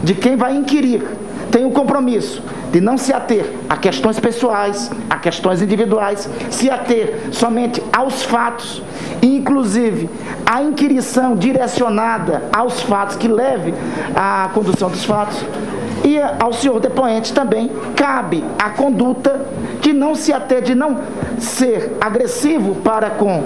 de 0.03 0.13
quem 0.13 0.35
vai 0.35 0.55
inquirir, 0.55 1.05
tem 1.51 1.65
o 1.65 1.71
compromisso 1.71 2.41
de 2.73 2.81
não 2.81 2.97
se 2.97 3.13
ater 3.13 3.53
a 3.69 3.77
questões 3.77 4.19
pessoais, 4.19 4.89
a 5.07 5.17
questões 5.19 5.61
individuais, 5.61 6.27
se 6.49 6.71
ater 6.71 7.27
somente 7.31 7.81
aos 7.93 8.23
fatos, 8.23 8.81
inclusive 9.21 10.09
a 10.43 10.63
inquirição 10.63 11.35
direcionada 11.35 12.41
aos 12.51 12.81
fatos 12.81 13.15
que 13.15 13.27
leve 13.27 13.75
à 14.15 14.49
condução 14.55 14.89
dos 14.89 15.05
fatos. 15.05 15.45
E 16.03 16.17
ao 16.19 16.51
senhor 16.51 16.79
depoente 16.79 17.31
também 17.31 17.71
cabe 17.95 18.43
a 18.57 18.71
conduta 18.71 19.45
de 19.79 19.93
não 19.93 20.15
se 20.15 20.33
ater, 20.33 20.63
de 20.63 20.73
não 20.73 20.97
ser 21.37 21.95
agressivo 22.01 22.73
para 22.75 23.11
com 23.11 23.43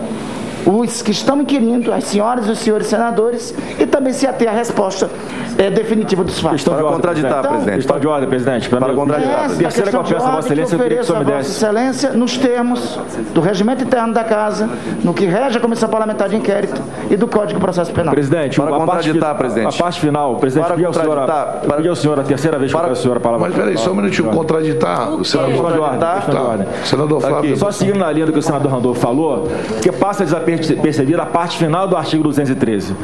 os 0.65 1.01
que 1.01 1.11
estão 1.11 1.41
inquirindo, 1.41 1.91
as 1.93 2.03
senhoras 2.05 2.47
e 2.47 2.51
os 2.51 2.59
senhores 2.59 2.87
senadores, 2.87 3.53
e 3.79 3.85
também 3.85 4.13
se 4.13 4.25
ater 4.27 4.49
à 4.49 4.51
resposta 4.51 5.09
é, 5.57 5.69
definitiva 5.69 6.23
dos 6.23 6.39
fatos. 6.39 6.57
Questão 6.63 6.75
de 6.75 6.81
ordem, 6.83 6.95
contraditar, 6.95 7.39
Então, 7.39 7.51
presidente. 7.51 7.75
Questão 7.77 7.99
de 7.99 8.07
ordem, 8.07 8.29
presidente. 8.29 8.69
Para 8.69 8.93
contraditar, 8.93 9.31
essa 9.33 9.43
presidente. 9.45 9.73
Terceira 9.73 9.91
confiança, 9.97 10.25
Vossa 10.31 10.47
Excelência, 10.47 10.75
eu 10.75 10.79
queria 10.79 10.97
que 10.97 11.01
o 11.03 11.05
senhor 11.05 11.15
a 11.15 11.19
me 11.19 11.25
Vossa 11.25 11.37
desse. 11.37 11.51
Excelência 11.51 12.09
nos 12.11 12.37
termos 12.37 12.99
do 13.33 13.41
regimento 13.41 13.83
interno 13.83 14.13
da 14.13 14.23
Casa, 14.23 14.69
no 15.03 15.13
que 15.13 15.25
rege 15.25 15.57
a 15.57 15.61
Comissão 15.61 15.89
Parlamentar 15.89 16.29
de 16.29 16.35
Inquérito 16.35 16.81
e 17.09 17.15
do 17.15 17.27
Código 17.27 17.55
de 17.59 17.59
Processo 17.59 17.91
Penal. 17.91 18.13
Presidente, 18.13 18.59
Para 18.59 18.75
a 18.75 18.79
contraditar, 18.79 19.35
presidente. 19.35 19.75
a 19.81 19.83
parte 19.83 19.99
final, 19.99 20.35
presidente, 20.35 20.65
Para 20.65 20.75
pedi 20.75 20.85
ao 20.85 20.93
senhor, 20.93 21.07
contraditar, 21.07 21.59
eu 21.63 21.73
pedi 21.75 21.87
ao 21.89 21.95
senhor 21.95 22.19
a 22.19 22.23
terceira 22.23 22.59
vez 22.59 22.71
que 22.71 22.77
eu 22.77 22.81
peço 22.81 22.89
ao 22.91 22.95
senhor 22.97 23.17
a 23.17 23.19
palavra. 23.19 23.47
Mas 23.47 23.55
peraí, 23.55 23.77
só 23.77 23.91
um 23.91 23.95
minutinho. 23.95 24.29
Contraditar 24.29 25.11
o 25.13 25.23
senador. 25.25 25.71
de 25.71 25.97
Tá. 25.99 26.41
ordem. 26.41 26.67
Senador 26.83 27.21
Flávio. 27.21 27.57
Só 27.57 27.71
seguindo 27.71 27.97
na 27.99 28.11
linha 28.11 28.25
do 28.25 28.31
que 28.33 28.39
o 28.39 28.41
senador 28.41 28.71
Randolfo 28.71 28.99
falou, 28.99 29.47
que 29.81 29.91
passa 29.91 30.23
desapercebida 30.55 31.21
a 31.21 31.25
parte 31.25 31.57
final 31.57 31.87
do 31.87 31.97
artigo 31.97 32.23
213. 32.23 32.95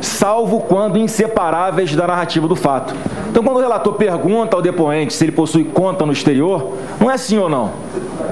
Salvo 0.00 0.60
quando 0.60 0.98
inseparáveis 0.98 1.94
da 1.94 2.06
narrativa 2.06 2.48
do 2.48 2.56
fato. 2.56 2.94
Então, 3.28 3.42
quando 3.42 3.56
o 3.56 3.60
relator 3.60 3.94
pergunta 3.94 4.56
ao 4.56 4.62
depoente 4.62 5.12
se 5.12 5.24
ele 5.24 5.32
possui 5.32 5.64
conta 5.64 6.06
no 6.06 6.12
exterior, 6.12 6.72
não 6.98 7.10
é 7.10 7.16
sim 7.16 7.38
ou 7.38 7.48
não. 7.48 7.72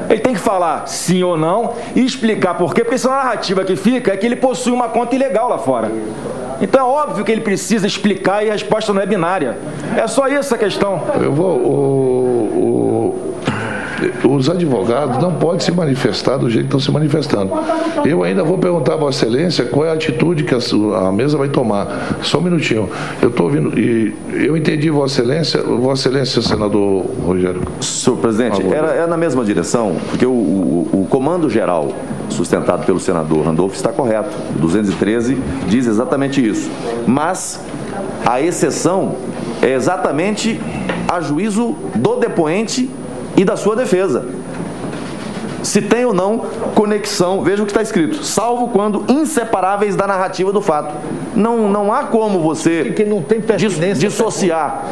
Ele 0.08 0.20
tem 0.20 0.34
que 0.34 0.40
falar 0.40 0.86
sim 0.86 1.22
ou 1.22 1.36
não 1.36 1.74
e 1.94 2.04
explicar 2.04 2.54
por 2.54 2.74
quê, 2.74 2.82
porque 2.82 2.98
senão 2.98 3.14
a 3.14 3.24
narrativa 3.24 3.64
que 3.64 3.76
fica 3.76 4.12
é 4.12 4.16
que 4.16 4.26
ele 4.26 4.36
possui 4.36 4.72
uma 4.72 4.88
conta 4.88 5.14
ilegal 5.14 5.48
lá 5.48 5.58
fora. 5.58 5.90
Então 6.60 6.80
é 6.80 6.84
óbvio 6.84 7.24
que 7.24 7.32
ele 7.32 7.40
precisa 7.40 7.86
explicar 7.86 8.44
e 8.44 8.50
a 8.50 8.52
resposta 8.52 8.92
não 8.92 9.00
é 9.00 9.06
binária. 9.06 9.58
É 9.96 10.06
só 10.06 10.28
isso 10.28 10.54
a 10.54 10.58
questão. 10.58 11.02
Eu 11.20 11.32
vou. 11.32 12.23
Os 14.22 14.48
advogados 14.48 15.18
não 15.22 15.32
podem 15.34 15.60
se 15.60 15.72
manifestar 15.72 16.36
do 16.36 16.48
jeito 16.48 16.64
que 16.64 16.76
estão 16.76 16.80
se 16.80 16.90
manifestando. 16.90 17.50
Eu 18.04 18.22
ainda 18.22 18.44
vou 18.44 18.58
perguntar 18.58 18.94
a 18.94 18.96
Vossa 18.96 19.24
Excelência 19.26 19.64
qual 19.64 19.86
é 19.86 19.90
a 19.90 19.94
atitude 19.94 20.44
que 20.44 20.54
a, 20.54 20.58
a 21.08 21.12
mesa 21.12 21.36
vai 21.38 21.48
tomar. 21.48 22.18
Só 22.22 22.38
um 22.38 22.42
minutinho. 22.42 22.88
Eu 23.20 23.28
estou 23.30 23.46
ouvindo. 23.46 23.78
E 23.78 24.14
eu 24.32 24.56
entendi, 24.56 24.90
Vossa 24.90 25.20
Excelência. 25.20 25.62
Vossa 25.62 26.08
Excelência, 26.08 26.42
senador 26.42 27.04
Rogério. 27.24 27.62
Senhor 27.80 28.16
presidente, 28.18 28.62
era, 28.72 28.88
é 28.88 29.06
na 29.06 29.16
mesma 29.16 29.44
direção, 29.44 29.96
porque 30.10 30.26
o, 30.26 30.30
o- 30.30 30.88
o 31.02 31.06
comando 31.08 31.48
geral 31.50 31.92
sustentado 32.28 32.84
pelo 32.86 32.98
senador 33.00 33.44
Randolph 33.44 33.74
está 33.74 33.92
correto. 33.92 34.30
O 34.56 34.58
213 34.58 35.36
diz 35.68 35.86
exatamente 35.86 36.44
isso. 36.46 36.70
Mas 37.06 37.60
a 38.24 38.40
exceção 38.40 39.16
é 39.62 39.72
exatamente 39.74 40.60
a 41.08 41.20
juízo 41.20 41.76
do 41.94 42.16
depoente 42.16 42.88
e 43.36 43.44
da 43.44 43.56
sua 43.56 43.74
defesa. 43.76 44.26
Se 45.62 45.80
tem 45.80 46.04
ou 46.04 46.12
não 46.12 46.40
conexão, 46.74 47.42
veja 47.42 47.62
o 47.62 47.66
que 47.66 47.72
está 47.72 47.80
escrito, 47.80 48.22
salvo 48.22 48.68
quando 48.68 49.04
inseparáveis 49.08 49.96
da 49.96 50.06
narrativa 50.06 50.52
do 50.52 50.60
fato. 50.60 50.94
Não, 51.34 51.70
não 51.70 51.90
há 51.90 52.04
como 52.04 52.38
você 52.40 52.92
dis- 53.56 53.98
dissociar 53.98 54.84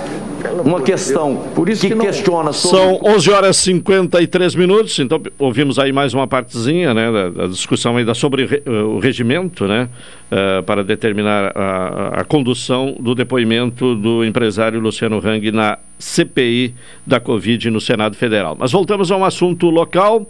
uma 0.65 0.81
questão 0.81 1.43
que, 1.55 1.95
questiona 1.97 2.53
sobre... 2.53 2.77
São 2.79 3.01
11 3.05 3.31
horas 3.31 3.57
e 3.57 3.63
53 3.65 4.55
minutos, 4.55 4.99
então 4.99 5.21
ouvimos 5.39 5.79
aí 5.79 5.93
mais 5.93 6.15
uma 6.15 6.27
partezinha 6.27 6.93
né, 6.95 7.11
da, 7.11 7.31
da 7.31 7.47
discussão 7.47 7.97
ainda 7.97 8.15
sobre 8.15 8.47
re- 8.47 8.63
eh, 8.65 8.71
o 8.71 8.99
regimento, 8.99 9.67
né, 9.67 9.89
eh, 10.31 10.63
para 10.63 10.83
determinar 10.85 11.53
a, 11.57 12.21
a 12.21 12.25
condução 12.25 12.97
do 12.99 13.15
depoimento 13.15 13.95
do 13.95 14.25
empresário 14.25 14.81
Luciano 14.81 15.21
Hang 15.25 15.51
na 15.53 15.79
CPI 15.99 16.75
da 17.07 17.21
Covid 17.21 17.71
no 17.71 17.81
Senado 17.81 18.17
Federal. 18.17 18.57
Mas 18.59 18.73
voltamos 18.73 19.11
a 19.11 19.17
um 19.17 19.25
assunto 19.25 19.71
local. 19.71 20.27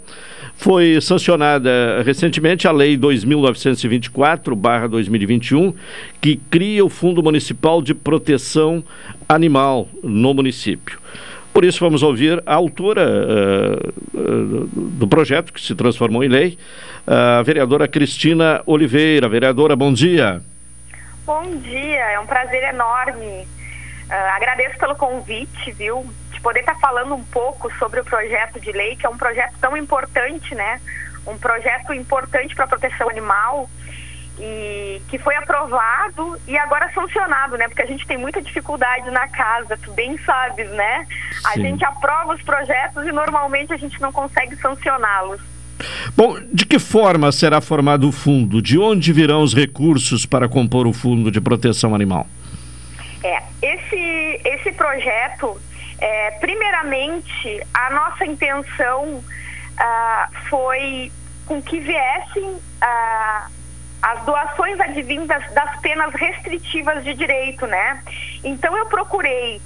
Foi 0.56 1.00
sancionada 1.00 2.02
recentemente 2.04 2.68
a 2.68 2.72
Lei 2.72 2.96
2.924-2021, 2.96 5.74
que 6.20 6.36
cria 6.36 6.84
o 6.84 6.88
Fundo 6.88 7.20
Municipal 7.22 7.82
de 7.82 7.94
Proteção 7.94 8.84
Animal 9.28 9.88
no 10.02 10.32
município. 10.32 11.00
Por 11.52 11.64
isso, 11.64 11.80
vamos 11.80 12.02
ouvir 12.02 12.42
a 12.46 12.54
autora 12.54 13.02
eh, 13.02 13.90
eh, 14.14 14.66
do 14.74 15.06
projeto, 15.06 15.52
que 15.52 15.60
se 15.60 15.74
transformou 15.74 16.24
em 16.24 16.28
lei, 16.28 16.58
a 17.06 17.42
vereadora 17.42 17.86
Cristina 17.86 18.62
Oliveira. 18.64 19.28
Vereadora, 19.28 19.76
bom 19.76 19.92
dia. 19.92 20.40
Bom 21.26 21.58
dia, 21.58 22.12
é 22.12 22.18
um 22.18 22.26
prazer 22.26 22.62
enorme. 22.64 23.46
Ah, 24.08 24.36
agradeço 24.36 24.78
pelo 24.78 24.94
convite, 24.94 25.72
viu? 25.72 26.06
De 26.42 26.44
poder 26.44 26.60
estar 26.60 26.74
falando 26.80 27.14
um 27.14 27.22
pouco 27.22 27.72
sobre 27.78 28.00
o 28.00 28.04
projeto 28.04 28.58
de 28.58 28.72
lei, 28.72 28.96
que 28.96 29.06
é 29.06 29.08
um 29.08 29.16
projeto 29.16 29.54
tão 29.60 29.76
importante, 29.76 30.56
né? 30.56 30.80
Um 31.24 31.38
projeto 31.38 31.94
importante 31.94 32.52
para 32.56 32.64
a 32.64 32.68
proteção 32.68 33.08
animal 33.08 33.70
e 34.40 35.00
que 35.06 35.18
foi 35.18 35.36
aprovado 35.36 36.36
e 36.48 36.58
agora 36.58 36.90
sancionado, 36.92 37.56
né? 37.56 37.68
Porque 37.68 37.82
a 37.82 37.86
gente 37.86 38.04
tem 38.08 38.18
muita 38.18 38.42
dificuldade 38.42 39.08
na 39.12 39.28
casa, 39.28 39.78
tu 39.80 39.92
bem 39.92 40.18
sabes, 40.18 40.68
né? 40.70 41.06
A 41.44 41.52
Sim. 41.52 41.62
gente 41.62 41.84
aprova 41.84 42.34
os 42.34 42.42
projetos 42.42 43.06
e 43.06 43.12
normalmente 43.12 43.72
a 43.72 43.76
gente 43.76 44.00
não 44.00 44.10
consegue 44.10 44.56
sancioná-los. 44.56 45.40
Bom, 46.16 46.40
de 46.52 46.66
que 46.66 46.80
forma 46.80 47.30
será 47.30 47.60
formado 47.60 48.08
o 48.08 48.12
fundo? 48.12 48.60
De 48.60 48.76
onde 48.80 49.12
virão 49.12 49.44
os 49.44 49.54
recursos 49.54 50.26
para 50.26 50.48
compor 50.48 50.88
o 50.88 50.92
Fundo 50.92 51.30
de 51.30 51.40
Proteção 51.40 51.94
Animal? 51.94 52.26
É, 53.22 53.40
esse, 53.62 54.40
esse 54.44 54.72
projeto, 54.72 55.56
é, 56.02 56.32
primeiramente, 56.32 57.64
a 57.72 57.90
nossa 57.90 58.26
intenção 58.26 59.22
ah, 59.78 60.28
foi 60.50 61.12
com 61.46 61.62
que 61.62 61.78
viessem 61.78 62.58
ah, 62.80 63.46
as 64.02 64.24
doações 64.24 64.80
advindas 64.80 65.48
das 65.52 65.80
penas 65.80 66.12
restritivas 66.12 67.04
de 67.04 67.14
direito, 67.14 67.68
né? 67.68 68.02
Então 68.42 68.76
eu 68.76 68.86
procurei 68.86 69.62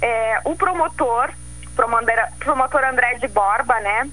é, 0.00 0.40
o 0.44 0.54
promotor, 0.54 1.32
promotor, 1.74 2.84
André 2.84 3.14
de 3.14 3.26
Borba, 3.26 3.80
né? 3.80 4.08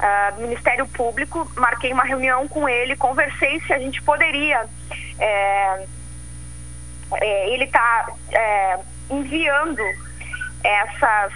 ah, 0.00 0.30
do 0.32 0.42
Ministério 0.42 0.86
Público, 0.88 1.50
marquei 1.56 1.90
uma 1.90 2.04
reunião 2.04 2.46
com 2.48 2.68
ele, 2.68 2.96
conversei 2.96 3.60
se 3.60 3.72
a 3.72 3.78
gente 3.78 4.02
poderia 4.02 4.66
é, 5.18 5.86
é, 7.14 7.48
ele 7.50 7.64
está 7.64 8.12
enviando 9.08 9.82
essas, 10.64 11.32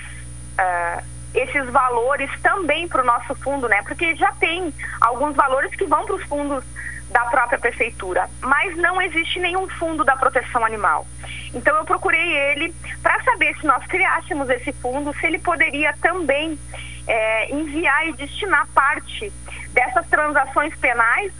ah, 0.57 1.03
esses 1.35 1.69
valores 1.71 2.31
também 2.41 2.89
para 2.89 3.03
o 3.03 3.07
nosso 3.07 3.35
fundo, 3.37 3.69
né? 3.69 3.83
Porque 3.83 4.17
já 4.17 4.33
tem 4.33 4.73
alguns 5.01 5.37
valores 5.37 5.75
que 5.77 5.85
vão 5.85 6.05
para 6.07 6.17
os 6.17 6.25
fundos 6.25 6.65
da 7.11 7.25
própria 7.27 7.59
prefeitura, 7.59 8.29
mas 8.41 8.77
não 8.77 9.01
existe 9.01 9.39
nenhum 9.39 9.69
fundo 9.69 10.05
da 10.05 10.17
proteção 10.17 10.65
animal. 10.65 11.07
Então 11.55 11.77
eu 11.77 11.85
procurei 11.85 12.37
ele 12.51 12.75
para 13.03 13.23
saber 13.23 13.57
se 13.59 13.67
nós 13.67 13.85
criássemos 13.87 14.49
esse 14.51 14.73
fundo, 14.73 15.15
se 15.15 15.27
ele 15.27 15.39
poderia 15.39 15.95
também 16.03 16.59
eh, 17.07 17.55
enviar 17.55 18.09
e 18.09 18.13
destinar 18.13 18.67
parte 18.69 19.33
dessas 19.73 20.07
transações 20.09 20.75
penais 20.77 21.33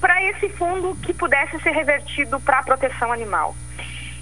para 0.00 0.22
esse 0.24 0.48
fundo 0.50 0.96
que 0.96 1.14
pudesse 1.14 1.58
ser 1.60 1.70
revertido 1.70 2.40
para 2.40 2.58
a 2.58 2.62
proteção 2.62 3.12
animal. 3.12 3.54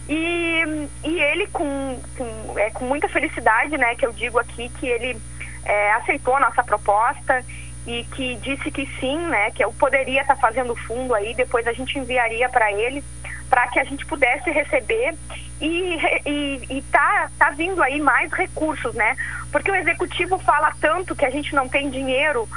E, 0.09 0.89
e 1.05 1.21
ele, 1.21 1.47
com, 1.49 2.01
com, 2.17 2.59
é, 2.59 2.71
com 2.71 2.85
muita 2.85 3.09
felicidade, 3.09 3.77
né, 3.79 3.95
que 3.95 4.05
eu 4.05 4.13
digo 4.13 4.39
aqui, 4.39 4.69
que 4.69 4.87
ele 4.87 5.21
é, 5.65 5.93
aceitou 5.93 6.37
a 6.37 6.41
nossa 6.41 6.63
proposta 6.63 7.45
e 7.87 8.05
que 8.13 8.37
disse 8.37 8.71
que 8.71 8.87
sim, 9.01 9.19
né, 9.19 9.51
que 9.51 9.65
eu 9.65 9.73
poderia 9.73 10.23
estar 10.23 10.37
fazendo 10.37 10.73
o 10.73 10.77
fundo 10.77 11.15
aí, 11.15 11.35
depois 11.35 11.67
a 11.67 11.73
gente 11.73 11.99
enviaria 11.99 12.49
para 12.49 12.73
ele, 12.73 13.03
para 13.49 13.69
que 13.69 13.79
a 13.79 13.85
gente 13.85 14.05
pudesse 14.07 14.51
receber 14.51 15.15
e, 15.61 15.99
e, 16.27 16.67
e 16.71 16.83
tá, 16.91 17.31
tá 17.39 17.51
vindo 17.51 17.83
aí 17.83 18.01
mais 18.01 18.33
recursos, 18.33 18.95
né? 18.95 19.17
Porque 19.51 19.71
o 19.71 19.75
executivo 19.75 20.39
fala 20.39 20.73
tanto 20.81 21.15
que 21.15 21.25
a 21.25 21.31
gente 21.31 21.55
não 21.55 21.69
tem 21.69 21.91
dinheiro 21.91 22.49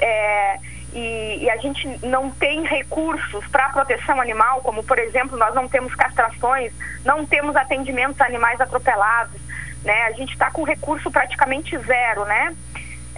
é, 0.00 0.58
e, 0.92 1.38
e 1.42 1.50
a 1.50 1.56
gente 1.56 1.86
não 2.06 2.30
tem 2.30 2.62
recursos 2.64 3.46
para 3.48 3.68
proteção 3.70 4.20
animal, 4.20 4.60
como 4.62 4.82
por 4.82 4.98
exemplo, 4.98 5.36
nós 5.36 5.54
não 5.54 5.68
temos 5.68 5.94
castrações, 5.94 6.72
não 7.04 7.26
temos 7.26 7.56
atendimentos 7.56 8.20
a 8.20 8.26
animais 8.26 8.60
atropelados, 8.60 9.40
né? 9.84 10.04
A 10.04 10.12
gente 10.12 10.32
está 10.32 10.50
com 10.50 10.62
recurso 10.62 11.10
praticamente 11.10 11.76
zero, 11.78 12.24
né? 12.24 12.56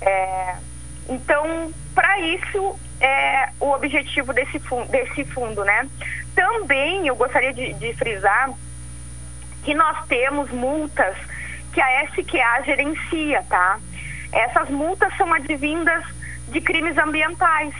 É, 0.01 0.57
então, 1.09 1.73
para 1.95 2.19
isso 2.21 2.79
é 3.01 3.51
o 3.61 3.71
objetivo 3.73 4.33
desse 4.33 4.59
fundo, 4.59 4.91
desse 4.91 5.25
fundo, 5.25 5.65
né? 5.65 5.89
Também 6.35 7.07
eu 7.07 7.15
gostaria 7.15 7.53
de, 7.53 7.73
de 7.75 7.95
frisar 7.95 8.51
que 9.63 9.75
nós 9.75 10.07
temos 10.07 10.51
multas 10.51 11.17
que 11.73 11.81
a 11.81 12.05
SQA 12.07 12.63
gerencia, 12.65 13.45
tá? 13.49 13.79
Essas 14.33 14.69
multas 14.69 15.17
são 15.17 15.33
advindas 15.33 16.05
de 16.51 16.61
crimes 16.61 16.97
ambientais, 16.99 17.75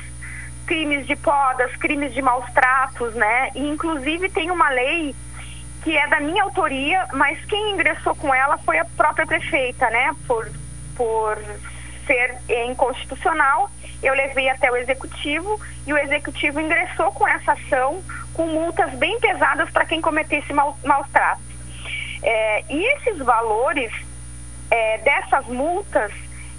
crimes 0.67 1.07
de 1.07 1.17
podas, 1.17 1.75
crimes 1.77 2.15
de 2.15 2.23
maus 2.23 2.49
tratos, 2.53 3.15
né? 3.15 3.51
E 3.55 3.69
inclusive 3.69 4.29
tem 4.31 4.51
uma 4.51 4.69
lei 4.71 5.15
que 5.83 5.97
é 5.97 6.07
da 6.09 6.21
minha 6.21 6.43
autoria, 6.45 7.07
mas 7.13 7.43
quem 7.47 7.73
ingressou 7.73 8.15
com 8.15 8.35
ela 8.35 8.59
foi 8.59 8.79
a 8.79 8.85
própria 8.85 9.27
prefeita, 9.27 9.89
né? 9.91 10.15
Por, 10.27 10.51
por 10.95 11.39
ser 12.07 12.39
inconstitucional, 12.69 13.71
eu 14.03 14.15
levei 14.15 14.49
até 14.49 14.71
o 14.71 14.77
executivo 14.77 15.61
e 15.87 15.93
o 15.93 15.99
executivo 15.99 16.61
ingressou 16.61 17.13
com 17.13 17.27
essa 17.27 17.53
ação 17.53 18.03
com 18.35 18.47
multas 18.47 18.91
bem 18.95 19.19
pesadas 19.21 19.71
para 19.71 19.85
quem 19.85 20.01
cometesse 20.01 20.53
maus 20.53 21.09
tratos. 21.13 21.45
É, 22.23 22.65
e 22.69 22.85
esses 22.97 23.19
valores 23.19 23.93
é, 24.71 24.99
dessas 24.99 25.47
multas, 25.47 26.13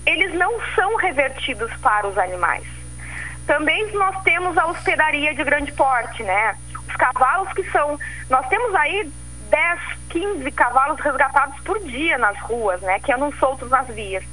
eles 0.06 0.34
não 0.34 0.60
são 0.76 0.95
revertidos 0.95 1.72
para 1.78 2.08
os 2.08 2.18
animais. 2.18 2.66
Também 3.45 3.91
nós 3.93 4.22
temos 4.24 4.58
a 4.58 4.68
hospedaria 4.68 5.34
de 5.34 5.43
grande 5.43 5.72
porte, 5.72 6.24
né? 6.24 6.56
Os 6.88 6.95
cavalos 6.95 7.52
que 7.54 7.64
são. 7.72 7.99
Nós 8.30 8.47
temos 8.47 8.74
aí 8.76 9.12
10, 9.49 9.80
15 10.10 10.52
cavalos 10.52 10.99
resgatados 10.99 11.60
por 11.62 11.80
dia 11.80 12.18
nas 12.18 12.39
ruas, 12.39 12.82
né? 12.82 12.99
Que 12.99 13.12
andam 13.12 13.32
soltos 13.34 13.70
nas 13.70 13.88
vias. 13.88 14.24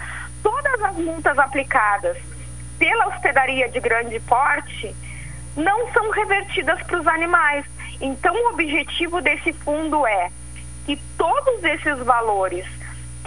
Todas 0.43 0.83
as 0.83 0.97
multas 0.97 1.39
aplicadas 1.39 2.17
pela 2.79 3.09
hospedaria 3.09 3.69
de 3.69 3.81
grande 3.81 4.21
porte 4.21 4.95
não 5.57 5.93
são 5.93 6.11
revertidas 6.11 6.81
para 6.85 7.01
os 7.01 7.07
animais. 7.07 7.65
Então, 8.01 8.33
o 8.33 8.51
objetivo 8.51 9.21
desse 9.21 9.53
fundo 9.53 10.07
é 10.07 10.31
que 10.87 10.97
todos 11.17 11.65
esses 11.65 11.99
valores 11.99 12.65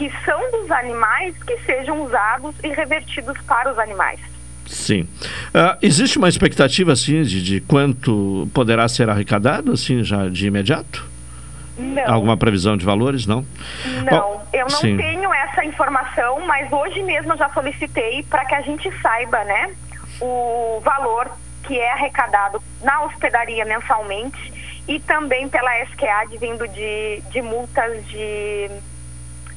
que 0.01 0.11
são 0.25 0.49
dos 0.49 0.71
animais 0.71 1.35
que 1.43 1.55
sejam 1.59 2.01
usados 2.01 2.55
e 2.63 2.69
revertidos 2.69 3.37
para 3.41 3.71
os 3.71 3.77
animais. 3.77 4.19
Sim. 4.65 5.01
Uh, 5.53 5.77
existe 5.79 6.17
uma 6.17 6.27
expectativa, 6.27 6.91
assim, 6.93 7.21
de, 7.21 7.39
de 7.43 7.61
quanto 7.61 8.49
poderá 8.51 8.87
ser 8.87 9.11
arrecadado, 9.11 9.73
assim, 9.73 10.03
já 10.03 10.27
de 10.27 10.47
imediato? 10.47 11.07
Não. 11.77 12.11
Alguma 12.11 12.35
previsão 12.35 12.75
de 12.75 12.83
valores, 12.83 13.27
não? 13.27 13.45
Não, 14.09 14.41
eu 14.51 14.63
não 14.63 14.69
sim. 14.69 14.97
tenho 14.97 15.31
essa 15.31 15.63
informação, 15.63 16.39
mas 16.47 16.71
hoje 16.71 17.03
mesmo 17.03 17.33
eu 17.33 17.37
já 17.37 17.49
solicitei 17.49 18.23
para 18.23 18.43
que 18.45 18.55
a 18.55 18.61
gente 18.61 18.91
saiba, 19.03 19.43
né, 19.43 19.69
o 20.19 20.81
valor 20.83 21.29
que 21.63 21.77
é 21.77 21.91
arrecadado 21.91 22.59
na 22.81 23.03
hospedaria 23.03 23.65
mensalmente 23.65 24.51
e 24.87 24.99
também 24.99 25.47
pela 25.47 25.83
SQA 25.83 26.39
vindo 26.39 26.67
de, 26.67 27.21
de 27.29 27.41
multas 27.43 28.03
de, 28.07 28.67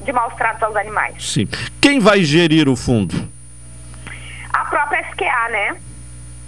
de 0.05 0.13
maus 0.13 0.35
tratos 0.35 0.63
aos 0.63 0.77
animais. 0.77 1.15
Sim. 1.19 1.49
Quem 1.81 1.99
vai 1.99 2.23
gerir 2.23 2.69
o 2.69 2.77
fundo? 2.77 3.29
A 4.53 4.65
própria 4.67 5.01
SQA, 5.11 5.49
né? 5.51 5.77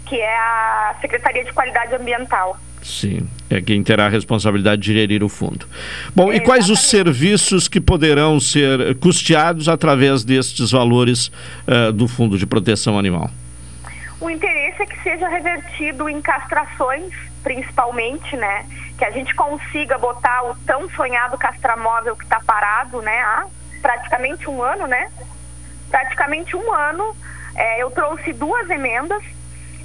Que 0.06 0.20
é 0.20 0.36
a 0.36 0.94
Secretaria 1.00 1.44
de 1.44 1.52
Qualidade 1.52 1.94
Ambiental. 1.94 2.58
Sim, 2.82 3.28
é 3.50 3.60
quem 3.60 3.82
terá 3.82 4.06
a 4.06 4.08
responsabilidade 4.08 4.80
de 4.80 4.92
gerir 4.92 5.24
o 5.24 5.28
fundo. 5.28 5.66
Bom, 6.14 6.30
é, 6.30 6.36
e 6.36 6.40
quais 6.40 6.70
os 6.70 6.88
serviços 6.88 7.66
que 7.66 7.80
poderão 7.80 8.38
ser 8.38 8.94
custeados 8.98 9.68
através 9.68 10.22
destes 10.22 10.70
valores 10.70 11.26
uh, 11.66 11.92
do 11.92 12.06
Fundo 12.06 12.38
de 12.38 12.46
Proteção 12.46 12.96
Animal? 12.96 13.28
O 14.20 14.30
interesse 14.30 14.82
é 14.82 14.86
que 14.86 15.02
seja 15.02 15.28
revertido 15.28 16.08
em 16.08 16.22
castrações, 16.22 17.12
principalmente, 17.42 18.36
né? 18.36 18.64
Que 18.98 19.04
a 19.04 19.10
gente 19.10 19.34
consiga 19.34 19.98
botar 19.98 20.44
o 20.44 20.54
tão 20.66 20.88
sonhado 20.90 21.36
castramóvel 21.36 22.16
que 22.16 22.24
está 22.24 22.40
parado, 22.40 23.02
né? 23.02 23.20
Há 23.20 23.46
praticamente 23.82 24.48
um 24.48 24.62
ano, 24.62 24.86
né? 24.86 25.10
Praticamente 25.90 26.56
um 26.56 26.72
ano. 26.72 27.16
É, 27.54 27.82
eu 27.82 27.90
trouxe 27.90 28.32
duas 28.32 28.68
emendas. 28.70 29.22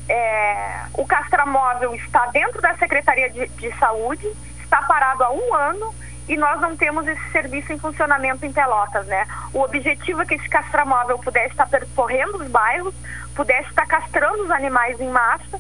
É, 0.10 0.82
o 0.94 1.06
castramóvel 1.06 1.94
está 1.96 2.26
dentro 2.28 2.62
da 2.62 2.76
Secretaria 2.76 3.30
de, 3.30 3.48
de 3.48 3.78
Saúde, 3.78 4.28
está 4.62 4.82
parado 4.82 5.24
há 5.24 5.32
um 5.32 5.54
ano 5.54 5.94
e 6.28 6.38
nós 6.38 6.60
não 6.62 6.76
temos 6.76 7.08
esse 7.08 7.32
serviço 7.32 7.74
em 7.74 7.80
funcionamento 7.80 8.46
em 8.46 8.54
Pelotas, 8.54 9.06
né? 9.08 9.26
O 9.54 9.60
objetivo 9.62 10.22
é 10.22 10.26
que 10.26 10.36
esse 10.36 10.48
castramóvel 10.48 11.20
pudesse 11.20 11.50
estar 11.50 11.68
percorrendo 11.68 12.38
os 12.38 12.48
bairros, 12.48 12.94
pudesse 13.36 13.70
estar 13.70 13.86
castrando 13.86 14.44
os 14.44 14.52
animais 14.52 15.00
em 15.00 15.10
massa 15.10 15.60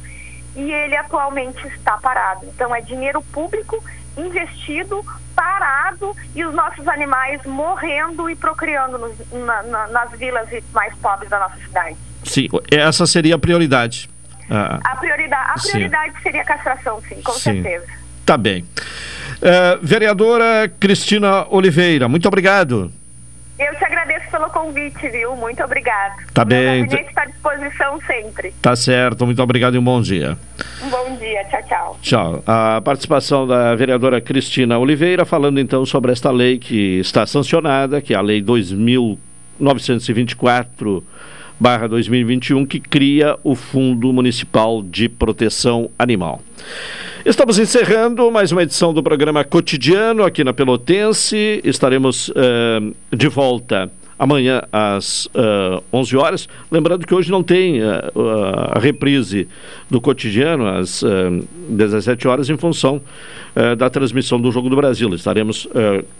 e 0.55 0.71
ele 0.71 0.95
atualmente 0.95 1.65
está 1.67 1.97
parado. 1.97 2.45
Então 2.45 2.75
é 2.75 2.81
dinheiro 2.81 3.21
público 3.31 3.83
investido, 4.17 5.03
parado 5.35 6.15
e 6.35 6.43
os 6.43 6.53
nossos 6.53 6.87
animais 6.87 7.41
morrendo 7.45 8.29
e 8.29 8.35
procriando 8.35 8.97
nos, 8.97 9.17
na, 9.31 9.63
na, 9.63 9.87
nas 9.87 10.11
vilas 10.11 10.49
mais 10.73 10.93
pobres 10.95 11.29
da 11.29 11.39
nossa 11.39 11.57
cidade. 11.57 11.95
Sim, 12.23 12.47
essa 12.69 13.05
seria 13.05 13.35
a 13.35 13.39
prioridade. 13.39 14.09
Ah, 14.49 14.79
a 14.83 14.95
prioridade, 14.97 15.51
a 15.51 15.71
prioridade 15.71 16.13
sim. 16.13 16.23
seria 16.23 16.41
a 16.41 16.45
castração, 16.45 17.01
sim, 17.07 17.21
com 17.21 17.31
sim. 17.33 17.39
certeza. 17.39 17.87
Tá 18.25 18.37
bem. 18.37 18.63
Uh, 18.63 19.79
vereadora 19.81 20.71
Cristina 20.79 21.47
Oliveira, 21.49 22.07
muito 22.07 22.27
obrigado. 22.27 22.91
Eu 23.61 23.73
te 23.75 23.85
agradeço 23.85 24.25
pelo 24.31 24.49
convite, 24.49 25.07
viu? 25.09 25.35
Muito 25.35 25.63
obrigado. 25.63 26.15
Tá 26.33 26.43
bem. 26.43 26.81
O 26.81 26.87
gabinete 26.87 27.09
está 27.09 27.21
à 27.21 27.25
disposição 27.25 28.01
sempre. 28.07 28.51
Tá 28.59 28.75
certo, 28.75 29.23
muito 29.23 29.39
obrigado 29.43 29.75
e 29.75 29.77
um 29.77 29.83
bom 29.83 30.01
dia. 30.01 30.35
Um 30.83 30.89
bom 30.89 31.15
dia, 31.17 31.45
tchau, 31.45 31.61
tchau. 31.67 31.99
Tchau. 32.01 32.43
A 32.47 32.81
participação 32.83 33.45
da 33.45 33.75
vereadora 33.75 34.19
Cristina 34.19 34.79
Oliveira, 34.79 35.25
falando 35.25 35.59
então 35.59 35.85
sobre 35.85 36.11
esta 36.11 36.31
lei 36.31 36.57
que 36.57 36.97
está 36.99 37.27
sancionada, 37.27 38.01
que 38.01 38.15
é 38.15 38.17
a 38.17 38.21
Lei 38.21 38.41
2924 38.41 41.03
barra 41.59 41.87
2021, 41.87 42.65
que 42.65 42.79
cria 42.79 43.37
o 43.43 43.53
Fundo 43.53 44.11
Municipal 44.11 44.81
de 44.81 45.07
Proteção 45.07 45.91
Animal. 45.99 46.41
Estamos 47.23 47.59
encerrando 47.59 48.31
mais 48.31 48.51
uma 48.51 48.63
edição 48.63 48.91
do 48.91 49.03
programa 49.03 49.43
Cotidiano 49.43 50.23
aqui 50.23 50.43
na 50.43 50.53
Pelotense. 50.53 51.61
Estaremos 51.63 52.29
uh, 52.29 52.95
de 53.15 53.27
volta 53.27 53.91
amanhã 54.21 54.61
às 54.71 55.25
uh, 55.25 55.31
eh, 55.33 55.81
11 55.91 56.15
horas. 56.15 56.49
Lembrando 56.71 57.07
que 57.07 57.15
hoje 57.15 57.31
não 57.31 57.41
tem 57.41 57.81
uh, 57.81 58.71
a 58.71 58.77
reprise 58.77 59.47
do 59.89 59.99
cotidiano 59.99 60.67
às 60.67 61.01
uh, 61.01 61.43
17 61.69 62.27
horas 62.27 62.47
em 62.47 62.55
função 62.55 63.01
da 63.77 63.89
transmissão 63.89 64.39
do 64.39 64.49
Jogo 64.49 64.69
do 64.69 64.77
Brasil. 64.77 65.13
Estaremos 65.13 65.67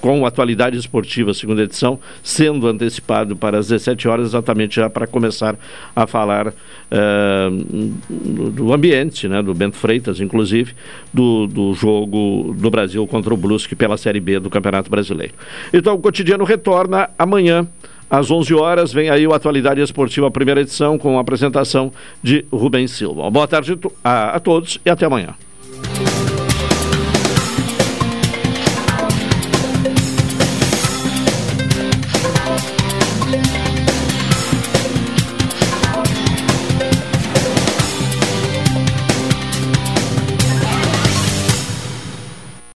com 0.01 0.25
atualidade 0.25 0.77
esportiva, 0.77 1.33
segunda 1.33 1.63
edição, 1.63 1.97
sendo 2.21 2.67
antecipado 2.67 3.37
para 3.37 3.57
as 3.57 3.69
17 3.69 4.05
horas, 4.09 4.27
exatamente 4.27 4.75
já 4.75 4.89
para 4.89 5.07
começar 5.07 5.57
a 5.95 6.05
falar 6.05 6.53
do 8.09 8.73
ambiente, 8.73 9.29
né, 9.29 9.41
do 9.41 9.53
Bento 9.53 9.77
Freitas, 9.77 10.19
inclusive, 10.19 10.73
do, 11.13 11.47
do 11.47 11.73
jogo 11.73 12.53
do 12.53 12.69
Brasil 12.69 13.07
contra 13.07 13.33
o 13.33 13.37
Brusque 13.37 13.77
pela 13.77 13.95
Série 13.95 14.19
B 14.19 14.37
do 14.37 14.49
Campeonato 14.49 14.91
Brasileiro. 14.91 15.33
Então, 15.71 15.95
o 15.95 15.99
cotidiano 15.99 16.43
retorna 16.43 17.11
amanhã. 17.17 17.65
Às 18.11 18.29
11 18.29 18.53
horas 18.55 18.91
vem 18.91 19.09
aí 19.09 19.25
o 19.25 19.33
Atualidade 19.33 19.79
Esportiva, 19.79 20.29
primeira 20.29 20.59
edição, 20.59 20.97
com 20.97 21.17
a 21.17 21.21
apresentação 21.21 21.93
de 22.21 22.45
Rubens 22.51 22.91
Silva. 22.91 23.31
Boa 23.31 23.47
tarde 23.47 23.79
a 24.03 24.37
todos 24.37 24.77
e 24.85 24.89
até 24.89 25.05
amanhã. 25.05 25.33